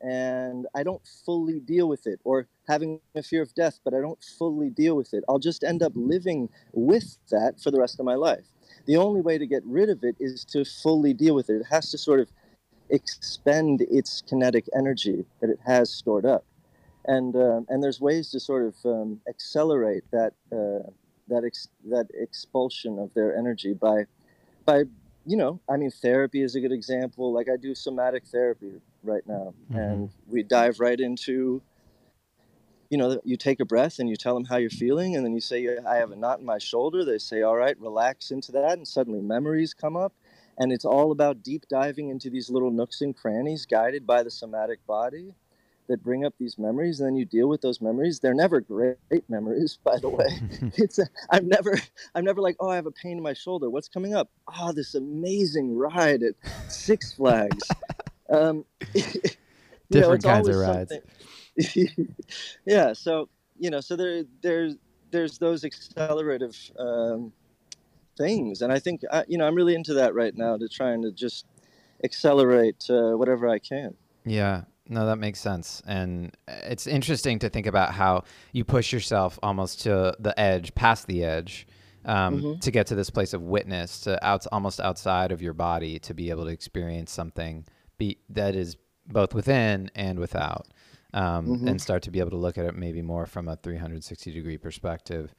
and 0.00 0.66
I 0.74 0.82
don't 0.82 1.02
fully 1.24 1.60
deal 1.60 1.88
with 1.88 2.06
it, 2.06 2.20
or 2.24 2.46
having 2.68 3.00
a 3.14 3.22
fear 3.22 3.42
of 3.42 3.54
death, 3.54 3.80
but 3.84 3.94
I 3.94 4.00
don't 4.00 4.22
fully 4.38 4.70
deal 4.70 4.96
with 4.96 5.12
it, 5.14 5.24
I'll 5.28 5.38
just 5.38 5.64
end 5.64 5.82
up 5.82 5.92
living 5.94 6.48
with 6.72 7.18
that 7.30 7.60
for 7.60 7.70
the 7.70 7.80
rest 7.80 7.98
of 7.98 8.06
my 8.06 8.14
life. 8.14 8.44
The 8.86 8.96
only 8.96 9.20
way 9.20 9.38
to 9.38 9.46
get 9.46 9.62
rid 9.64 9.90
of 9.90 10.04
it 10.04 10.16
is 10.20 10.44
to 10.46 10.64
fully 10.64 11.12
deal 11.12 11.34
with 11.34 11.50
it. 11.50 11.56
It 11.56 11.66
has 11.70 11.90
to 11.90 11.98
sort 11.98 12.20
of 12.20 12.28
expend 12.90 13.82
its 13.82 14.22
kinetic 14.22 14.66
energy 14.74 15.24
that 15.40 15.50
it 15.50 15.58
has 15.66 15.90
stored 15.90 16.24
up, 16.24 16.44
and 17.06 17.34
um, 17.36 17.66
and 17.68 17.82
there's 17.82 18.00
ways 18.00 18.30
to 18.30 18.40
sort 18.40 18.66
of 18.66 18.74
um, 18.84 19.20
accelerate 19.28 20.04
that 20.12 20.32
uh, 20.52 20.88
that 21.28 21.44
ex- 21.44 21.68
that 21.90 22.06
expulsion 22.14 22.98
of 22.98 23.12
their 23.14 23.36
energy 23.36 23.74
by 23.74 24.06
by 24.64 24.84
you 25.26 25.36
know 25.36 25.60
I 25.68 25.76
mean 25.76 25.90
therapy 25.90 26.42
is 26.42 26.54
a 26.54 26.60
good 26.60 26.72
example. 26.72 27.32
Like 27.32 27.48
I 27.52 27.56
do 27.56 27.74
somatic 27.74 28.26
therapy 28.26 28.80
right 29.02 29.26
now, 29.26 29.54
mm-hmm. 29.70 29.78
and 29.78 30.10
we 30.26 30.42
dive 30.42 30.80
right 30.80 30.98
into 30.98 31.62
you 32.90 32.96
know, 32.96 33.20
you 33.24 33.36
take 33.36 33.60
a 33.60 33.64
breath 33.64 33.98
and 33.98 34.08
you 34.08 34.16
tell 34.16 34.34
them 34.34 34.44
how 34.44 34.56
you're 34.56 34.70
feeling, 34.70 35.14
and 35.14 35.24
then 35.24 35.34
you 35.34 35.40
say, 35.40 35.76
I 35.86 35.96
have 35.96 36.10
a 36.10 36.16
knot 36.16 36.40
in 36.40 36.46
my 36.46 36.58
shoulder. 36.58 37.04
They 37.04 37.18
say, 37.18 37.42
All 37.42 37.56
right, 37.56 37.78
relax 37.78 38.30
into 38.30 38.52
that. 38.52 38.78
And 38.78 38.88
suddenly 38.88 39.20
memories 39.20 39.74
come 39.74 39.96
up. 39.96 40.12
And 40.60 40.72
it's 40.72 40.84
all 40.84 41.12
about 41.12 41.42
deep 41.44 41.64
diving 41.68 42.08
into 42.08 42.30
these 42.30 42.50
little 42.50 42.72
nooks 42.72 43.00
and 43.00 43.16
crannies 43.16 43.64
guided 43.64 44.06
by 44.06 44.24
the 44.24 44.30
somatic 44.30 44.84
body 44.86 45.34
that 45.88 46.02
bring 46.02 46.24
up 46.24 46.34
these 46.38 46.58
memories. 46.58 46.98
And 46.98 47.06
then 47.06 47.16
you 47.16 47.24
deal 47.24 47.48
with 47.48 47.60
those 47.60 47.80
memories. 47.80 48.18
They're 48.18 48.34
never 48.34 48.60
great 48.60 48.96
memories, 49.28 49.78
by 49.84 49.98
the 49.98 50.08
way. 50.08 50.26
it's 50.76 50.98
a, 50.98 51.06
I'm 51.30 51.46
never 51.46 51.78
I'm 52.14 52.24
never 52.24 52.40
like, 52.40 52.56
oh, 52.58 52.70
I 52.70 52.76
have 52.76 52.86
a 52.86 52.90
pain 52.90 53.18
in 53.18 53.22
my 53.22 53.34
shoulder. 53.34 53.70
What's 53.70 53.88
coming 53.88 54.14
up? 54.14 54.30
Oh, 54.58 54.72
this 54.72 54.94
amazing 54.94 55.76
ride 55.76 56.22
at 56.22 56.34
Six 56.68 57.12
Flags. 57.12 57.68
Um, 58.30 58.64
you 58.94 59.02
know, 59.90 60.16
Different 60.16 60.24
kinds 60.24 60.48
of 60.48 60.56
rides. 60.56 60.92
yeah 62.66 62.92
so 62.92 63.28
you 63.58 63.70
know 63.70 63.80
so 63.80 63.96
there 63.96 64.24
there's 64.42 64.76
there's 65.10 65.38
those 65.38 65.64
accelerative 65.64 66.56
um, 66.78 67.32
things 68.16 68.62
and 68.62 68.72
i 68.72 68.78
think 68.78 69.00
I, 69.10 69.24
you 69.26 69.38
know 69.38 69.46
i'm 69.46 69.54
really 69.54 69.74
into 69.74 69.94
that 69.94 70.14
right 70.14 70.36
now 70.36 70.56
to 70.56 70.68
trying 70.68 71.02
to 71.02 71.10
just 71.10 71.46
accelerate 72.04 72.84
uh, 72.90 73.12
whatever 73.12 73.48
i 73.48 73.58
can 73.58 73.94
Yeah. 74.24 74.64
No, 74.90 75.04
that 75.04 75.16
makes 75.16 75.38
sense. 75.38 75.82
And 75.86 76.34
it's 76.48 76.86
interesting 76.86 77.38
to 77.40 77.50
think 77.50 77.66
about 77.66 77.92
how 77.92 78.24
you 78.52 78.64
push 78.64 78.90
yourself 78.90 79.38
almost 79.42 79.82
to 79.82 80.16
the 80.18 80.38
edge, 80.40 80.74
past 80.74 81.06
the 81.06 81.24
edge, 81.24 81.66
um, 82.06 82.40
Mhm. 82.42 82.60
to 82.62 82.70
get 82.70 82.86
to 82.86 82.94
this 82.94 83.10
place 83.10 83.34
of 83.34 83.42
witness, 83.42 84.00
to 84.02 84.12
out, 84.26 84.46
almost 84.50 84.80
outside 84.80 85.30
of 85.30 85.42
your 85.42 85.52
body, 85.52 85.98
to 85.98 86.14
be 86.14 86.30
able 86.30 86.44
to 86.46 86.50
experience 86.50 87.12
something 87.12 87.66
be, 87.98 88.18
that 88.30 88.54
is 88.54 88.76
both 89.06 89.34
within 89.34 89.90
and 89.94 90.18
without, 90.18 90.68
um, 91.12 91.46
Mhm. 91.46 91.68
and 91.68 91.80
start 91.82 92.02
to 92.04 92.10
be 92.10 92.20
able 92.20 92.30
to 92.30 92.36
look 92.36 92.56
at 92.58 92.64
it 92.64 92.74
maybe 92.74 93.02
more 93.02 93.26
from 93.26 93.48
a 93.48 93.56
360 93.56 94.30
degree 94.32 94.58
perspective. 94.58 95.34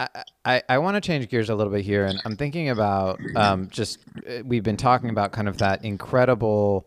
I, 0.00 0.08
I, 0.44 0.62
I 0.68 0.78
want 0.78 0.96
to 0.96 1.00
change 1.00 1.28
gears 1.28 1.48
a 1.50 1.54
little 1.54 1.72
bit 1.72 1.84
here, 1.84 2.04
and 2.06 2.20
I'm 2.24 2.36
thinking 2.36 2.68
about 2.68 3.20
um, 3.36 3.68
just 3.70 3.98
uh, 4.28 4.42
we've 4.44 4.64
been 4.64 4.76
talking 4.76 5.08
about 5.08 5.30
kind 5.32 5.48
of 5.48 5.58
that 5.58 5.84
incredible 5.84 6.86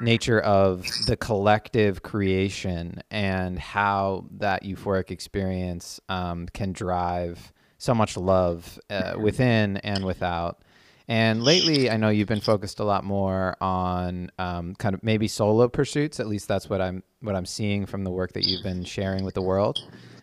nature 0.00 0.40
of 0.40 0.92
the 0.98 1.16
collective 1.16 2.02
creation 2.02 3.02
and 3.10 3.58
how 3.58 4.24
that 4.38 4.64
euphoric 4.64 5.10
experience 5.10 6.00
um, 6.08 6.48
can 6.52 6.72
drive 6.72 7.52
so 7.78 7.94
much 7.94 8.16
love 8.16 8.80
uh, 8.90 9.14
within 9.18 9.76
and 9.78 10.04
without. 10.04 10.62
And 11.10 11.42
lately, 11.42 11.90
I 11.90 11.96
know 11.96 12.08
you've 12.08 12.28
been 12.28 12.40
focused 12.40 12.78
a 12.78 12.84
lot 12.84 13.02
more 13.02 13.56
on 13.60 14.30
um, 14.38 14.76
kind 14.76 14.94
of 14.94 15.02
maybe 15.02 15.26
solo 15.26 15.66
pursuits. 15.66 16.20
At 16.20 16.28
least 16.28 16.46
that's 16.46 16.70
what 16.70 16.80
I'm 16.80 17.02
what 17.20 17.34
I'm 17.34 17.46
seeing 17.46 17.84
from 17.84 18.04
the 18.04 18.12
work 18.12 18.32
that 18.34 18.44
you've 18.44 18.62
been 18.62 18.84
sharing 18.84 19.24
with 19.24 19.34
the 19.34 19.42
world. 19.42 19.80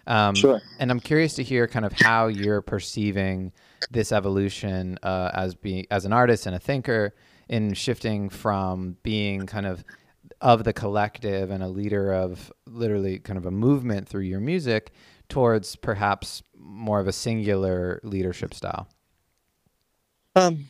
Um, 0.07 0.33
Sure. 0.33 0.61
And 0.79 0.89
I'm 0.89 1.01
curious 1.01 1.33
to 1.33 1.43
hear 1.43 1.67
kind 1.67 1.83
of 1.83 1.91
how 1.91 2.27
you're 2.27 2.61
perceiving 2.61 3.51
this 3.91 4.13
evolution 4.13 4.97
uh, 5.03 5.29
as 5.33 5.55
being 5.55 5.85
as 5.91 6.05
an 6.05 6.13
artist 6.13 6.45
and 6.45 6.55
a 6.55 6.59
thinker 6.59 7.13
in 7.49 7.73
shifting 7.73 8.29
from 8.29 8.95
being 9.03 9.45
kind 9.45 9.65
of 9.65 9.83
of 10.39 10.63
the 10.63 10.71
collective 10.71 11.51
and 11.51 11.63
a 11.63 11.67
leader 11.67 12.13
of 12.13 12.49
literally 12.65 13.19
kind 13.19 13.37
of 13.37 13.45
a 13.45 13.51
movement 13.51 14.07
through 14.07 14.21
your 14.21 14.39
music 14.39 14.93
towards 15.27 15.75
perhaps 15.75 16.43
more 16.57 17.01
of 17.01 17.09
a 17.09 17.13
singular 17.13 17.99
leadership 18.03 18.53
style. 18.53 18.87
Um, 20.33 20.67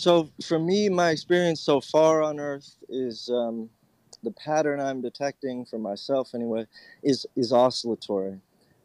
so 0.00 0.30
for 0.42 0.58
me, 0.58 0.88
my 0.88 1.10
experience 1.10 1.60
so 1.60 1.78
far 1.78 2.22
on 2.22 2.40
Earth 2.40 2.74
is 2.88 3.28
um, 3.28 3.68
the 4.22 4.30
pattern 4.30 4.80
I'm 4.80 5.02
detecting 5.02 5.66
for 5.66 5.78
myself 5.78 6.34
anyway 6.34 6.66
is 7.02 7.26
is 7.36 7.52
oscillatory. 7.52 8.40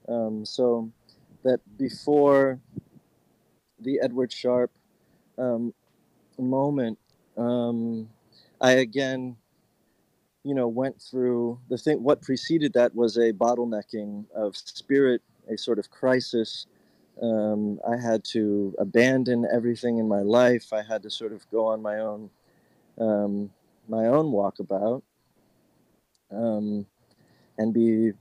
Um, 0.10 0.46
so 0.46 0.92
that 1.44 1.62
before 1.78 2.60
the 3.80 3.98
Edward 4.04 4.34
Sharpe 4.34 4.74
um, 5.38 5.74
moment, 6.38 7.00
um, 7.38 8.10
I 8.60 8.72
again, 8.72 9.38
you 10.44 10.54
know, 10.54 10.68
went 10.68 11.02
through 11.02 11.60
the 11.70 11.78
thing. 11.78 12.04
What 12.04 12.24
preceded 12.24 12.74
that 12.74 12.94
was 12.94 13.16
a 13.16 13.32
bottlenecking 13.32 14.26
of 14.36 14.58
spirit, 14.58 15.22
a 15.50 15.58
sort 15.58 15.80
of 15.80 15.90
crisis 15.90 16.68
um, 17.22 17.80
I 17.88 17.98
had 17.98 18.24
to 18.26 18.76
abandon 18.80 19.48
everything 19.52 19.98
in 20.00 20.08
my 20.08 20.22
life. 20.22 20.74
I 20.74 20.84
had 20.84 21.04
to 21.04 21.10
sort 21.10 21.32
of 21.34 21.50
go 21.50 21.68
on 21.68 21.82
my 21.82 22.00
own, 22.00 22.30
um, 23.00 23.52
my 23.88 24.08
own 24.08 24.32
walkabout, 24.32 25.02
um, 26.32 26.86
and 27.58 27.74
be 27.74 28.12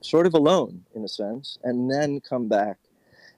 sort 0.00 0.26
of 0.26 0.34
alone 0.34 0.84
in 0.94 1.04
a 1.04 1.08
sense, 1.08 1.58
and 1.62 1.90
then 1.90 2.20
come 2.20 2.48
back. 2.48 2.78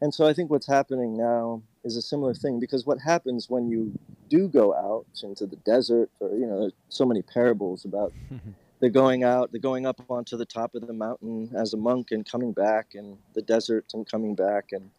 And 0.00 0.12
so 0.12 0.26
I 0.26 0.32
think 0.32 0.50
what's 0.50 0.66
happening 0.66 1.16
now 1.16 1.62
is 1.84 1.96
a 1.96 2.02
similar 2.02 2.34
thing 2.34 2.58
because 2.58 2.86
what 2.86 2.98
happens 2.98 3.50
when 3.50 3.68
you 3.68 3.92
do 4.28 4.48
go 4.48 4.74
out 4.74 5.06
into 5.22 5.46
the 5.46 5.56
desert, 5.56 6.10
or 6.20 6.30
you 6.30 6.46
know, 6.46 6.60
there's 6.60 6.72
so 6.88 7.04
many 7.04 7.22
parables 7.22 7.84
about 7.84 8.12
they're 8.82 8.90
going 8.90 9.22
out, 9.22 9.52
they're 9.52 9.60
going 9.60 9.86
up 9.86 10.00
onto 10.10 10.36
the 10.36 10.44
top 10.44 10.74
of 10.74 10.84
the 10.88 10.92
mountain 10.92 11.48
as 11.54 11.72
a 11.72 11.76
monk 11.76 12.10
and 12.10 12.28
coming 12.28 12.52
back, 12.52 12.96
and 12.96 13.16
the 13.32 13.40
desert 13.40 13.86
and 13.94 14.10
coming 14.10 14.34
back. 14.34 14.72
And 14.72 14.90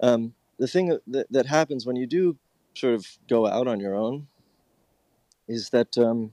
um, 0.00 0.34
the 0.58 0.66
thing 0.66 0.98
that, 1.06 1.30
that 1.30 1.46
happens 1.46 1.86
when 1.86 1.94
you 1.94 2.08
do 2.08 2.36
sort 2.74 2.94
of 2.94 3.06
go 3.28 3.46
out 3.46 3.68
on 3.68 3.78
your 3.78 3.94
own 3.94 4.26
is 5.46 5.70
that 5.70 5.96
um, 5.96 6.32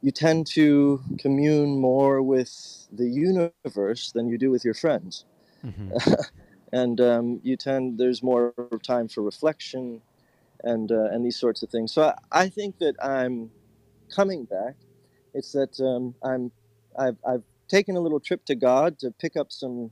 you 0.00 0.12
tend 0.12 0.46
to 0.46 1.00
commune 1.18 1.80
more 1.80 2.22
with 2.22 2.86
the 2.92 3.08
universe 3.08 4.12
than 4.12 4.28
you 4.28 4.38
do 4.38 4.52
with 4.52 4.64
your 4.64 4.74
friends. 4.74 5.24
Mhm. 5.64 6.14
and 6.72 7.00
um, 7.00 7.40
you 7.42 7.56
tend, 7.56 7.98
there's 7.98 8.22
more 8.22 8.54
time 8.84 9.08
for 9.08 9.22
reflection 9.22 10.00
and, 10.62 10.92
uh, 10.92 11.08
and 11.10 11.24
these 11.24 11.40
sorts 11.40 11.64
of 11.64 11.70
things. 11.70 11.92
So 11.92 12.02
I, 12.02 12.44
I 12.44 12.48
think 12.48 12.78
that 12.78 12.94
I'm 13.04 13.50
coming 14.14 14.44
back 14.44 14.76
it's 15.38 15.52
that 15.52 15.80
um, 15.80 16.14
I'm 16.22 16.50
I've, 16.98 17.16
I've 17.26 17.42
taken 17.68 17.96
a 17.96 18.00
little 18.00 18.20
trip 18.20 18.44
to 18.46 18.54
God 18.54 18.98
to 19.00 19.10
pick 19.10 19.36
up 19.36 19.52
some 19.52 19.90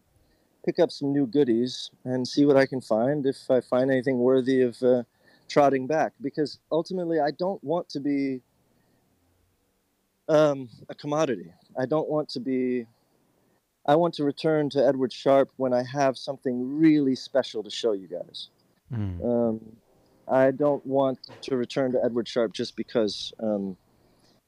pick 0.65 0.79
up 0.79 0.91
some 0.91 1.13
new 1.13 1.27
goodies 1.27 1.91
and 2.05 2.27
see 2.27 2.45
what 2.45 2.57
I 2.57 2.67
can 2.67 2.81
find 2.81 3.25
if 3.25 3.49
I 3.49 3.61
find 3.61 3.91
anything 3.91 4.19
worthy 4.19 4.63
of 4.63 4.83
uh, 4.83 5.05
trotting 5.49 5.87
back 5.87 6.13
because 6.21 6.59
ultimately 6.73 7.21
I 7.21 7.31
don't 7.31 7.63
want 7.63 7.89
to 7.91 8.01
be 8.01 8.41
um, 10.29 10.69
a 10.89 10.95
commodity. 10.95 11.53
I 11.79 11.87
don't 11.87 12.09
want 12.09 12.29
to 12.31 12.41
be. 12.41 12.87
I 13.89 13.95
want 13.95 14.15
to 14.15 14.25
return 14.25 14.69
to 14.71 14.85
Edward 14.85 15.13
Sharpe 15.13 15.53
when 15.57 15.73
I 15.73 15.85
have 15.85 16.19
something 16.19 16.81
really 16.81 17.15
special 17.15 17.63
to 17.63 17.71
show 17.71 17.93
you 17.93 18.09
guys. 18.09 18.49
Mm. 18.93 19.25
Um, 19.25 19.61
I 20.29 20.51
don't 20.51 20.85
want 20.85 21.21
to 21.43 21.57
return 21.57 21.93
to 21.93 22.05
Edward 22.05 22.27
Sharpe 22.27 22.53
just 22.53 22.75
because, 22.75 23.33
um, 23.41 23.77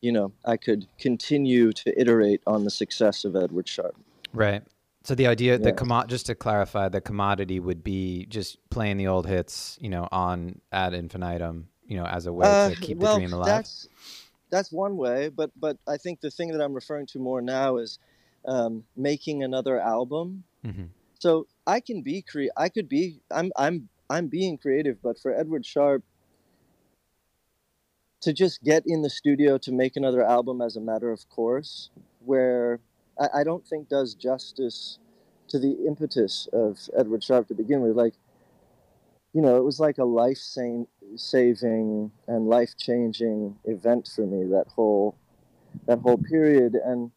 you 0.00 0.12
know, 0.12 0.32
I 0.44 0.56
could 0.56 0.86
continue 0.98 1.72
to 1.72 2.00
iterate 2.00 2.40
on 2.46 2.64
the 2.64 2.70
success 2.70 3.24
of 3.24 3.34
Edward 3.36 3.68
Sharpe. 3.68 3.96
Right. 4.32 4.62
So 5.04 5.14
the 5.14 5.26
idea, 5.26 5.58
the 5.58 5.70
Yeah. 5.70 5.76
commo- 5.76 6.06
just 6.06 6.26
to 6.26 6.34
clarify, 6.34 6.88
the 6.88 7.00
commodity 7.00 7.60
would 7.60 7.82
be 7.82 8.26
just 8.26 8.58
playing 8.70 8.96
the 8.98 9.06
old 9.06 9.26
hits, 9.26 9.78
you 9.80 9.88
know, 9.88 10.08
on 10.12 10.60
ad 10.72 10.92
infinitum, 10.92 11.68
you 11.86 11.96
know, 11.96 12.04
as 12.04 12.26
a 12.26 12.32
way 12.32 12.46
Uh, 12.46 12.70
to 12.70 12.76
keep 12.76 12.98
well, 12.98 13.14
the 13.14 13.20
dream 13.20 13.32
alive. 13.32 13.48
that's 13.48 13.88
that's 14.50 14.72
one 14.72 14.96
way, 14.96 15.28
but 15.28 15.50
but 15.56 15.78
I 15.86 15.96
think 15.96 16.20
the 16.20 16.30
thing 16.30 16.52
that 16.52 16.60
I'm 16.62 16.74
referring 16.74 17.06
to 17.08 17.18
more 17.18 17.40
now 17.40 17.76
is 17.78 17.98
um, 18.44 18.84
making 18.96 19.42
another 19.42 19.80
album. 19.80 20.44
hmm 20.64 20.86
So 21.18 21.46
I 21.66 21.80
can 21.80 22.02
be 22.02 22.22
cre- 22.22 22.54
I 22.56 22.68
could 22.68 22.88
be. 22.88 23.20
I'm 23.30 23.50
I'm 23.56 23.88
I'm 24.10 24.28
being 24.28 24.58
creative, 24.58 25.00
but 25.02 25.18
for 25.18 25.34
Edward 25.34 25.64
Sharpe 25.66 26.04
to 28.20 28.32
just 28.32 28.62
get 28.62 28.82
in 28.86 29.02
the 29.02 29.10
studio 29.10 29.58
to 29.58 29.72
make 29.72 29.96
another 29.96 30.22
album 30.24 30.60
as 30.60 30.76
a 30.76 30.80
matter 30.80 31.10
of 31.10 31.28
course, 31.28 31.90
where 32.24 32.80
I, 33.20 33.40
I 33.40 33.44
don't 33.44 33.66
think 33.66 33.88
does 33.88 34.14
justice 34.14 34.98
to 35.48 35.58
the 35.58 35.72
impetus 35.86 36.48
of 36.52 36.78
Edward 36.96 37.24
Sharpe 37.24 37.48
to 37.48 37.54
begin 37.54 37.80
with. 37.80 37.96
Like, 37.96 38.14
you 39.32 39.40
know, 39.40 39.56
it 39.56 39.64
was 39.64 39.80
like 39.80 39.98
a 39.98 40.04
life 40.04 40.38
saving 41.16 42.10
and 42.26 42.48
life 42.48 42.76
changing 42.76 43.56
event 43.64 44.10
for 44.14 44.26
me. 44.26 44.44
That 44.50 44.66
whole 44.68 45.16
that 45.86 45.98
whole 46.00 46.18
period 46.18 46.74
and 46.74 47.10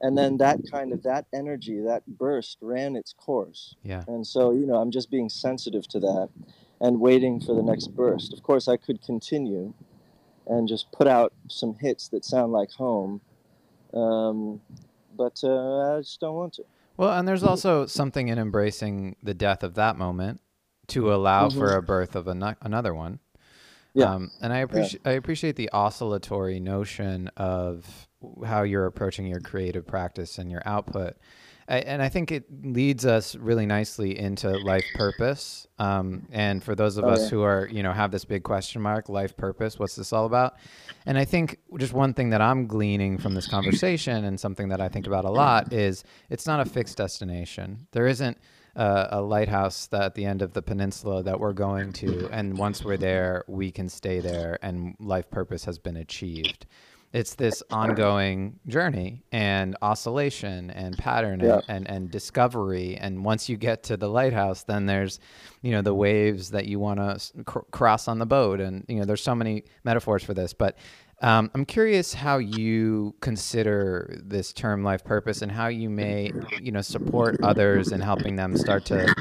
and 0.00 0.16
then 0.16 0.38
that 0.38 0.58
kind 0.70 0.92
of 0.92 1.02
that 1.02 1.26
energy 1.34 1.80
that 1.80 2.06
burst 2.06 2.58
ran 2.60 2.96
its 2.96 3.12
course 3.12 3.74
Yeah. 3.82 4.04
and 4.06 4.26
so 4.26 4.52
you 4.52 4.66
know 4.66 4.76
i'm 4.76 4.90
just 4.90 5.10
being 5.10 5.28
sensitive 5.28 5.86
to 5.88 6.00
that 6.00 6.28
and 6.80 7.00
waiting 7.00 7.40
for 7.40 7.54
the 7.54 7.62
next 7.62 7.88
burst 7.88 8.32
of 8.32 8.42
course 8.42 8.68
i 8.68 8.76
could 8.76 9.02
continue 9.02 9.72
and 10.46 10.68
just 10.68 10.90
put 10.92 11.06
out 11.06 11.32
some 11.48 11.74
hits 11.80 12.08
that 12.08 12.24
sound 12.24 12.52
like 12.52 12.70
home 12.70 13.20
um, 13.94 14.60
but 15.16 15.38
uh, 15.44 15.96
i 15.96 16.00
just 16.00 16.20
don't 16.20 16.34
want 16.34 16.52
to 16.54 16.64
Well, 16.96 17.18
and 17.18 17.26
there's 17.26 17.42
also 17.42 17.86
something 17.86 18.28
in 18.28 18.38
embracing 18.38 19.16
the 19.22 19.34
death 19.34 19.62
of 19.62 19.74
that 19.74 19.96
moment 19.96 20.40
to 20.88 21.14
allow 21.14 21.48
for 21.48 21.74
a 21.76 21.82
birth 21.82 22.14
of 22.14 22.28
ano- 22.28 22.56
another 22.60 22.94
one. 22.94 23.14
Mm-hmm. 23.14 24.00
Yeah. 24.00 24.14
Um, 24.14 24.30
and 24.40 24.52
I 24.52 24.58
appreciate 24.58 25.00
I 25.04 25.12
appreciate 25.12 25.56
the 25.56 25.70
oscillatory 25.72 26.60
notion 26.60 27.28
of 27.36 28.08
how 28.44 28.62
you're 28.62 28.86
approaching 28.86 29.26
your 29.26 29.40
creative 29.40 29.86
practice 29.86 30.38
and 30.38 30.50
your 30.50 30.62
output. 30.66 31.16
I, 31.70 31.78
and 31.78 32.02
I 32.02 32.08
think 32.08 32.32
it 32.32 32.44
leads 32.64 33.06
us 33.06 33.36
really 33.36 33.64
nicely 33.64 34.18
into 34.18 34.50
life 34.50 34.84
purpose. 34.96 35.68
Um, 35.78 36.26
and 36.32 36.62
for 36.62 36.74
those 36.74 36.96
of 36.96 37.04
Oh, 37.04 37.10
us 37.10 37.22
yeah. 37.22 37.28
who 37.30 37.42
are, 37.42 37.68
you 37.70 37.82
know, 37.82 37.92
have 37.92 38.10
this 38.10 38.24
big 38.24 38.42
question 38.42 38.82
mark, 38.82 39.08
life 39.08 39.36
purpose, 39.36 39.78
what's 39.78 39.94
this 39.94 40.12
all 40.12 40.26
about? 40.26 40.56
And 41.06 41.16
I 41.16 41.24
think 41.24 41.58
just 41.78 41.92
one 41.92 42.12
thing 42.12 42.30
that 42.30 42.40
I'm 42.40 42.66
gleaning 42.66 43.18
from 43.18 43.34
this 43.34 43.46
conversation 43.46 44.24
and 44.24 44.38
something 44.38 44.68
that 44.70 44.80
I 44.80 44.88
think 44.88 45.06
about 45.06 45.24
a 45.24 45.30
lot 45.30 45.72
is 45.72 46.04
it's 46.28 46.46
not 46.46 46.58
a 46.60 46.64
fixed 46.64 46.96
destination. 46.98 47.86
There 47.92 48.08
isn't 48.08 48.36
uh, 48.76 49.08
a 49.10 49.20
lighthouse 49.20 49.86
that 49.88 50.02
at 50.02 50.14
the 50.14 50.24
end 50.24 50.42
of 50.42 50.52
the 50.52 50.62
peninsula 50.62 51.22
that 51.22 51.38
we're 51.40 51.52
going 51.52 51.92
to, 51.92 52.28
and 52.30 52.56
once 52.58 52.84
we're 52.84 52.96
there, 52.96 53.44
we 53.48 53.70
can 53.70 53.88
stay 53.88 54.20
there, 54.20 54.58
and 54.62 54.94
life 55.00 55.28
purpose 55.30 55.64
has 55.64 55.78
been 55.78 55.96
achieved. 55.96 56.66
It's 57.12 57.34
this 57.34 57.62
ongoing 57.70 58.60
journey 58.68 59.24
and 59.32 59.76
oscillation 59.82 60.70
and 60.70 60.96
pattern 60.96 61.40
and, 61.40 61.62
and, 61.68 61.90
and 61.90 62.10
discovery. 62.10 62.96
And 62.96 63.24
once 63.24 63.48
you 63.48 63.56
get 63.56 63.82
to 63.84 63.96
the 63.96 64.08
lighthouse, 64.08 64.62
then 64.64 64.86
there's, 64.86 65.20
you 65.62 65.72
know, 65.72 65.82
the 65.82 65.94
waves 65.94 66.50
that 66.50 66.66
you 66.66 66.78
want 66.78 67.00
to 67.00 67.44
cr- 67.44 67.58
cross 67.72 68.08
on 68.08 68.18
the 68.18 68.26
boat. 68.26 68.60
And, 68.60 68.84
you 68.88 68.96
know, 68.96 69.04
there's 69.04 69.22
so 69.22 69.34
many 69.34 69.64
metaphors 69.84 70.22
for 70.22 70.34
this. 70.34 70.52
But 70.52 70.76
Um, 71.22 71.50
I'm 71.54 71.66
curious 71.66 72.14
how 72.14 72.38
you 72.38 73.14
consider 73.20 74.18
this 74.24 74.52
term 74.54 74.82
life 74.82 75.04
purpose 75.04 75.42
and 75.42 75.52
how 75.52 75.68
you 75.68 75.90
may, 75.90 76.32
you 76.56 76.72
know, 76.72 76.80
support 76.80 77.36
others 77.42 77.92
in 77.92 78.00
helping 78.00 78.36
them 78.36 78.56
start 78.56 78.86
to 78.86 79.12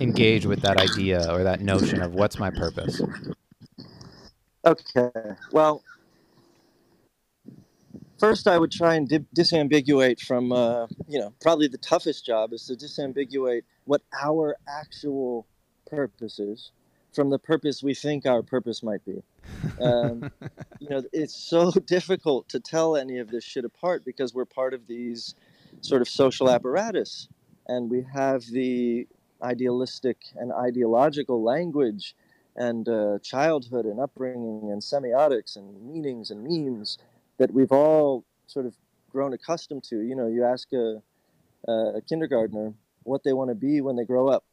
engage 0.00 0.46
with 0.46 0.60
that 0.62 0.78
idea 0.78 1.26
or 1.32 1.42
that 1.42 1.60
notion 1.60 2.00
of 2.00 2.14
what's 2.14 2.38
my 2.38 2.50
purpose. 2.50 3.04
Okay. 4.64 5.10
Well, 5.50 5.82
first 8.22 8.46
I 8.46 8.56
would 8.56 8.70
try 8.70 8.94
and 8.94 9.08
di- 9.08 9.26
disambiguate 9.34 10.20
from, 10.20 10.52
uh, 10.52 10.86
you 11.08 11.18
know, 11.18 11.34
probably 11.40 11.66
the 11.66 11.76
toughest 11.76 12.24
job 12.24 12.52
is 12.52 12.64
to 12.66 12.74
disambiguate 12.74 13.62
what 13.84 14.02
our 14.22 14.56
actual 14.68 15.48
purpose 15.90 16.38
is 16.38 16.70
from 17.12 17.30
the 17.30 17.38
purpose 17.40 17.82
we 17.82 17.94
think 17.94 18.24
our 18.24 18.44
purpose 18.44 18.80
might 18.80 19.04
be. 19.04 19.24
Um, 19.80 20.30
you 20.78 20.88
know, 20.88 21.02
it's 21.12 21.34
so 21.34 21.72
difficult 21.96 22.48
to 22.50 22.60
tell 22.60 22.94
any 22.94 23.18
of 23.18 23.28
this 23.28 23.42
shit 23.42 23.64
apart 23.64 24.04
because 24.04 24.32
we're 24.32 24.44
part 24.44 24.72
of 24.72 24.86
these 24.86 25.34
sort 25.80 26.00
of 26.00 26.08
social 26.08 26.48
apparatus 26.48 27.26
and 27.66 27.90
we 27.90 28.06
have 28.14 28.44
the 28.44 29.08
idealistic 29.42 30.18
and 30.36 30.52
ideological 30.52 31.42
language 31.42 32.14
and 32.54 32.88
uh, 32.88 33.18
childhood 33.20 33.84
and 33.84 33.98
upbringing 33.98 34.70
and 34.70 34.80
semiotics 34.80 35.56
and 35.56 35.82
meanings 35.82 36.30
and 36.30 36.44
memes 36.44 36.98
that 37.42 37.52
we've 37.52 37.72
all 37.72 38.24
sort 38.46 38.66
of 38.66 38.74
grown 39.10 39.32
accustomed 39.32 39.82
to. 39.82 40.00
You 40.00 40.14
know, 40.14 40.28
you 40.28 40.44
ask 40.44 40.72
a, 40.72 41.02
a 41.68 42.00
kindergartner 42.08 42.72
what 43.02 43.24
they 43.24 43.32
want 43.32 43.50
to 43.50 43.56
be 43.56 43.80
when 43.80 43.96
they 43.96 44.04
grow 44.04 44.28
up, 44.28 44.44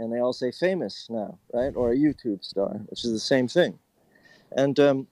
and 0.00 0.12
they 0.12 0.18
all 0.18 0.32
say 0.32 0.50
famous 0.50 1.06
now, 1.08 1.38
right? 1.52 1.72
Or 1.76 1.92
a 1.92 1.96
YouTube 1.96 2.42
star, 2.44 2.70
which 2.88 3.04
is 3.04 3.12
the 3.12 3.20
same 3.20 3.46
thing. 3.46 3.78
And 4.50 4.80
um, 4.80 5.06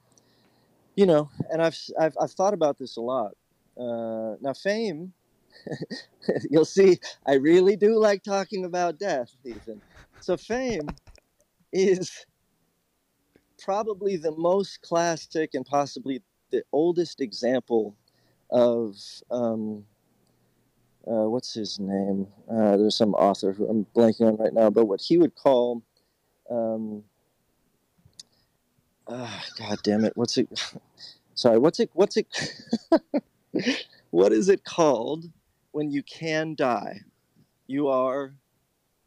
you 0.96 1.06
know, 1.06 1.30
and 1.52 1.62
I've, 1.62 1.78
I've 1.98 2.16
I've 2.20 2.32
thought 2.32 2.54
about 2.54 2.76
this 2.76 2.96
a 2.96 3.00
lot. 3.00 3.36
Uh, 3.78 4.34
now, 4.40 4.52
fame. 4.52 5.12
you'll 6.50 6.64
see, 6.64 6.98
I 7.26 7.34
really 7.34 7.76
do 7.76 7.98
like 7.98 8.22
talking 8.22 8.64
about 8.64 8.98
death, 8.98 9.30
Ethan. 9.44 9.80
So, 10.20 10.36
fame 10.36 10.88
is 11.72 12.24
probably 13.62 14.16
the 14.16 14.32
most 14.32 14.80
classic 14.80 15.50
and 15.54 15.66
possibly 15.66 16.22
the 16.50 16.62
oldest 16.72 17.20
example 17.20 17.96
of 18.50 18.96
um, 19.30 19.84
uh, 21.06 21.28
what's 21.28 21.54
his 21.54 21.78
name? 21.78 22.26
Uh, 22.50 22.76
there's 22.76 22.96
some 22.96 23.14
author 23.14 23.52
who 23.52 23.66
I'm 23.68 23.86
blanking 23.96 24.26
on 24.28 24.36
right 24.36 24.52
now, 24.52 24.70
but 24.70 24.86
what 24.86 25.00
he 25.00 25.18
would 25.18 25.34
call, 25.34 25.82
um, 26.50 27.02
uh, 29.06 29.40
God 29.58 29.78
damn 29.82 30.04
it, 30.04 30.16
what's 30.16 30.36
it? 30.38 30.48
Sorry, 31.34 31.58
what's 31.58 31.80
it? 31.80 31.90
What's 31.94 32.16
it? 32.16 32.26
what 34.10 34.32
is 34.32 34.48
it 34.48 34.64
called 34.64 35.24
when 35.72 35.90
you 35.90 36.02
can 36.02 36.54
die? 36.54 37.00
You 37.66 37.88
are 37.88 38.34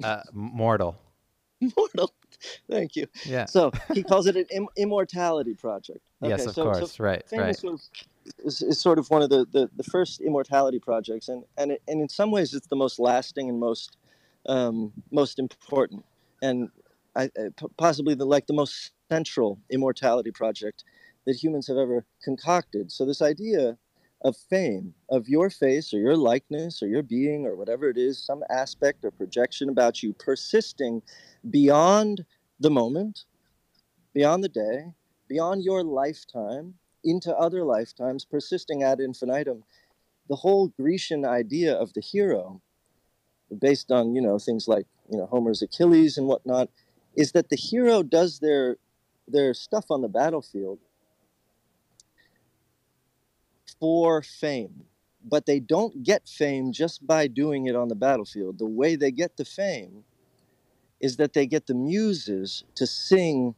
Uh, 0.03 0.21
mortal. 0.33 0.95
mortal. 1.77 2.13
Thank 2.69 2.95
you. 2.95 3.07
Yeah. 3.25 3.45
So 3.45 3.71
he 3.93 4.03
calls 4.03 4.27
it 4.27 4.35
an 4.35 4.45
Im- 4.51 4.67
immortality 4.77 5.53
project. 5.53 5.99
yes, 6.21 6.41
Okay, 6.41 6.49
of 6.49 6.55
so- 6.55 6.63
so 6.73 6.79
course. 6.79 6.99
right. 6.99 7.27
Fame 7.29 7.41
Right. 7.41 7.49
is 7.51 7.59
sort 7.59 7.73
of 7.73 7.81
is, 8.45 8.61
is 8.61 8.79
sort 8.79 8.99
of 8.99 9.09
one 9.09 9.21
of 9.21 9.29
the, 9.29 9.45
the, 9.51 9.69
the 9.75 9.83
first 9.83 10.21
immortality 10.21 10.79
projects, 10.79 11.27
and 11.27 11.43
and 11.57 11.71
it, 11.71 11.81
and 11.87 12.01
in 12.01 12.09
some 12.09 12.31
ways 12.31 12.53
it's 12.53 12.67
the 12.67 12.75
most 12.75 12.99
lasting 12.99 13.49
and 13.49 13.59
most 13.59 13.97
um, 14.47 14.93
most 15.11 15.39
important, 15.39 16.03
and 16.41 16.69
I, 17.15 17.29
possibly 17.77 18.15
the 18.15 18.25
like 18.25 18.47
the 18.47 18.53
most 18.53 18.91
central 19.09 19.59
immortality 19.69 20.31
project 20.31 20.83
that 21.25 21.35
humans 21.35 21.67
have 21.67 21.77
ever 21.77 22.05
concocted. 22.23 22.91
So 22.91 23.05
this 23.05 23.21
idea 23.21 23.77
of 24.23 24.37
fame, 24.37 24.93
of 25.09 25.27
your 25.27 25.49
face 25.49 25.93
or 25.93 25.99
your 25.99 26.15
likeness 26.15 26.81
or 26.81 26.87
your 26.87 27.03
being 27.03 27.45
or 27.45 27.55
whatever 27.55 27.89
it 27.89 27.97
is, 27.97 28.17
some 28.17 28.43
aspect 28.49 29.03
or 29.03 29.11
projection 29.11 29.69
about 29.69 30.01
you 30.01 30.13
persisting 30.13 31.01
beyond 31.49 32.25
the 32.59 32.69
moment, 32.69 33.25
beyond 34.13 34.43
the 34.43 34.49
day, 34.49 34.93
beyond 35.27 35.63
your 35.63 35.83
lifetime 35.83 36.75
into 37.03 37.35
other 37.35 37.63
lifetimes, 37.63 38.23
persisting 38.23 38.83
ad 38.83 38.99
infinitum. 38.99 39.63
The 40.29 40.37
whole 40.37 40.69
Grecian 40.69 41.25
idea 41.25 41.73
of 41.75 41.93
the 41.93 42.01
hero, 42.01 42.61
based 43.59 43.91
on 43.91 44.15
you 44.15 44.21
know 44.21 44.39
things 44.39 44.67
like 44.69 44.87
you 45.11 45.17
know 45.17 45.25
Homer's 45.25 45.61
Achilles 45.61 46.17
and 46.17 46.27
whatnot, 46.27 46.69
is 47.15 47.33
that 47.33 47.49
the 47.49 47.57
hero 47.57 48.03
does 48.03 48.39
their 48.39 48.77
their 49.27 49.53
stuff 49.53 49.85
on 49.89 50.01
the 50.01 50.07
battlefield 50.07 50.79
for 53.83 54.21
fame, 54.21 54.85
but 55.25 55.45
they 55.45 55.59
don't 55.59 56.03
get 56.03 56.29
fame 56.29 56.71
just 56.71 57.05
by 57.05 57.27
doing 57.27 57.65
it 57.67 57.75
on 57.75 57.89
the 57.89 57.95
battlefield. 57.95 58.57
The 58.57 58.65
way 58.65 58.95
they 58.95 59.11
get 59.11 59.35
the 59.35 59.43
fame 59.43 60.05
is 61.01 61.17
that 61.17 61.33
they 61.33 61.45
get 61.45 61.67
the 61.67 61.75
muses 61.75 62.63
to 62.75 62.87
sing 62.87 63.55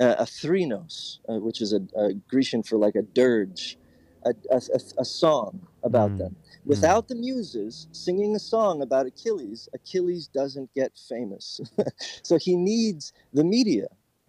uh, 0.00 0.16
a 0.20 0.24
threnos, 0.24 1.18
uh, 1.28 1.40
which 1.40 1.60
is 1.60 1.72
a, 1.72 1.80
a 1.98 2.14
Grecian 2.28 2.62
for 2.62 2.78
like 2.78 2.94
a 2.94 3.02
dirge, 3.02 3.76
a, 4.24 4.34
a, 4.52 4.56
a- 4.58 5.02
song 5.04 5.66
about 5.82 6.12
Mm. 6.12 6.18
them. 6.18 6.36
Without 6.66 7.08
the 7.08 7.16
muses 7.16 7.88
singing 7.92 8.36
a 8.36 8.40
song 8.40 8.82
about 8.82 9.06
Achilles, 9.06 9.68
Achilles 9.74 10.28
doesn't 10.28 10.72
get 10.74 10.98
famous. 10.98 11.60
so 12.22 12.38
he 12.38 12.56
needs 12.56 13.12
the 13.32 13.44
media. 13.44 13.88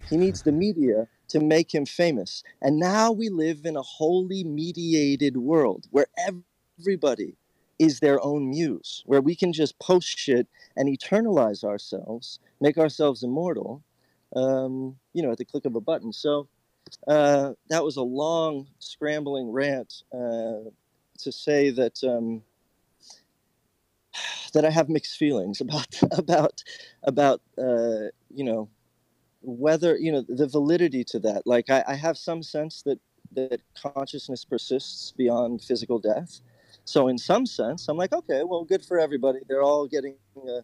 He 0.10 0.18
needs 0.18 0.44
the 0.44 0.52
media 0.54 1.08
to 1.30 1.40
make 1.40 1.74
him 1.74 1.86
famous. 1.86 2.44
And 2.62 2.78
now 2.78 3.12
we 3.12 3.30
live 3.30 3.66
in 3.66 3.76
a 3.76 3.82
wholly 3.82 4.44
mediated 4.44 5.38
world 5.38 5.86
where 5.92 6.08
everybody 6.80 7.36
is 7.80 8.00
their 8.00 8.24
own 8.24 8.50
muse, 8.50 9.04
where 9.06 9.22
we 9.22 9.36
can 9.36 9.52
just 9.52 9.78
post 9.80 10.18
shit 10.18 10.48
and 10.78 10.88
eternalize 10.88 11.64
ourselves, 11.64 12.40
make 12.62 12.78
ourselves 12.78 13.24
immortal, 13.24 13.84
um, 14.36 14.96
you 15.14 15.22
know, 15.22 15.32
at 15.32 15.38
the 15.38 15.46
click 15.46 15.66
of 15.66 15.76
a 15.76 15.82
button. 15.82 16.14
So 16.14 16.48
uh, 17.08 17.54
that 17.70 17.84
was 17.84 17.98
a 17.98 18.04
long, 18.04 18.68
scrambling 18.80 19.52
rant 19.52 20.04
uh, 20.14 20.70
to 21.20 21.32
say 21.32 21.70
that 21.72 22.04
um, 22.04 22.44
that 24.54 24.66
I 24.66 24.70
have 24.70 24.90
mixed 24.90 25.18
feelings 25.18 25.62
about 25.62 25.96
about 26.12 26.64
about 27.04 27.42
uh, 27.58 28.10
you 28.34 28.44
know 28.44 28.70
whether 29.46 29.98
you 29.98 30.12
know 30.12 30.26
the 30.28 30.48
validity 30.48 31.04
to 31.06 31.20
that. 31.20 31.46
Like 31.46 31.70
I, 31.70 31.84
I 31.88 31.96
have 31.96 32.18
some 32.18 32.44
sense 32.44 32.82
that 32.84 33.00
that 33.34 33.62
consciousness 33.82 34.46
persists 34.46 35.14
beyond 35.18 35.62
physical 35.62 36.00
death. 36.00 36.42
So 36.86 37.08
in 37.08 37.18
some 37.18 37.46
sense, 37.46 37.88
I'm 37.88 37.98
like, 37.98 38.14
okay, 38.14 38.44
well, 38.44 38.64
good 38.64 38.86
for 38.86 39.00
everybody. 39.00 39.40
They're 39.48 39.64
all 39.64 39.88
getting. 39.88 40.16
Uh, 40.38 40.62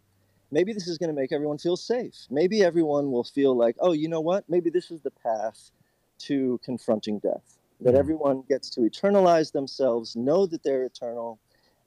maybe 0.51 0.73
this 0.73 0.87
is 0.87 0.97
going 0.97 1.09
to 1.09 1.19
make 1.19 1.31
everyone 1.31 1.57
feel 1.57 1.77
safe. 1.77 2.27
Maybe 2.29 2.63
everyone 2.63 3.11
will 3.11 3.23
feel 3.23 3.55
like, 3.55 3.75
oh, 3.79 3.93
you 3.93 4.07
know 4.07 4.21
what? 4.21 4.43
Maybe 4.49 4.69
this 4.69 4.91
is 4.91 5.01
the 5.01 5.11
path 5.11 5.71
to 6.19 6.59
confronting 6.63 7.19
death. 7.19 7.57
That 7.79 7.95
everyone 7.95 8.43
gets 8.47 8.69
to 8.71 8.81
eternalize 8.81 9.51
themselves, 9.51 10.15
know 10.15 10.45
that 10.45 10.61
they're 10.61 10.83
eternal, 10.83 11.39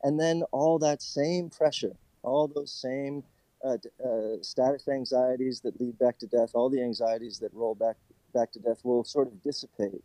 and 0.02 0.18
then 0.18 0.42
all 0.50 0.80
that 0.80 1.00
same 1.00 1.50
pressure, 1.50 1.92
all 2.24 2.48
those 2.48 2.72
same 2.72 3.22
uh, 3.64 3.78
uh, 4.04 4.36
status 4.42 4.86
anxieties 4.88 5.60
that 5.60 5.80
lead 5.80 5.98
back 5.98 6.18
to 6.18 6.26
death, 6.26 6.50
all 6.54 6.68
the 6.68 6.82
anxieties 6.82 7.38
that 7.38 7.52
roll 7.54 7.74
back 7.74 7.96
back 8.34 8.52
to 8.52 8.58
death 8.58 8.80
will 8.84 9.04
sort 9.04 9.28
of 9.28 9.42
dissipate 9.42 10.02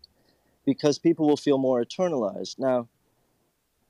because 0.66 1.00
people 1.00 1.28
will 1.28 1.38
feel 1.38 1.58
more 1.58 1.84
eternalized. 1.84 2.60
Now, 2.60 2.88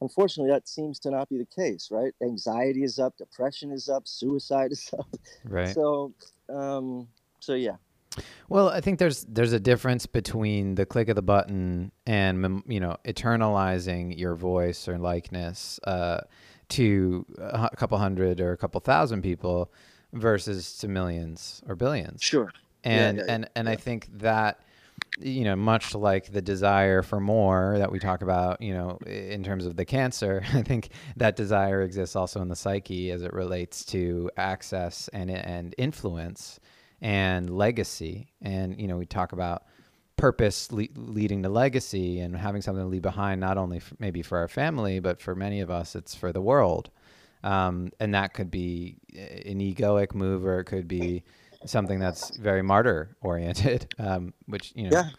unfortunately, 0.02 0.52
that 0.52 0.68
seems 0.68 0.98
to 1.00 1.12
not 1.12 1.30
be 1.30 1.38
the 1.38 1.46
case, 1.46 1.90
right? 1.92 2.14
Anxiety 2.22 2.84
is 2.84 3.00
up, 3.00 3.18
depression 3.18 3.72
is 3.72 3.90
up, 3.90 4.08
suicide 4.08 4.72
is 4.72 4.90
up. 4.98 5.08
Right. 5.44 5.74
So, 5.76 6.14
um, 6.50 7.08
so 7.40 7.54
yeah, 7.54 7.76
Well, 8.48 8.70
I 8.70 8.82
think 8.82 8.98
there's 8.98 9.26
there's 9.26 9.54
a 9.54 9.60
difference 9.60 10.06
between 10.06 10.76
the 10.76 10.86
click 10.86 11.10
of 11.10 11.16
the 11.16 11.22
button 11.22 11.92
and 12.08 12.64
you 12.68 12.80
know 12.80 12.98
eternalizing 13.06 14.18
your 14.18 14.36
voice 14.36 14.88
or 14.88 14.98
likeness 14.98 15.80
uh, 15.84 16.22
to 16.70 17.26
a 17.38 17.70
couple 17.76 17.98
hundred 17.98 18.40
or 18.40 18.52
a 18.52 18.58
couple 18.58 18.80
thousand 18.82 19.22
people 19.22 19.72
versus 20.14 20.78
to 20.78 20.88
millions 20.88 21.62
or 21.68 21.76
billions. 21.76 22.22
sure. 22.22 22.52
And 22.84 23.18
yeah, 23.18 23.24
yeah, 23.26 23.34
and 23.34 23.50
and 23.56 23.70
I 23.70 23.76
think 23.76 24.08
that 24.20 24.62
you 25.20 25.44
know 25.44 25.56
much 25.56 25.96
like 25.96 26.32
the 26.32 26.42
desire 26.42 27.02
for 27.02 27.20
more 27.20 27.78
that 27.78 27.92
we 27.92 28.00
talk 28.00 28.22
about 28.22 28.62
you 28.62 28.74
know 28.74 28.98
in 29.06 29.44
terms 29.44 29.66
of 29.66 29.76
the 29.76 29.86
cancer 29.86 30.44
i 30.54 30.62
think 30.62 30.90
that 31.18 31.36
desire 31.36 31.82
exists 31.82 32.16
also 32.16 32.42
in 32.42 32.48
the 32.48 32.56
psyche 32.56 33.12
as 33.12 33.22
it 33.22 33.34
relates 33.34 33.84
to 33.86 34.30
access 34.38 35.08
and 35.10 35.30
and 35.32 35.74
influence 35.78 36.60
and 37.02 37.50
legacy 37.50 38.28
and 38.42 38.80
you 38.80 38.88
know 38.88 38.98
we 38.98 39.06
talk 39.06 39.32
about 39.32 39.64
purpose 40.20 40.72
le- 40.72 40.88
leading 40.96 41.44
to 41.44 41.50
legacy 41.50 42.20
and 42.20 42.36
having 42.36 42.62
something 42.62 42.84
to 42.84 42.90
leave 42.90 43.02
behind 43.02 43.40
not 43.42 43.58
only 43.58 43.82
maybe 44.00 44.22
for 44.22 44.38
our 44.38 44.48
family 44.48 45.00
but 45.00 45.22
for 45.22 45.34
many 45.36 45.62
of 45.62 45.70
us 45.72 45.96
it's 45.96 46.14
for 46.16 46.32
the 46.34 46.42
world 46.42 46.90
um, 47.44 47.92
and 48.00 48.14
that 48.14 48.34
could 48.34 48.52
be 48.52 48.98
uh, 49.16 49.50
an 49.50 49.60
egoic 49.60 50.14
move 50.14 50.46
or 50.46 50.60
it 50.60 50.66
could 50.66 50.88
be 50.88 51.24
something 51.66 52.00
that's 52.00 52.36
very 52.38 52.62
martyr 52.62 53.16
oriented 53.22 53.88
um, 54.00 54.34
which 54.48 54.72
you 54.76 54.84
know 54.84 54.92
Yeah. 54.92 55.10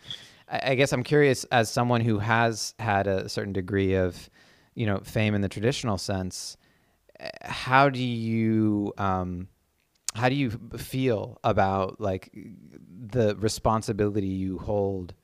I, 0.49 0.73
I 0.73 0.75
guess 0.75 0.93
I'm 0.93 1.03
curious 1.05 1.45
as 1.45 1.71
someone 1.71 2.01
who 2.03 2.19
has 2.19 2.75
had 2.79 3.07
a 3.07 3.29
certain 3.29 3.53
degree 3.53 3.95
of, 3.95 4.29
you 4.75 4.85
know, 4.87 4.99
fame 5.05 5.35
in 5.35 5.41
the 5.43 5.49
traditional 5.49 5.97
sense. 5.97 6.57
eh, 7.21 7.31
How 7.43 7.89
do 7.89 8.03
you 8.03 8.93
um, 8.99 9.49
how 10.15 10.29
do 10.29 10.35
you 10.35 10.51
feel 10.77 11.39
about 11.45 12.01
like 12.01 12.31
the 12.33 13.37
responsibility 13.37 14.27
you 14.27 14.59
hold 14.59 15.15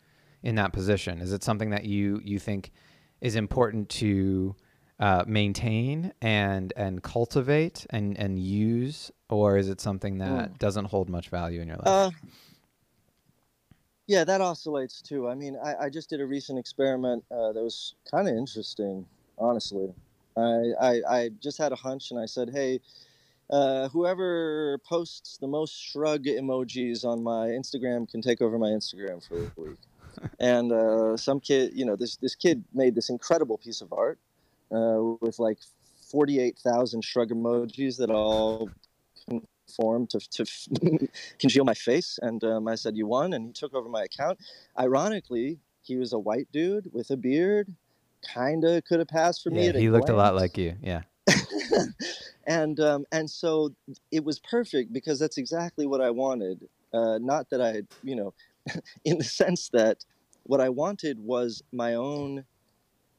in 0.43 0.55
that 0.57 0.73
position? 0.73 1.21
Is 1.21 1.33
it 1.33 1.43
something 1.43 1.71
that 1.71 1.85
you 1.85 2.21
you 2.25 2.39
think 2.39 2.73
is 3.21 3.37
important 3.37 3.89
to 3.89 4.55
uh, 5.01 5.25
maintain 5.27 6.13
and 6.23 6.73
and 6.77 7.03
cultivate 7.03 7.87
and 7.91 8.17
and 8.19 8.39
use, 8.39 9.11
or 9.29 9.57
is 9.57 9.69
it 9.69 9.81
something 9.81 10.19
that 10.19 10.59
doesn't 10.59 10.87
hold 10.87 11.09
much 11.09 11.29
value 11.29 11.61
in 11.61 11.69
your 11.69 11.77
life? 11.79 11.87
Uh, 11.87 12.11
yeah, 14.07 14.23
that 14.23 14.41
oscillates 14.41 15.03
too. 15.03 15.29
I 15.29 15.35
mean, 15.35 15.57
I, 15.63 15.87
I 15.87 15.91
just 15.91 16.09
did 16.09 16.21
a 16.21 16.27
recent 16.27 16.59
experiment 16.59 17.25
uh, 17.31 17.53
that 17.53 17.63
was 17.63 17.95
kind 18.09 18.29
of 18.29 18.37
interesting, 18.37 19.05
honestly. 19.37 19.93
I, 20.37 20.73
I, 20.81 21.01
I 21.09 21.31
just 21.43 21.59
had 21.59 21.73
a 21.73 21.77
hunch 21.77 22.11
and 22.11 22.21
I 22.21 22.27
said, 22.27 22.51
hey, 22.53 22.81
uh, 23.51 23.89
whoever 23.89 24.79
posts 24.79 25.39
the 25.39 25.47
most 25.47 25.73
shrug 25.81 26.25
emojis 26.25 27.05
on 27.05 27.23
my 27.23 27.49
Instagram 27.49 28.11
can 28.11 28.21
take 28.21 28.41
over 28.43 28.59
my 28.59 28.69
Instagram 28.69 29.27
for 29.27 29.39
a 29.39 29.61
week. 29.61 29.79
and 30.41 30.73
uh, 30.73 31.17
some 31.17 31.41
kid, 31.41 31.73
you 31.75 31.85
know, 31.85 31.97
this, 31.97 32.17
this 32.17 32.35
kid 32.35 32.65
made 32.73 32.95
this 32.95 33.11
incredible 33.11 33.59
piece 33.59 33.81
of 33.81 33.93
art 33.93 34.19
uh, 34.73 34.99
with 35.21 35.39
like 35.39 35.59
48,000 36.11 37.05
shrug 37.05 37.31
emojis 37.31 37.99
that 37.99 38.11
all 38.11 38.71
conform 39.29 40.07
to, 40.09 40.19
to 40.19 41.09
congeal 41.39 41.65
my 41.65 41.75
face. 41.75 42.19
And 42.23 42.43
um, 42.45 42.69
I 42.69 42.75
said, 42.75 42.97
You 42.97 43.07
won. 43.07 43.33
And 43.33 43.47
he 43.47 43.53
took 43.53 43.75
over 43.75 43.89
my 43.89 44.05
account. 44.05 44.39
Ironically, 44.79 45.59
he 45.83 45.97
was 45.97 46.13
a 46.13 46.19
white 46.19 46.49
dude 46.53 46.91
with 46.93 47.11
a 47.11 47.17
beard. 47.17 47.73
Kind 48.35 48.65
of 48.65 48.85
could 48.85 48.99
have 48.99 49.09
passed 49.09 49.43
for 49.43 49.51
me. 49.51 49.67
yeah, 49.67 49.79
he 49.79 49.91
looked 49.91 50.09
a 50.09 50.17
lot 50.17 50.35
like 50.35 50.59
you. 50.59 50.75
Yeah. 50.83 51.03
and 52.47 52.79
um, 52.81 53.05
and 53.13 53.29
so 53.31 53.75
it 54.11 54.25
was 54.25 54.39
perfect 54.41 54.93
because 54.93 55.19
that's 55.19 55.39
exactly 55.39 55.87
what 55.87 56.01
I 56.01 56.11
wanted. 56.11 56.69
Uh, 56.93 57.19
not 57.19 57.51
that 57.51 57.61
I, 57.61 57.83
you 58.03 58.17
know, 58.17 58.35
in 59.05 59.19
the 59.19 59.25
sense 59.25 59.69
that 59.71 60.05
what 60.45 60.61
I 60.61 60.69
wanted 60.69 61.19
was 61.19 61.63
my 61.73 61.95
own 61.95 62.45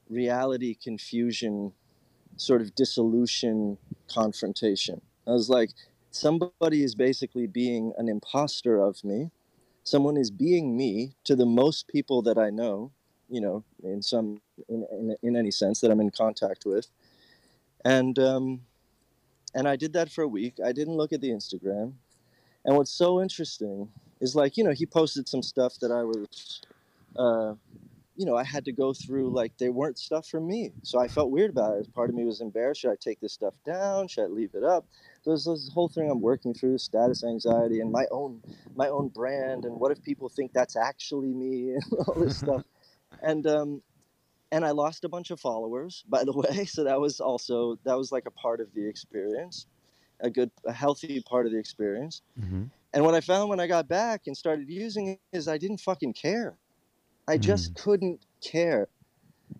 reality 0.09 0.75
confusion, 0.75 1.73
sort 2.37 2.61
of 2.61 2.73
dissolution 2.75 3.77
confrontation. 4.11 5.01
I 5.27 5.31
was 5.31 5.49
like, 5.49 5.71
somebody 6.11 6.83
is 6.83 6.95
basically 6.95 7.47
being 7.47 7.93
an 7.97 8.07
imposter 8.07 8.79
of 8.79 9.03
me. 9.03 9.31
Someone 9.83 10.17
is 10.17 10.31
being 10.31 10.75
me 10.75 11.15
to 11.25 11.35
the 11.35 11.45
most 11.45 11.87
people 11.87 12.21
that 12.23 12.37
I 12.37 12.49
know, 12.49 12.91
you 13.29 13.41
know, 13.41 13.63
in 13.83 14.01
some 14.01 14.41
in, 14.69 14.85
in, 14.91 15.15
in 15.23 15.35
any 15.35 15.51
sense 15.51 15.81
that 15.81 15.91
I'm 15.91 15.99
in 15.99 16.11
contact 16.11 16.65
with 16.65 16.87
and 17.85 18.17
um, 18.19 18.61
and 19.53 19.67
I 19.67 19.75
did 19.75 19.93
that 19.93 20.11
for 20.11 20.23
a 20.23 20.27
week. 20.27 20.55
I 20.63 20.71
didn't 20.71 20.95
look 20.95 21.13
at 21.13 21.21
the 21.21 21.29
Instagram, 21.29 21.93
and 22.65 22.75
what's 22.75 22.91
so 22.91 23.21
interesting 23.21 23.89
is 24.19 24.35
like 24.35 24.57
you 24.57 24.63
know 24.63 24.71
he 24.71 24.85
posted 24.85 25.27
some 25.27 25.41
stuff 25.41 25.79
that 25.81 25.91
I 25.91 26.03
was, 26.03 26.61
uh, 27.17 27.53
you 28.15 28.25
know, 28.25 28.35
I 28.35 28.43
had 28.43 28.65
to 28.65 28.71
go 28.71 28.93
through 28.93 29.29
like 29.29 29.57
they 29.57 29.69
weren't 29.69 29.97
stuff 29.97 30.27
for 30.27 30.41
me, 30.41 30.71
so 30.83 30.99
I 30.99 31.07
felt 31.07 31.31
weird 31.31 31.51
about 31.51 31.77
it. 31.77 31.93
Part 31.93 32.09
of 32.09 32.15
me 32.15 32.25
was 32.25 32.41
embarrassed. 32.41 32.81
Should 32.81 32.91
I 32.91 32.97
take 32.99 33.19
this 33.19 33.33
stuff 33.33 33.53
down? 33.65 34.07
Should 34.07 34.23
I 34.23 34.27
leave 34.27 34.55
it 34.55 34.63
up? 34.63 34.85
There's 35.25 35.45
this 35.45 35.69
whole 35.73 35.89
thing 35.89 36.09
I'm 36.09 36.21
working 36.21 36.53
through, 36.53 36.77
status 36.79 37.23
anxiety, 37.23 37.79
and 37.79 37.91
my 37.91 38.05
own 38.11 38.41
my 38.75 38.89
own 38.89 39.09
brand, 39.09 39.65
and 39.65 39.79
what 39.79 39.91
if 39.91 40.01
people 40.03 40.29
think 40.29 40.53
that's 40.53 40.75
actually 40.75 41.33
me, 41.33 41.71
and 41.73 41.83
all 42.07 42.15
this 42.15 42.39
stuff, 42.39 42.63
and 43.21 43.45
um, 43.47 43.81
and 44.51 44.65
I 44.65 44.71
lost 44.71 45.03
a 45.03 45.09
bunch 45.09 45.31
of 45.31 45.39
followers, 45.39 46.03
by 46.07 46.23
the 46.23 46.33
way. 46.35 46.65
So 46.65 46.83
that 46.83 46.99
was 46.99 47.19
also 47.19 47.77
that 47.83 47.97
was 47.97 48.11
like 48.11 48.25
a 48.25 48.31
part 48.31 48.61
of 48.61 48.73
the 48.73 48.87
experience, 48.87 49.67
a 50.21 50.29
good, 50.29 50.51
a 50.65 50.73
healthy 50.73 51.21
part 51.21 51.45
of 51.47 51.51
the 51.53 51.59
experience. 51.59 52.21
hmm 52.37 52.67
And 52.93 53.05
what 53.05 53.15
I 53.15 53.21
found 53.21 53.49
when 53.49 53.59
I 53.59 53.67
got 53.67 53.87
back 53.87 54.27
and 54.27 54.37
started 54.37 54.69
using 54.69 55.07
it 55.09 55.21
is 55.31 55.47
I 55.47 55.57
didn't 55.57 55.79
fucking 55.79 56.13
care. 56.13 56.57
I 57.27 57.37
just 57.37 57.75
couldn't 57.75 58.25
care. 58.41 58.89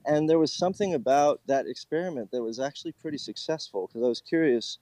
And 0.05 0.29
there 0.29 0.39
was 0.39 0.53
something 0.53 0.93
about 0.93 1.41
that 1.47 1.67
experiment 1.67 2.31
that 2.31 2.43
was 2.43 2.59
actually 2.59 2.93
pretty 2.93 3.17
successful 3.17 3.87
because 3.87 4.03
I 4.03 4.07
was 4.09 4.21
curious 4.21 4.79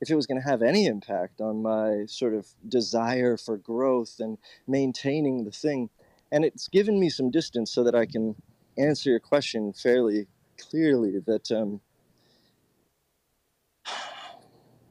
if 0.00 0.10
it 0.10 0.14
was 0.16 0.26
going 0.26 0.40
to 0.40 0.48
have 0.48 0.62
any 0.62 0.86
impact 0.86 1.40
on 1.40 1.62
my 1.62 2.06
sort 2.06 2.34
of 2.34 2.54
desire 2.66 3.36
for 3.36 3.56
growth 3.56 4.18
and 4.18 4.38
maintaining 4.66 5.44
the 5.44 5.50
thing. 5.50 5.90
And 6.32 6.44
it's 6.44 6.68
given 6.68 6.98
me 6.98 7.10
some 7.10 7.30
distance 7.30 7.72
so 7.72 7.84
that 7.84 7.94
I 7.94 8.06
can 8.06 8.36
answer 8.78 9.10
your 9.10 9.20
question 9.20 9.72
fairly 9.72 10.26
clearly 10.58 11.18
that 11.26 11.50
um, 11.52 11.80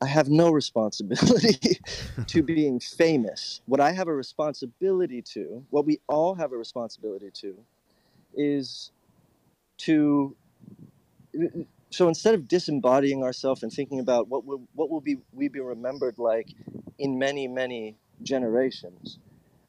I 0.02 0.08
have 0.08 0.30
no 0.30 0.50
responsibility 0.52 1.80
to 2.28 2.44
being 2.44 2.80
famous. 2.80 3.62
What 3.66 3.80
I 3.82 3.92
have 3.92 4.08
a 4.08 4.14
responsibility 4.14 5.22
to, 5.34 5.66
what 5.70 5.86
we 5.86 6.00
all 6.08 6.36
have 6.36 6.54
a 6.54 6.58
responsibility 6.58 7.32
to, 7.42 7.58
is 8.36 8.92
to. 9.80 10.36
So 11.92 12.08
instead 12.08 12.36
of 12.36 12.48
disembodying 12.48 13.24
ourselves 13.24 13.64
and 13.64 13.72
thinking 13.72 14.00
about 14.00 14.28
what 14.28 14.46
will 14.46 14.68
what 14.74 14.90
will 14.90 15.02
be 15.02 15.18
we 15.34 15.48
be 15.50 15.60
remembered 15.60 16.18
like 16.20 16.50
in 17.00 17.20
many 17.20 17.48
many 17.48 17.98
generations, 18.24 19.20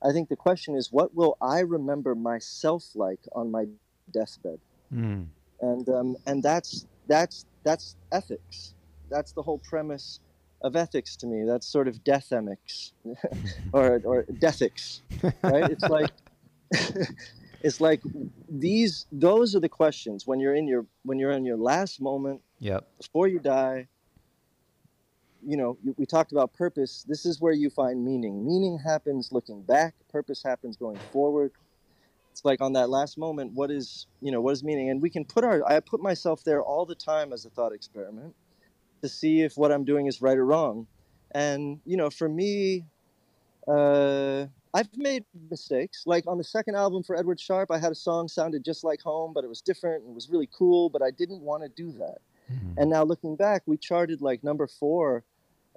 I 0.02 0.12
think 0.12 0.28
the 0.28 0.36
question 0.36 0.76
is 0.76 0.92
what 0.92 1.14
will 1.14 1.36
I 1.40 1.60
remember 1.60 2.14
myself 2.14 2.84
like 2.94 3.20
on 3.34 3.50
my 3.50 3.66
deathbed? 4.12 4.60
Mm. 4.92 5.28
and 5.60 5.88
um, 5.88 6.16
and 6.26 6.42
that's 6.42 6.86
that's 7.06 7.46
that's 7.64 7.96
ethics. 8.12 8.74
That's 9.10 9.32
the 9.32 9.42
whole 9.42 9.58
premise 9.58 10.20
of 10.62 10.76
ethics 10.76 11.16
to 11.16 11.26
me. 11.26 11.44
That's 11.46 11.66
sort 11.66 11.88
of 11.88 12.02
death 12.04 12.28
emics, 12.32 12.92
or 13.72 14.00
or 14.04 14.24
deathics, 14.32 15.00
right? 15.42 15.70
It's 15.70 15.88
like 15.88 16.10
it's 17.62 17.80
like 17.80 18.00
these. 18.48 19.06
Those 19.12 19.54
are 19.54 19.60
the 19.60 19.68
questions 19.68 20.26
when 20.26 20.40
you're 20.40 20.54
in 20.54 20.66
your 20.66 20.86
when 21.04 21.18
you're 21.18 21.32
in 21.32 21.44
your 21.44 21.56
last 21.56 22.00
moment 22.00 22.42
Yep. 22.58 22.86
before 23.00 23.28
you 23.28 23.38
die. 23.38 23.88
You 25.42 25.56
know, 25.56 25.78
we 25.96 26.04
talked 26.04 26.32
about 26.32 26.52
purpose. 26.52 27.04
This 27.08 27.24
is 27.24 27.40
where 27.40 27.54
you 27.54 27.70
find 27.70 28.04
meaning. 28.04 28.44
Meaning 28.46 28.78
happens 28.84 29.30
looking 29.32 29.62
back. 29.62 29.94
Purpose 30.10 30.42
happens 30.44 30.76
going 30.76 31.00
forward 31.12 31.52
it's 32.30 32.44
like 32.44 32.60
on 32.60 32.72
that 32.74 32.88
last 32.90 33.18
moment 33.18 33.52
what 33.54 33.70
is 33.70 34.06
you 34.20 34.30
know 34.32 34.40
what 34.40 34.52
is 34.52 34.62
meaning? 34.64 34.90
And 34.90 35.02
we 35.02 35.10
can 35.10 35.24
put 35.24 35.44
our 35.44 35.62
i 35.68 35.80
put 35.80 36.00
myself 36.00 36.44
there 36.44 36.62
all 36.62 36.86
the 36.86 36.94
time 36.94 37.32
as 37.32 37.44
a 37.44 37.50
thought 37.50 37.72
experiment 37.72 38.34
to 39.02 39.08
see 39.08 39.42
if 39.42 39.56
what 39.56 39.72
i'm 39.72 39.84
doing 39.84 40.06
is 40.06 40.22
right 40.22 40.38
or 40.38 40.46
wrong. 40.46 40.86
And 41.32 41.80
you 41.84 41.96
know 41.96 42.10
for 42.10 42.28
me 42.28 42.86
uh 43.68 44.46
i've 44.74 44.88
made 44.96 45.24
mistakes. 45.50 46.04
Like 46.06 46.24
on 46.26 46.38
the 46.38 46.44
second 46.44 46.76
album 46.76 47.02
for 47.02 47.16
edward 47.16 47.40
sharpe 47.40 47.70
i 47.70 47.78
had 47.78 47.92
a 47.92 47.96
song 47.96 48.28
sounded 48.28 48.64
just 48.64 48.84
like 48.84 49.00
home 49.02 49.32
but 49.34 49.44
it 49.44 49.48
was 49.48 49.60
different 49.60 50.02
and 50.02 50.12
it 50.12 50.14
was 50.14 50.28
really 50.30 50.48
cool 50.56 50.88
but 50.88 51.02
i 51.02 51.10
didn't 51.10 51.40
want 51.42 51.62
to 51.62 51.68
do 51.68 51.92
that. 51.98 52.18
Mhm. 52.50 52.74
and 52.78 52.90
now 52.90 53.04
looking 53.04 53.36
back 53.36 53.62
we 53.66 53.76
charted 53.76 54.20
like 54.20 54.42
number 54.42 54.66
four 54.66 55.22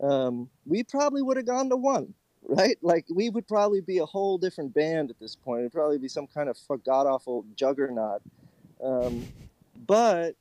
um, 0.01 0.49
we 0.65 0.83
probably 0.83 1.21
would 1.21 1.37
have 1.37 1.45
gone 1.45 1.69
to 1.69 1.75
one 1.77 2.13
right? 2.47 2.77
Like 2.81 3.05
we 3.13 3.29
would 3.29 3.47
probably 3.47 3.81
be 3.81 3.99
a 3.99 4.05
whole 4.05 4.37
different 4.37 4.73
band 4.73 5.09
at 5.09 5.19
this 5.19 5.35
point. 5.35 5.61
It'd 5.61 5.73
probably 5.73 5.97
be 5.97 6.07
some 6.07 6.27
kind 6.27 6.49
of 6.49 6.57
god 6.83 7.07
awful 7.07 7.45
juggernaut. 7.55 8.21
Um, 8.83 9.25
but 9.87 10.35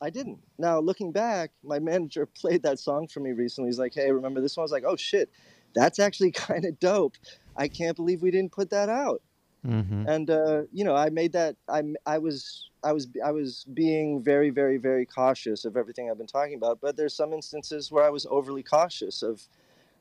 i 0.00 0.10
didn't. 0.10 0.38
Now 0.58 0.80
looking 0.80 1.12
back 1.12 1.50
my 1.62 1.78
manager 1.78 2.26
played 2.40 2.62
that 2.64 2.78
song 2.78 3.08
for 3.08 3.20
me 3.20 3.32
recently. 3.32 3.68
He's 3.68 3.78
like 3.78 3.94
hey 3.94 4.10
remember 4.10 4.40
this 4.40 4.56
one? 4.56 4.62
I 4.62 4.64
was 4.64 4.72
like 4.72 4.84
oh 4.86 4.96
shit. 4.96 5.30
That's 5.74 5.98
actually 5.98 6.30
kind 6.48 6.64
of 6.64 6.78
dope. 6.78 7.16
I 7.56 7.68
can't 7.68 7.96
believe 7.96 8.22
we 8.22 8.30
didn't 8.30 8.52
put 8.52 8.70
that 8.70 8.88
out. 8.88 9.22
Mhm. 9.66 10.06
and 10.06 10.28
uh, 10.28 10.62
you 10.72 10.84
know 10.84 10.94
i 10.94 11.08
made 11.08 11.32
that 11.32 11.56
i 11.70 11.82
i 12.04 12.18
was 12.18 12.68
i 12.82 12.92
was 12.92 13.08
i 13.24 13.30
was 13.32 13.64
being 13.72 14.22
very 14.22 14.50
very 14.50 14.76
very 14.76 15.06
cautious 15.06 15.64
of 15.64 15.74
everything 15.74 16.10
i've 16.10 16.18
been 16.18 16.26
talking 16.26 16.54
about 16.54 16.82
but 16.82 16.98
there's 16.98 17.14
some 17.14 17.32
instances 17.32 17.90
where 17.90 18.04
i 18.04 18.10
was 18.10 18.26
overly 18.28 18.62
cautious 18.62 19.22
of 19.22 19.48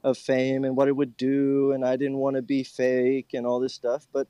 of 0.03 0.17
fame 0.17 0.63
and 0.63 0.75
what 0.75 0.87
it 0.87 0.95
would 0.95 1.15
do 1.17 1.71
and 1.71 1.85
i 1.85 1.95
didn't 1.95 2.17
want 2.17 2.35
to 2.35 2.41
be 2.41 2.63
fake 2.63 3.33
and 3.33 3.45
all 3.45 3.59
this 3.59 3.73
stuff 3.73 4.07
but 4.13 4.27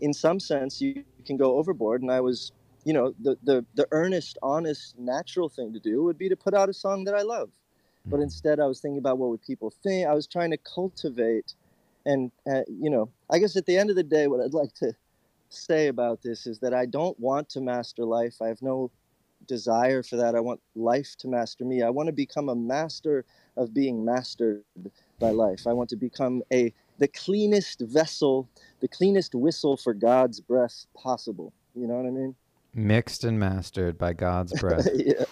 in 0.00 0.12
some 0.14 0.40
sense 0.40 0.80
you 0.80 1.04
can 1.26 1.36
go 1.36 1.56
overboard 1.56 2.02
and 2.02 2.10
i 2.10 2.20
was 2.20 2.52
you 2.84 2.92
know 2.92 3.14
the 3.20 3.36
the, 3.42 3.64
the 3.74 3.86
earnest 3.92 4.38
honest 4.42 4.98
natural 4.98 5.48
thing 5.48 5.72
to 5.72 5.80
do 5.80 6.02
would 6.02 6.18
be 6.18 6.28
to 6.28 6.36
put 6.36 6.54
out 6.54 6.68
a 6.68 6.74
song 6.74 7.04
that 7.04 7.14
i 7.14 7.22
love. 7.22 7.50
But 8.10 8.18
Mhm. 8.18 8.24
instead 8.24 8.60
i 8.60 8.66
was 8.66 8.80
thinking 8.80 8.98
about 8.98 9.18
what 9.18 9.30
would 9.30 9.42
people 9.42 9.70
think. 9.70 10.06
I 10.08 10.14
was 10.14 10.26
trying 10.26 10.50
to 10.52 10.58
cultivate 10.58 11.54
and 12.06 12.32
uh, 12.50 12.62
you 12.68 12.90
know 12.90 13.10
i 13.30 13.38
guess 13.38 13.56
at 13.56 13.66
the 13.66 13.76
end 13.76 13.90
of 13.90 13.96
the 13.96 14.02
day 14.04 14.26
what 14.26 14.40
i'd 14.40 14.54
like 14.54 14.74
to 14.74 14.94
say 15.50 15.88
about 15.88 16.22
this 16.22 16.46
is 16.46 16.60
that 16.60 16.74
i 16.74 16.86
don't 16.86 17.18
want 17.20 17.48
to 17.50 17.60
master 17.60 18.04
life. 18.04 18.36
I 18.42 18.48
have 18.48 18.62
no 18.62 18.90
desire 19.46 20.02
for 20.02 20.16
that. 20.16 20.34
I 20.34 20.40
want 20.40 20.60
life 20.74 21.16
to 21.18 21.28
master 21.28 21.64
me. 21.64 21.82
I 21.82 21.90
want 21.90 22.08
to 22.08 22.12
become 22.12 22.48
a 22.48 22.54
master 22.56 23.24
of 23.56 23.74
being 23.74 24.04
mastered 24.04 24.64
by 25.20 25.30
life 25.30 25.66
i 25.68 25.72
want 25.72 25.88
to 25.88 25.96
become 25.96 26.42
a 26.52 26.72
the 27.00 27.08
cleanest 27.08 27.80
vessel, 27.80 28.48
the 28.80 28.86
cleanest 28.86 29.34
whistle 29.34 29.76
for 29.76 29.92
God's 29.92 30.38
breath 30.38 30.86
possible. 30.94 31.52
You 31.74 31.88
know 31.88 31.94
what 31.94 32.06
I 32.06 32.10
mean? 32.10 32.36
Mixed 32.74 33.24
and 33.24 33.40
mastered 33.40 33.98
by 33.98 34.12
God's 34.12 34.52
breath. 34.60 34.86
yeah. 34.94 35.24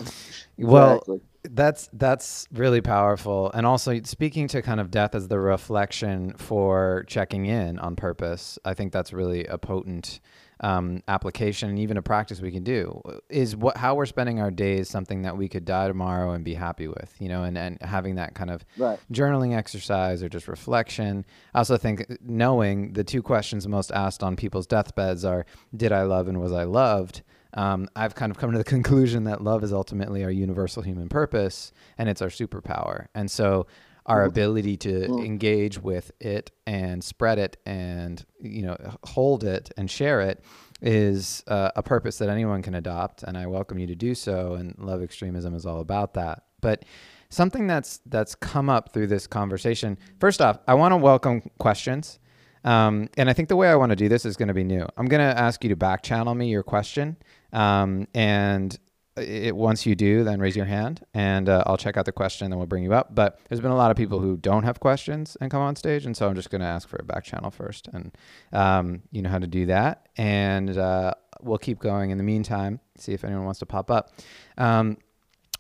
Well, 0.57 0.95
exactly. 0.95 1.21
That's 1.45 1.89
that's 1.93 2.47
really 2.53 2.81
powerful, 2.81 3.51
and 3.53 3.65
also 3.67 4.01
speaking 4.03 4.49
to 4.49 4.63
kind 4.63 4.81
of 4.81 4.91
death 4.91 5.15
as 5.15 5.29
the 5.29 5.39
reflection 5.39 6.35
for 6.37 7.05
checking 7.07 7.47
in 7.47 7.79
on 7.79 7.97
purpose. 7.97 8.59
I 8.65 8.75
think 8.75 8.93
that's 8.93 9.13
really 9.13 9.45
a 9.47 9.57
potent 9.59 10.21
um, 10.61 11.05
application 11.07 11.69
and 11.69 11.79
even 11.79 11.97
a 11.97 12.03
practice 12.03 12.41
we 12.41 12.51
can 12.51 12.65
do. 12.65 13.01
Is 13.29 13.55
what 13.55 13.77
how 13.77 13.95
we're 13.95 14.07
spending 14.07 14.41
our 14.41 14.51
days 14.51 14.89
something 14.91 15.23
that 15.23 15.37
we 15.37 15.49
could 15.49 15.65
die 15.65 15.87
tomorrow 15.87 16.33
and 16.33 16.45
be 16.45 16.55
happy 16.55 16.89
with, 16.89 17.15
you 17.21 17.29
know, 17.29 17.45
and 17.45 17.57
and 17.57 17.81
having 17.83 18.17
that 18.17 18.35
kind 18.35 18.51
of 18.51 18.65
Right. 18.77 18.99
journaling 19.13 19.57
exercise 19.57 20.23
or 20.23 20.29
just 20.29 20.49
reflection. 20.49 21.25
I 21.55 21.59
also 21.59 21.77
think 21.77 22.07
knowing 22.21 22.95
the 22.95 23.05
two 23.05 23.23
questions 23.23 23.67
most 23.69 23.93
asked 23.93 24.23
on 24.25 24.35
people's 24.35 24.67
deathbeds 24.67 25.25
are, 25.25 25.47
"Did 25.75 25.93
I 25.93 26.03
love 26.03 26.27
and 26.27 26.41
was 26.41 26.53
I 26.53 26.65
loved?" 26.65 27.23
Um, 27.55 27.89
I've 27.97 28.15
kind 28.15 28.31
of 28.31 28.39
come 28.39 28.53
to 28.53 28.59
the 28.59 28.65
conclusion 28.77 29.25
that 29.25 29.43
love 29.43 29.65
is 29.65 29.73
ultimately 29.73 30.25
our 30.25 30.31
universal 30.31 30.83
human 30.83 31.09
purpose 31.09 31.73
and 31.97 32.09
it's 32.09 32.23
our 32.23 32.29
superpower. 32.29 33.07
And 33.15 33.31
so 33.31 33.67
our 34.09 34.25
ability 34.25 34.77
to 34.79 35.05
engage 35.19 35.79
with 35.83 36.11
it 36.19 36.51
and 36.67 37.05
spread 37.05 37.39
it 37.39 37.59
and 37.67 38.25
you 38.41 38.63
know 38.63 38.75
hold 39.05 39.45
it 39.45 39.71
and 39.77 39.91
share 39.91 40.23
it 40.23 40.43
is 40.81 41.45
uh, 41.47 41.71
a 41.77 41.83
purpose 41.83 42.17
that 42.17 42.31
anyone 42.31 42.63
can 42.63 42.75
adopt 42.75 43.23
and 43.23 43.37
I 43.37 43.47
welcome 43.47 43.79
you 43.79 43.87
to 43.87 43.95
do 43.95 44.15
so 44.15 44.55
and 44.55 44.75
love 44.79 45.03
extremism 45.03 45.55
is 45.55 45.67
all 45.67 45.81
about 45.81 46.15
that. 46.15 46.45
But 46.63 46.87
something 47.29 47.67
that's 47.67 48.01
that's 48.07 48.35
come 48.35 48.71
up 48.71 48.93
through 48.93 49.09
this 49.09 49.27
conversation. 49.27 49.99
First 50.19 50.41
off, 50.41 50.59
I 50.67 50.75
want 50.75 50.93
to 50.93 50.97
welcome 50.97 51.43
questions. 51.59 52.19
Um, 52.65 53.09
and 53.17 53.31
I 53.31 53.33
think 53.33 53.49
the 53.49 53.57
way 53.57 53.69
I 53.69 53.77
want 53.77 53.91
to 53.91 53.97
do 53.97 54.09
this 54.09 54.25
is 54.25 54.37
going 54.37 54.49
to 54.49 54.55
be 54.55 54.65
new. 54.65 54.87
I'm 54.97 55.07
going 55.07 55.21
to 55.21 55.39
ask 55.39 55.63
you 55.63 55.71
to 55.71 55.77
back 55.77 56.03
channel 56.03 56.35
me 56.35 56.49
your 56.49 56.63
question. 56.63 57.17
Um, 57.53 58.07
and 58.15 58.79
it, 59.19 59.57
once 59.57 59.87
you 59.87 59.95
do, 59.95 60.25
then 60.25 60.41
raise 60.41 60.57
your 60.57 60.67
hand 60.67 61.05
and 61.15 61.49
uh, 61.49 61.65
I'll 61.67 61.77
check 61.77 61.97
out 61.97 62.05
the 62.05 62.13
question 62.13 62.45
and 62.45 62.53
then 62.53 62.59
we'll 62.59 62.67
bring 62.67 62.85
you 62.85 62.95
up. 62.95 63.15
But 63.15 63.39
there's 63.49 63.61
been 63.61 63.71
a 63.71 63.77
lot 63.77 63.91
of 63.91 63.97
people 63.97 64.21
who 64.21 64.37
don't 64.37 64.65
have 64.65 64.81
questions 64.81 65.37
and 65.41 65.51
come 65.51 65.61
on 65.61 65.77
stage. 65.77 66.07
And 66.07 66.17
so 66.17 66.29
I'm 66.29 66.35
just 66.35 66.51
going 66.51 66.61
to 66.61 66.67
ask 66.67 66.89
for 66.89 66.99
a 67.01 67.05
back 67.05 67.25
channel 67.25 67.51
first. 67.51 67.89
And 67.89 68.17
um, 68.53 69.03
you 69.11 69.23
know 69.23 69.31
how 69.31 69.39
to 69.39 69.47
do 69.47 69.67
that. 69.67 70.09
And 70.17 70.77
uh, 70.77 71.15
we'll 71.41 71.59
keep 71.59 71.79
going 71.79 72.11
in 72.11 72.19
the 72.19 72.25
meantime, 72.25 72.81
see 72.97 73.13
if 73.13 73.25
anyone 73.25 73.45
wants 73.45 73.61
to 73.61 73.67
pop 73.67 73.91
up. 73.91 74.13
Um, 74.57 74.99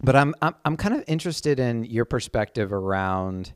but 0.00 0.14
I'm, 0.14 0.34
I'm, 0.42 0.54
I'm 0.64 0.76
kind 0.76 0.94
of 0.94 1.04
interested 1.08 1.58
in 1.58 1.84
your 1.84 2.04
perspective 2.04 2.72
around 2.72 3.52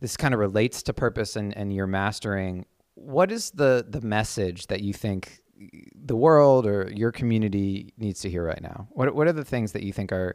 this 0.00 0.16
kind 0.16 0.34
of 0.34 0.40
relates 0.40 0.82
to 0.84 0.92
purpose 0.92 1.36
and, 1.36 1.56
and 1.56 1.74
your 1.74 1.86
mastering. 1.86 2.66
What 2.94 3.30
is 3.32 3.50
the, 3.50 3.86
the 3.88 4.00
message 4.00 4.66
that 4.66 4.82
you 4.82 4.92
think 4.92 5.40
the 5.94 6.16
world 6.16 6.66
or 6.66 6.90
your 6.94 7.12
community 7.12 7.92
needs 7.98 8.20
to 8.20 8.30
hear 8.30 8.44
right 8.44 8.62
now? 8.62 8.88
What 8.90 9.14
what 9.14 9.26
are 9.26 9.32
the 9.32 9.44
things 9.44 9.72
that 9.72 9.82
you 9.82 9.92
think 9.92 10.12
are 10.12 10.34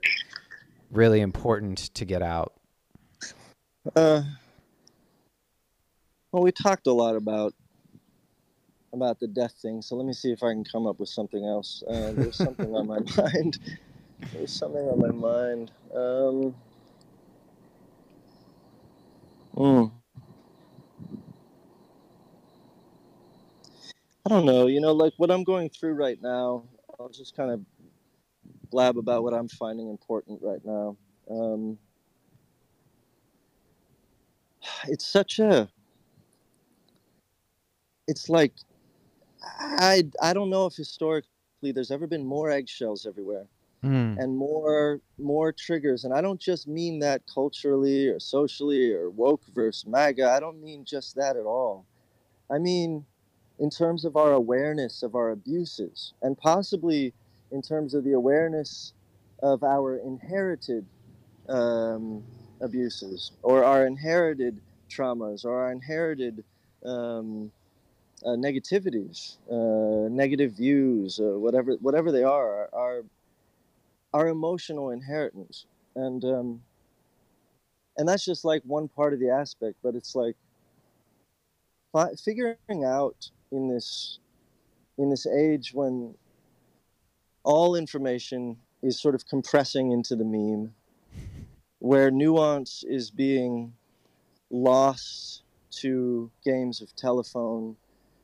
really 0.91 1.21
important 1.21 1.77
to 1.95 2.05
get 2.05 2.21
out? 2.21 2.53
Uh, 3.95 4.21
well, 6.31 6.43
we 6.43 6.51
talked 6.51 6.87
a 6.87 6.93
lot 6.93 7.15
about 7.15 7.53
about 8.93 9.19
the 9.19 9.27
death 9.27 9.53
thing, 9.61 9.81
so 9.81 9.95
let 9.95 10.05
me 10.05 10.13
see 10.13 10.31
if 10.31 10.43
I 10.43 10.51
can 10.51 10.63
come 10.63 10.87
up 10.87 10.99
with 10.99 11.09
something 11.09 11.45
else. 11.45 11.83
Uh, 11.87 12.13
there's 12.13 12.35
something 12.35 12.73
on 12.75 12.87
my 12.87 12.99
mind. 13.17 13.59
There's 14.33 14.51
something 14.51 14.87
on 14.87 14.99
my 14.99 15.11
mind. 15.11 15.71
Um, 15.93 16.55
hmm. 19.55 20.04
I 24.25 24.29
don't 24.29 24.45
know. 24.45 24.67
You 24.67 24.81
know, 24.81 24.93
like 24.93 25.13
what 25.17 25.31
I'm 25.31 25.43
going 25.43 25.69
through 25.69 25.93
right 25.93 26.21
now. 26.21 26.63
I'll 26.99 27.09
just 27.09 27.35
kind 27.35 27.51
of 27.51 27.61
blab 28.71 28.97
about 28.97 29.23
what 29.23 29.33
I'm 29.33 29.47
finding 29.47 29.89
important 29.89 30.41
right 30.41 30.63
now. 30.65 30.97
Um, 31.29 31.77
it's 34.87 35.05
such 35.05 35.39
a 35.39 35.69
it's 38.07 38.29
like 38.29 38.53
i 39.59 40.03
i 40.21 40.33
don't 40.33 40.49
know 40.49 40.65
if 40.65 40.75
historically 40.75 41.71
there's 41.73 41.91
ever 41.91 42.07
been 42.07 42.25
more 42.25 42.49
eggshells 42.49 43.05
everywhere 43.05 43.45
Mm. 43.83 44.17
and 44.17 44.35
more 44.35 44.99
more 45.19 45.51
triggers 45.51 46.05
and 46.05 46.13
i 46.13 46.19
don't 46.19 46.39
just 46.39 46.67
mean 46.67 46.97
that 46.99 47.21
culturally 47.31 48.07
or 48.07 48.19
socially 48.19 48.91
or 48.91 49.11
woke 49.11 49.43
versus 49.53 49.85
maga 49.85 50.31
i 50.31 50.39
don't 50.39 50.59
mean 50.59 50.83
just 50.83 51.15
that 51.17 51.35
at 51.35 51.45
all 51.45 51.85
i 52.49 52.57
mean 52.57 53.05
in 53.59 53.69
terms 53.69 54.05
of 54.05 54.17
our 54.17 54.33
awareness 54.33 55.03
of 55.03 55.15
our 55.15 55.31
abuses 55.31 56.13
and 56.21 56.37
possibly 56.37 57.13
in 57.51 57.61
terms 57.61 57.93
of 57.93 58.03
the 58.03 58.13
awareness 58.13 58.93
of 59.41 59.63
our 59.63 59.97
inherited 59.97 60.85
um, 61.49 62.23
abuses 62.61 63.31
or 63.43 63.63
our 63.63 63.85
inherited 63.85 64.59
traumas 64.89 65.45
or 65.45 65.55
our 65.61 65.71
inherited 65.71 66.43
um, 66.85 67.51
uh, 68.25 68.29
negativities, 68.29 69.37
uh, 69.51 70.09
negative 70.09 70.53
views, 70.53 71.19
uh, 71.19 71.37
whatever 71.37 71.73
whatever 71.75 72.11
they 72.11 72.23
are, 72.23 72.69
our 72.73 73.03
our 74.13 74.27
emotional 74.29 74.91
inheritance, 74.91 75.65
and 75.95 76.23
um, 76.25 76.61
and 77.97 78.07
that's 78.07 78.25
just 78.25 78.45
like 78.45 78.61
one 78.65 78.87
part 78.87 79.13
of 79.13 79.19
the 79.19 79.29
aspect. 79.29 79.75
But 79.83 79.95
it's 79.95 80.15
like 80.15 80.35
fi- 81.93 82.15
figuring 82.15 82.83
out 82.85 83.29
in 83.55 83.67
this 83.67 84.19
in 84.97 85.09
this 85.09 85.25
age 85.25 85.73
when 85.73 86.15
all 87.43 87.75
information 87.75 88.57
is 88.81 88.99
sort 88.99 89.15
of 89.15 89.27
compressing 89.27 89.91
into 89.91 90.15
the 90.15 90.23
meme 90.23 90.73
where 91.79 92.09
nuance 92.09 92.83
is 92.87 93.11
being 93.11 93.73
lost 94.49 95.43
to 95.69 96.31
games 96.43 96.81
of 96.81 96.95
telephone, 96.95 97.75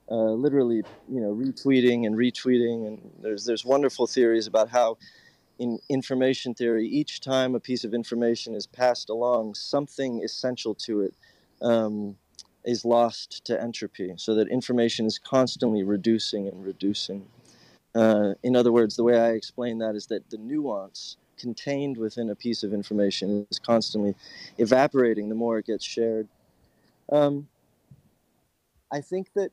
uh, 0.10 0.32
literally, 0.32 0.84
you 1.10 1.22
know, 1.22 1.34
retweeting 1.34 2.06
and 2.06 2.16
retweeting, 2.16 2.88
and 2.88 3.12
there's 3.22 3.46
there's 3.46 3.66
wonderful 3.66 4.08
theories 4.08 4.48
about 4.48 4.70
how, 4.70 4.98
in 5.60 5.80
information 5.90 6.54
theory, 6.54 6.88
each 6.88 7.22
time 7.22 7.56
a 7.56 7.60
piece 7.60 7.84
of 7.84 7.94
information 7.94 8.56
is 8.56 8.66
passed 8.66 9.10
along, 9.10 9.54
something 9.54 10.24
essential 10.24 10.74
to 10.74 11.02
it 11.02 11.14
um, 11.62 12.16
is 12.64 12.86
lost 12.86 13.43
to 13.45 13.62
entropy, 13.62 14.14
so 14.18 14.36
that 14.36 14.47
information 14.47 15.05
is 15.05 15.18
constantly 15.18 15.84
reducing 15.84 16.47
and 16.47 16.64
reducing. 16.64 17.26
Uh, 17.93 18.34
in 18.43 18.55
other 18.55 18.72
words, 18.72 18.95
the 18.95 19.03
way 19.03 19.20
I 19.20 19.32
explain 19.32 19.80
that 19.80 19.95
is 19.95 20.07
that 20.07 20.30
the 20.30 20.38
nuance 20.38 21.18
contained 21.38 21.97
within 21.97 22.30
a 22.30 22.36
piece 22.36 22.64
of 22.64 22.74
information 22.74 23.47
is 23.49 23.59
constantly 23.59 24.16
evaporating 24.57 25.28
the 25.28 25.36
more 25.36 25.57
it 25.57 25.66
gets 25.66 25.84
shared. 25.84 26.28
Um, 27.12 27.47
I 28.91 29.01
think 29.01 29.34
that, 29.34 29.51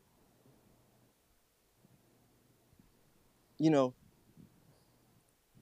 you 3.59 3.70
know, 3.70 3.94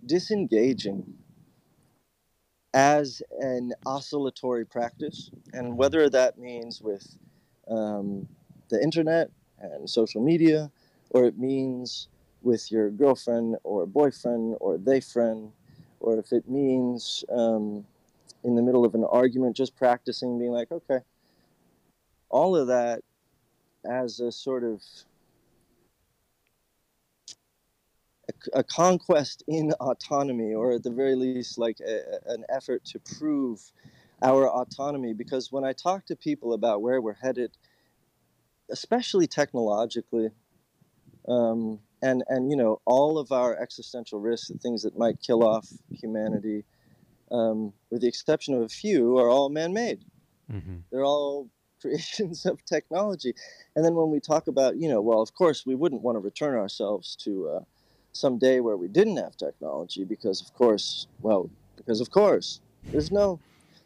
disengaging 0.04 1.14
as 2.74 3.22
an 3.40 3.72
oscillatory 3.86 4.66
practice, 4.66 5.30
and 5.54 5.78
whether 5.78 6.10
that 6.10 6.38
means 6.38 6.82
with 6.82 7.16
um, 7.68 8.28
the 8.68 8.82
internet 8.82 9.30
and 9.58 9.88
social 9.88 10.22
media, 10.22 10.70
or 11.10 11.24
it 11.24 11.38
means 11.38 12.08
with 12.42 12.70
your 12.70 12.90
girlfriend 12.90 13.56
or 13.64 13.86
boyfriend 13.86 14.56
or 14.60 14.78
they 14.78 15.00
friend, 15.00 15.52
or 16.00 16.18
if 16.18 16.32
it 16.32 16.48
means 16.48 17.24
um, 17.30 17.84
in 18.44 18.54
the 18.54 18.62
middle 18.62 18.84
of 18.84 18.94
an 18.94 19.04
argument, 19.04 19.56
just 19.56 19.76
practicing 19.76 20.38
being 20.38 20.52
like, 20.52 20.70
okay, 20.70 21.00
all 22.28 22.56
of 22.56 22.68
that 22.68 23.02
as 23.84 24.20
a 24.20 24.30
sort 24.30 24.64
of 24.64 24.82
a, 28.52 28.64
conquest 28.64 29.42
in 29.46 29.72
autonomy, 29.80 30.54
or 30.54 30.72
at 30.72 30.82
the 30.82 30.90
very 30.90 31.14
least, 31.14 31.58
like 31.58 31.78
a- 31.80 32.20
an 32.26 32.44
effort 32.48 32.84
to 32.84 32.98
prove 32.98 33.60
our 34.22 34.48
autonomy. 34.48 35.12
Because 35.12 35.52
when 35.52 35.64
I 35.64 35.72
talk 35.72 36.06
to 36.06 36.16
people 36.16 36.52
about 36.52 36.82
where 36.82 37.00
we're 37.00 37.14
headed, 37.14 37.52
especially 38.70 39.26
technologically, 39.26 40.30
um, 41.28 41.80
and 42.02 42.22
and 42.28 42.50
you 42.50 42.56
know 42.56 42.80
all 42.84 43.18
of 43.18 43.32
our 43.32 43.56
existential 43.56 44.20
risks, 44.20 44.48
the 44.48 44.58
things 44.58 44.82
that 44.82 44.98
might 44.98 45.20
kill 45.20 45.42
off 45.42 45.68
humanity, 45.90 46.64
um, 47.30 47.72
with 47.90 48.02
the 48.02 48.08
exception 48.08 48.54
of 48.54 48.62
a 48.62 48.68
few, 48.68 49.18
are 49.18 49.28
all 49.28 49.48
man-made. 49.48 50.04
Mm-hmm. 50.52 50.76
They're 50.90 51.04
all 51.04 51.48
creations 51.80 52.46
of 52.46 52.64
technology. 52.64 53.34
And 53.74 53.84
then 53.84 53.94
when 53.94 54.10
we 54.10 54.20
talk 54.20 54.48
about, 54.48 54.76
you 54.76 54.88
know, 54.88 55.00
well, 55.00 55.20
of 55.20 55.34
course, 55.34 55.66
we 55.66 55.74
wouldn't 55.74 56.02
want 56.02 56.16
to 56.16 56.20
return 56.20 56.56
ourselves 56.56 57.16
to 57.16 57.48
uh, 57.48 57.60
some 58.12 58.38
day 58.38 58.60
where 58.60 58.76
we 58.76 58.88
didn't 58.88 59.18
have 59.18 59.36
technology 59.36 60.04
because, 60.04 60.40
of 60.40 60.52
course, 60.54 61.06
well, 61.20 61.50
because 61.76 62.00
of 62.00 62.10
course, 62.10 62.60
there's 62.84 63.12
no 63.12 63.38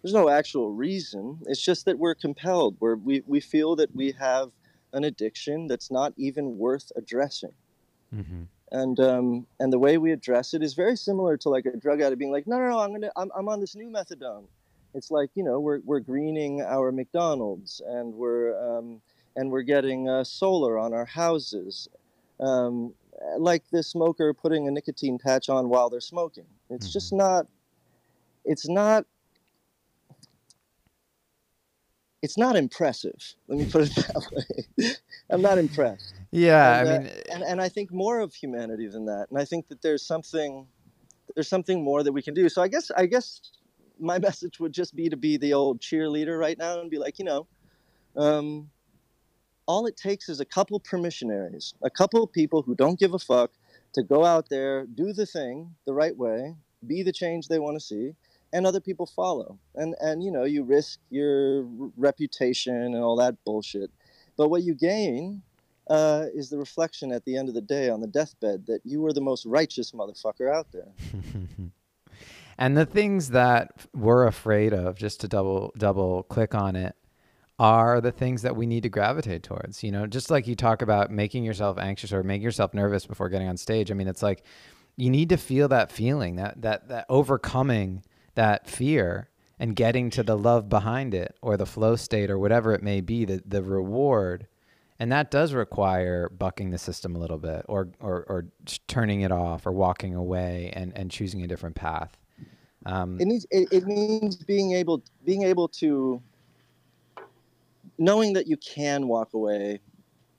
there's 0.02 0.14
no 0.14 0.28
actual 0.28 0.72
reason. 0.72 1.38
It's 1.46 1.62
just 1.62 1.84
that 1.84 1.98
we're 1.98 2.14
compelled. 2.14 2.76
We're, 2.80 2.96
we 2.96 3.22
we 3.26 3.40
feel 3.40 3.76
that 3.76 3.94
we 3.94 4.12
have 4.12 4.50
an 4.92 5.04
addiction 5.04 5.66
that's 5.66 5.90
not 5.90 6.12
even 6.16 6.58
worth 6.58 6.90
addressing. 6.96 7.52
Mm-hmm. 8.14 8.42
And 8.72 9.00
um, 9.00 9.46
and 9.58 9.72
the 9.72 9.78
way 9.78 9.98
we 9.98 10.12
address 10.12 10.54
it 10.54 10.62
is 10.62 10.74
very 10.74 10.96
similar 10.96 11.36
to 11.38 11.48
like 11.48 11.66
a 11.66 11.76
drug 11.76 12.00
addict 12.00 12.18
being 12.18 12.32
like, 12.32 12.46
no, 12.46 12.58
no, 12.58 12.68
no, 12.68 12.78
I'm 12.78 12.92
gonna, 12.92 13.10
I'm, 13.16 13.30
I'm 13.36 13.48
on 13.48 13.60
this 13.60 13.74
new 13.74 13.88
methadone. 13.88 14.44
It's 14.94 15.10
like 15.10 15.30
you 15.34 15.44
know 15.44 15.60
we're 15.60 15.80
we're 15.84 16.00
greening 16.00 16.62
our 16.62 16.92
McDonald's 16.92 17.82
and 17.86 18.14
we're 18.14 18.78
um, 18.78 19.00
and 19.36 19.50
we're 19.50 19.62
getting 19.62 20.08
uh, 20.08 20.24
solar 20.24 20.78
on 20.78 20.92
our 20.92 21.04
houses, 21.04 21.88
um, 22.40 22.92
like 23.38 23.64
the 23.70 23.82
smoker 23.82 24.32
putting 24.32 24.66
a 24.68 24.70
nicotine 24.70 25.18
patch 25.18 25.48
on 25.48 25.68
while 25.68 25.90
they're 25.90 26.00
smoking. 26.00 26.46
It's 26.70 26.92
just 26.92 27.12
not. 27.12 27.46
It's 28.44 28.68
not. 28.68 29.04
It's 32.22 32.36
not 32.36 32.56
impressive. 32.56 33.34
Let 33.48 33.58
me 33.58 33.66
put 33.66 33.82
it 33.82 33.94
that 33.96 34.26
way. 34.32 34.90
I'm 35.30 35.40
not 35.40 35.58
impressed 35.58 36.14
Yeah, 36.30 36.80
and, 36.80 36.88
I 36.88 36.92
uh, 36.92 36.98
mean, 36.98 37.10
and 37.32 37.42
and 37.44 37.60
I 37.60 37.68
think 37.68 37.92
more 37.92 38.20
of 38.20 38.34
humanity 38.34 38.88
than 38.88 39.06
that. 39.06 39.26
And 39.30 39.38
I 39.38 39.44
think 39.44 39.68
that 39.68 39.80
there's 39.82 40.04
something 40.04 40.66
there's 41.34 41.48
something 41.48 41.82
more 41.82 42.02
that 42.02 42.12
we 42.12 42.22
can 42.22 42.34
do. 42.34 42.48
So 42.48 42.62
I 42.62 42.68
guess 42.68 42.90
I 42.90 43.06
guess 43.06 43.40
my 43.98 44.18
message 44.28 44.60
would 44.60 44.72
just 44.72 44.94
be 44.94 45.08
to 45.08 45.16
be 45.16 45.36
the 45.36 45.54
old 45.54 45.80
cheerleader 45.80 46.38
right 46.38 46.58
now 46.58 46.80
and 46.80 46.90
be 46.90 46.98
like, 46.98 47.18
you 47.18 47.24
know, 47.24 47.46
um, 48.16 48.70
all 49.66 49.86
it 49.86 49.96
takes 49.96 50.28
is 50.28 50.40
a 50.40 50.44
couple 50.44 50.80
permissionaries, 50.80 51.74
a 51.82 51.90
couple 51.90 52.26
people 52.26 52.62
who 52.62 52.74
don't 52.74 52.98
give 52.98 53.14
a 53.14 53.18
fuck 53.18 53.52
to 53.92 54.02
go 54.02 54.24
out 54.24 54.48
there, 54.48 54.86
do 54.86 55.12
the 55.12 55.26
thing 55.26 55.74
the 55.86 55.94
right 55.94 56.16
way, 56.16 56.56
be 56.86 57.02
the 57.02 57.12
change 57.12 57.48
they 57.48 57.58
want 57.58 57.76
to 57.76 57.80
see, 57.80 58.14
and 58.52 58.66
other 58.66 58.80
people 58.80 59.06
follow. 59.06 59.58
And 59.74 59.94
and 60.00 60.22
you 60.22 60.30
know, 60.30 60.44
you 60.44 60.62
risk 60.64 61.00
your 61.10 61.64
reputation 61.96 62.74
and 62.74 62.96
all 62.96 63.16
that 63.16 63.36
bullshit. 63.44 63.90
But 64.36 64.48
what 64.48 64.62
you 64.62 64.74
gain 64.74 65.42
uh, 65.88 66.26
is 66.34 66.48
the 66.48 66.58
reflection 66.58 67.12
at 67.12 67.24
the 67.24 67.36
end 67.36 67.48
of 67.48 67.54
the 67.54 67.60
day 67.60 67.90
on 67.90 68.00
the 68.00 68.06
deathbed 68.06 68.66
that 68.66 68.80
you 68.84 69.00
were 69.00 69.12
the 69.12 69.20
most 69.20 69.44
righteous 69.44 69.90
motherfucker 69.90 70.52
out 70.52 70.68
there. 70.72 70.88
and 72.58 72.76
the 72.76 72.86
things 72.86 73.30
that 73.30 73.86
we're 73.92 74.26
afraid 74.26 74.72
of, 74.72 74.96
just 74.96 75.20
to 75.20 75.28
double 75.28 75.72
double 75.76 76.22
click 76.24 76.54
on 76.54 76.76
it, 76.76 76.94
are 77.58 78.00
the 78.00 78.12
things 78.12 78.42
that 78.42 78.56
we 78.56 78.66
need 78.66 78.84
to 78.84 78.88
gravitate 78.88 79.42
towards. 79.42 79.82
You 79.82 79.92
know, 79.92 80.06
just 80.06 80.30
like 80.30 80.46
you 80.46 80.54
talk 80.54 80.80
about 80.80 81.10
making 81.10 81.44
yourself 81.44 81.76
anxious 81.76 82.12
or 82.12 82.22
making 82.22 82.42
yourself 82.42 82.72
nervous 82.72 83.04
before 83.04 83.28
getting 83.28 83.48
on 83.48 83.56
stage. 83.56 83.90
I 83.90 83.94
mean, 83.94 84.08
it's 84.08 84.22
like 84.22 84.44
you 84.96 85.10
need 85.10 85.28
to 85.30 85.36
feel 85.36 85.68
that 85.68 85.90
feeling, 85.90 86.36
that 86.36 86.62
that 86.62 86.88
that 86.88 87.06
overcoming 87.08 88.04
that 88.34 88.68
fear 88.68 89.28
and 89.58 89.76
getting 89.76 90.10
to 90.10 90.22
the 90.22 90.36
love 90.36 90.68
behind 90.68 91.14
it 91.14 91.36
or 91.42 91.56
the 91.56 91.66
flow 91.66 91.96
state 91.96 92.30
or 92.30 92.38
whatever 92.38 92.72
it 92.72 92.82
may 92.82 93.00
be, 93.00 93.24
the 93.24 93.42
the 93.46 93.62
reward. 93.62 94.46
And 94.98 95.10
that 95.12 95.30
does 95.30 95.54
require 95.54 96.28
bucking 96.28 96.70
the 96.70 96.78
system 96.78 97.16
a 97.16 97.18
little 97.18 97.38
bit 97.38 97.64
or 97.68 97.88
or, 98.00 98.24
or 98.28 98.46
turning 98.86 99.22
it 99.22 99.32
off 99.32 99.66
or 99.66 99.72
walking 99.72 100.14
away 100.14 100.70
and, 100.74 100.92
and 100.96 101.10
choosing 101.10 101.42
a 101.42 101.46
different 101.46 101.74
path. 101.76 102.16
Um, 102.86 103.20
It 103.20 103.26
needs 103.26 103.46
it, 103.50 103.68
it 103.72 103.86
means 103.86 104.36
being 104.36 104.72
able 104.72 105.02
being 105.24 105.42
able 105.42 105.68
to 105.68 106.22
knowing 107.98 108.32
that 108.34 108.46
you 108.46 108.56
can 108.56 109.08
walk 109.08 109.34
away. 109.34 109.80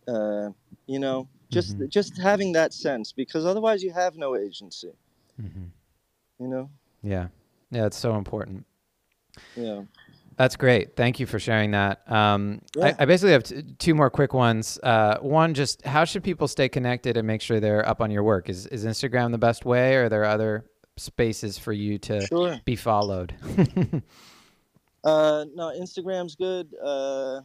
Uh, 0.07 0.49
you 0.87 0.99
know, 0.99 1.27
just 1.51 1.77
Mhm. 1.77 1.89
just 1.89 2.17
having 2.17 2.53
that 2.53 2.73
sense 2.73 3.11
because 3.11 3.45
otherwise 3.45 3.83
you 3.83 3.91
have 3.91 4.17
no 4.17 4.35
agency. 4.35 4.91
mhm. 5.41 5.69
You 6.39 6.47
know. 6.47 6.69
Yeah. 7.03 7.27
Yeah, 7.71 7.85
it's 7.85 7.97
so 7.97 8.15
important. 8.17 8.65
Yeah. 9.55 9.83
That's 10.37 10.55
great. 10.55 10.95
Thank 10.95 11.19
you 11.19 11.25
for 11.25 11.39
sharing 11.39 11.71
that. 11.71 12.09
Um, 12.11 12.61
Yeah. 12.75 12.85
I, 12.99 13.03
I 13.03 13.05
basically 13.05 13.31
have 13.33 13.43
t- 13.43 13.63
two 13.79 13.93
more 13.95 14.09
quick 14.09 14.33
ones. 14.33 14.79
Uh, 14.81 15.17
one, 15.19 15.53
just 15.53 15.85
how 15.85 16.03
should 16.05 16.23
people 16.23 16.47
stay 16.47 16.67
connected 16.69 17.15
and 17.17 17.27
make 17.27 17.41
sure 17.41 17.59
they're 17.59 17.87
up 17.87 18.01
on 18.01 18.11
your 18.11 18.23
work? 18.23 18.49
Is, 18.49 18.65
is 18.67 18.85
Instagram 18.85 19.31
the 19.31 19.37
best 19.37 19.65
way, 19.65 19.95
or 19.95 20.05
are 20.05 20.09
there 20.09 20.25
other 20.25 20.65
spaces 20.97 21.57
for 21.57 21.73
you 21.73 21.97
to 21.99 22.25
Sure. 22.27 22.59
be 22.65 22.75
followed? 22.75 23.33
Uh, 25.03 25.45
no, 25.55 25.71
Instagram's 25.81 26.35
good. 26.35 26.75
Uh, 26.79 27.41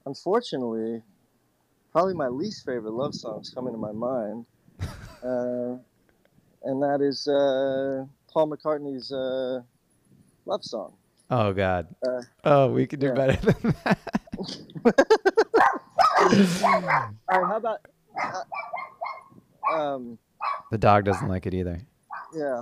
unfortunately, 0.07 1.03
probably 1.93 2.15
my 2.15 2.29
least 2.29 2.65
favorite 2.65 2.93
love 2.93 3.15
song's 3.15 3.51
coming 3.51 3.73
to 3.73 3.79
my 3.79 3.93
mind, 3.93 4.47
uh, 5.23 5.77
and 6.65 6.83
that 6.83 7.01
is 7.01 7.29
uh, 7.29 8.05
Paul 8.33 8.51
McCartney's 8.51 9.13
uh, 9.13 9.61
love 10.47 10.65
song. 10.65 10.95
Oh 11.31 11.53
God. 11.53 11.87
Uh, 12.07 12.23
oh, 12.45 12.69
we 12.69 12.87
could 12.87 13.01
do 13.01 13.09
yeah. 13.09 13.15
better 13.15 13.53
than 13.53 13.75
that. 13.85 13.99
All 17.29 17.41
right, 17.41 17.47
how 17.47 17.57
about? 17.57 17.81
Uh, 18.21 19.73
um, 19.73 20.19
the 20.71 20.79
dog 20.79 21.05
doesn't 21.05 21.29
like 21.29 21.47
it 21.47 21.55
either. 21.55 21.81
yeah, 22.35 22.61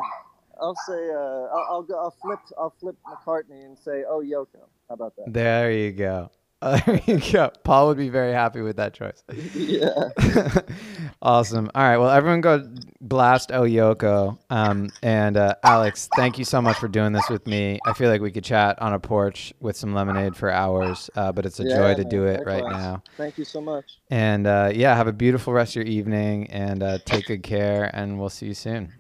I'll 0.61 0.77
say 0.87 1.11
uh, 1.11 1.19
I'll, 1.19 1.67
I'll 1.71 1.83
go. 1.83 1.99
I'll 1.99 2.15
flip. 2.23 2.39
I'll 2.59 2.75
flip 2.79 2.97
McCartney 3.07 3.65
and 3.65 3.79
say, 3.79 4.05
"Oh, 4.09 4.23
Yoko." 4.23 4.69
How 4.89 4.95
about 4.95 5.17
that? 5.17 5.33
There 5.33 5.73
you 5.73 5.93
go. 5.93 6.31
there 6.87 7.01
you 7.07 7.19
go. 7.33 7.51
Paul 7.65 7.89
would 7.89 7.97
be 7.97 8.09
very 8.09 8.33
happy 8.33 8.61
with 8.61 8.77
that 8.77 8.95
choice. 8.95 9.23
yeah. 9.55 10.11
awesome. 11.23 11.71
All 11.75 11.83
right. 11.83 11.97
Well, 11.97 12.11
everyone 12.11 12.41
go 12.41 12.69
blast 13.01 13.51
Oyoko. 13.51 14.39
Um, 14.49 14.91
and 15.03 15.37
uh, 15.37 15.57
Alex, 15.65 16.09
thank 16.15 16.39
you 16.39 16.45
so 16.45 16.63
much 16.63 16.79
for 16.79 16.89
doing 16.89 17.13
this 17.13 17.29
with 17.29 17.47
me. 17.47 17.81
I 17.85 17.93
feel 17.95 18.09
like 18.09 18.21
we 18.21 18.31
could 18.31 18.45
chat 18.45 18.81
on 18.81 18.93
a 18.93 19.01
porch 19.01 19.53
with 19.61 19.77
some 19.77 19.93
lemonade 19.93 20.37
for 20.37 20.51
hours, 20.51 21.11
uh, 21.17 21.33
but 21.33 21.47
it's 21.47 21.59
a 21.59 21.65
joy 21.65 21.95
to 21.95 22.05
do 22.05 22.27
it 22.27 22.43
right 22.47 22.65
now. 22.65 23.03
Thank 23.17 23.39
you 23.39 23.45
so 23.45 23.61
much. 23.61 23.85
And 24.11 24.47
uh, 24.47 24.71
yeah, 24.73 24.95
have 24.95 25.09
a 25.09 25.13
beautiful 25.13 25.53
rest 25.53 25.73
of 25.73 25.77
your 25.77 25.87
evening 25.87 26.49
and 26.51 26.83
uh, 26.83 26.99
take 27.05 27.27
good 27.27 27.43
care, 27.43 27.91
and 27.93 28.21
we'll 28.21 28.31
see 28.31 28.47
you 28.47 28.55
soon. 28.55 28.93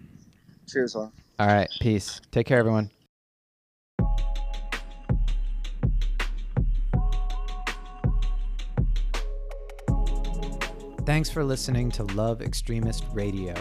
Cheers, 0.69 0.97
all. 0.97 1.13
All 1.39 1.47
right. 1.47 1.69
Peace. 1.81 2.21
Take 2.31 2.47
care, 2.47 2.59
everyone. 2.59 2.91
Thanks 11.05 11.29
for 11.29 11.43
listening 11.43 11.91
to 11.93 12.05
Love 12.05 12.41
Extremist 12.41 13.07
Radio. 13.13 13.55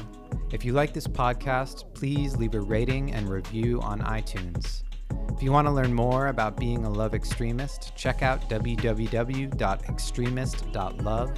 If 0.51 0.63
you 0.63 0.73
like 0.73 0.93
this 0.93 1.07
podcast, 1.07 1.91
please 1.95 2.37
leave 2.37 2.53
a 2.53 2.61
rating 2.61 3.13
and 3.13 3.27
review 3.27 3.81
on 3.81 3.99
iTunes. 4.01 4.83
If 5.31 5.41
you 5.41 5.51
want 5.51 5.65
to 5.65 5.71
learn 5.71 5.91
more 5.91 6.27
about 6.27 6.55
being 6.55 6.85
a 6.85 6.89
love 6.89 7.15
extremist, 7.15 7.95
check 7.95 8.21
out 8.21 8.47
www.extremist.love 8.47 11.31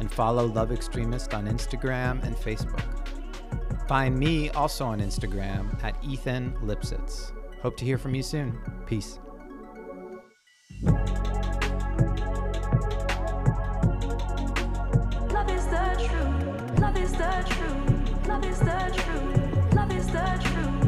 and 0.00 0.10
follow 0.10 0.46
Love 0.46 0.72
Extremist 0.72 1.34
on 1.34 1.46
Instagram 1.46 2.24
and 2.24 2.34
Facebook. 2.34 3.06
Find 3.86 4.18
me 4.18 4.48
also 4.50 4.86
on 4.86 5.00
Instagram 5.00 5.84
at 5.84 6.02
Ethan 6.02 6.54
Lipsitz. 6.62 7.32
Hope 7.60 7.76
to 7.76 7.84
hear 7.84 7.98
from 7.98 8.14
you 8.14 8.22
soon. 8.22 8.58
Peace. 8.86 9.18
truth. 16.08 16.80
Love 16.80 16.96
is 16.96 17.12
the 17.12 17.44
truth. 17.48 18.28
Love 18.28 18.44
is 18.44 18.58
the 18.58 18.92
truth. 18.94 19.74
Love 19.74 19.92
is 19.92 20.06
the 20.06 20.40
truth. 20.42 20.81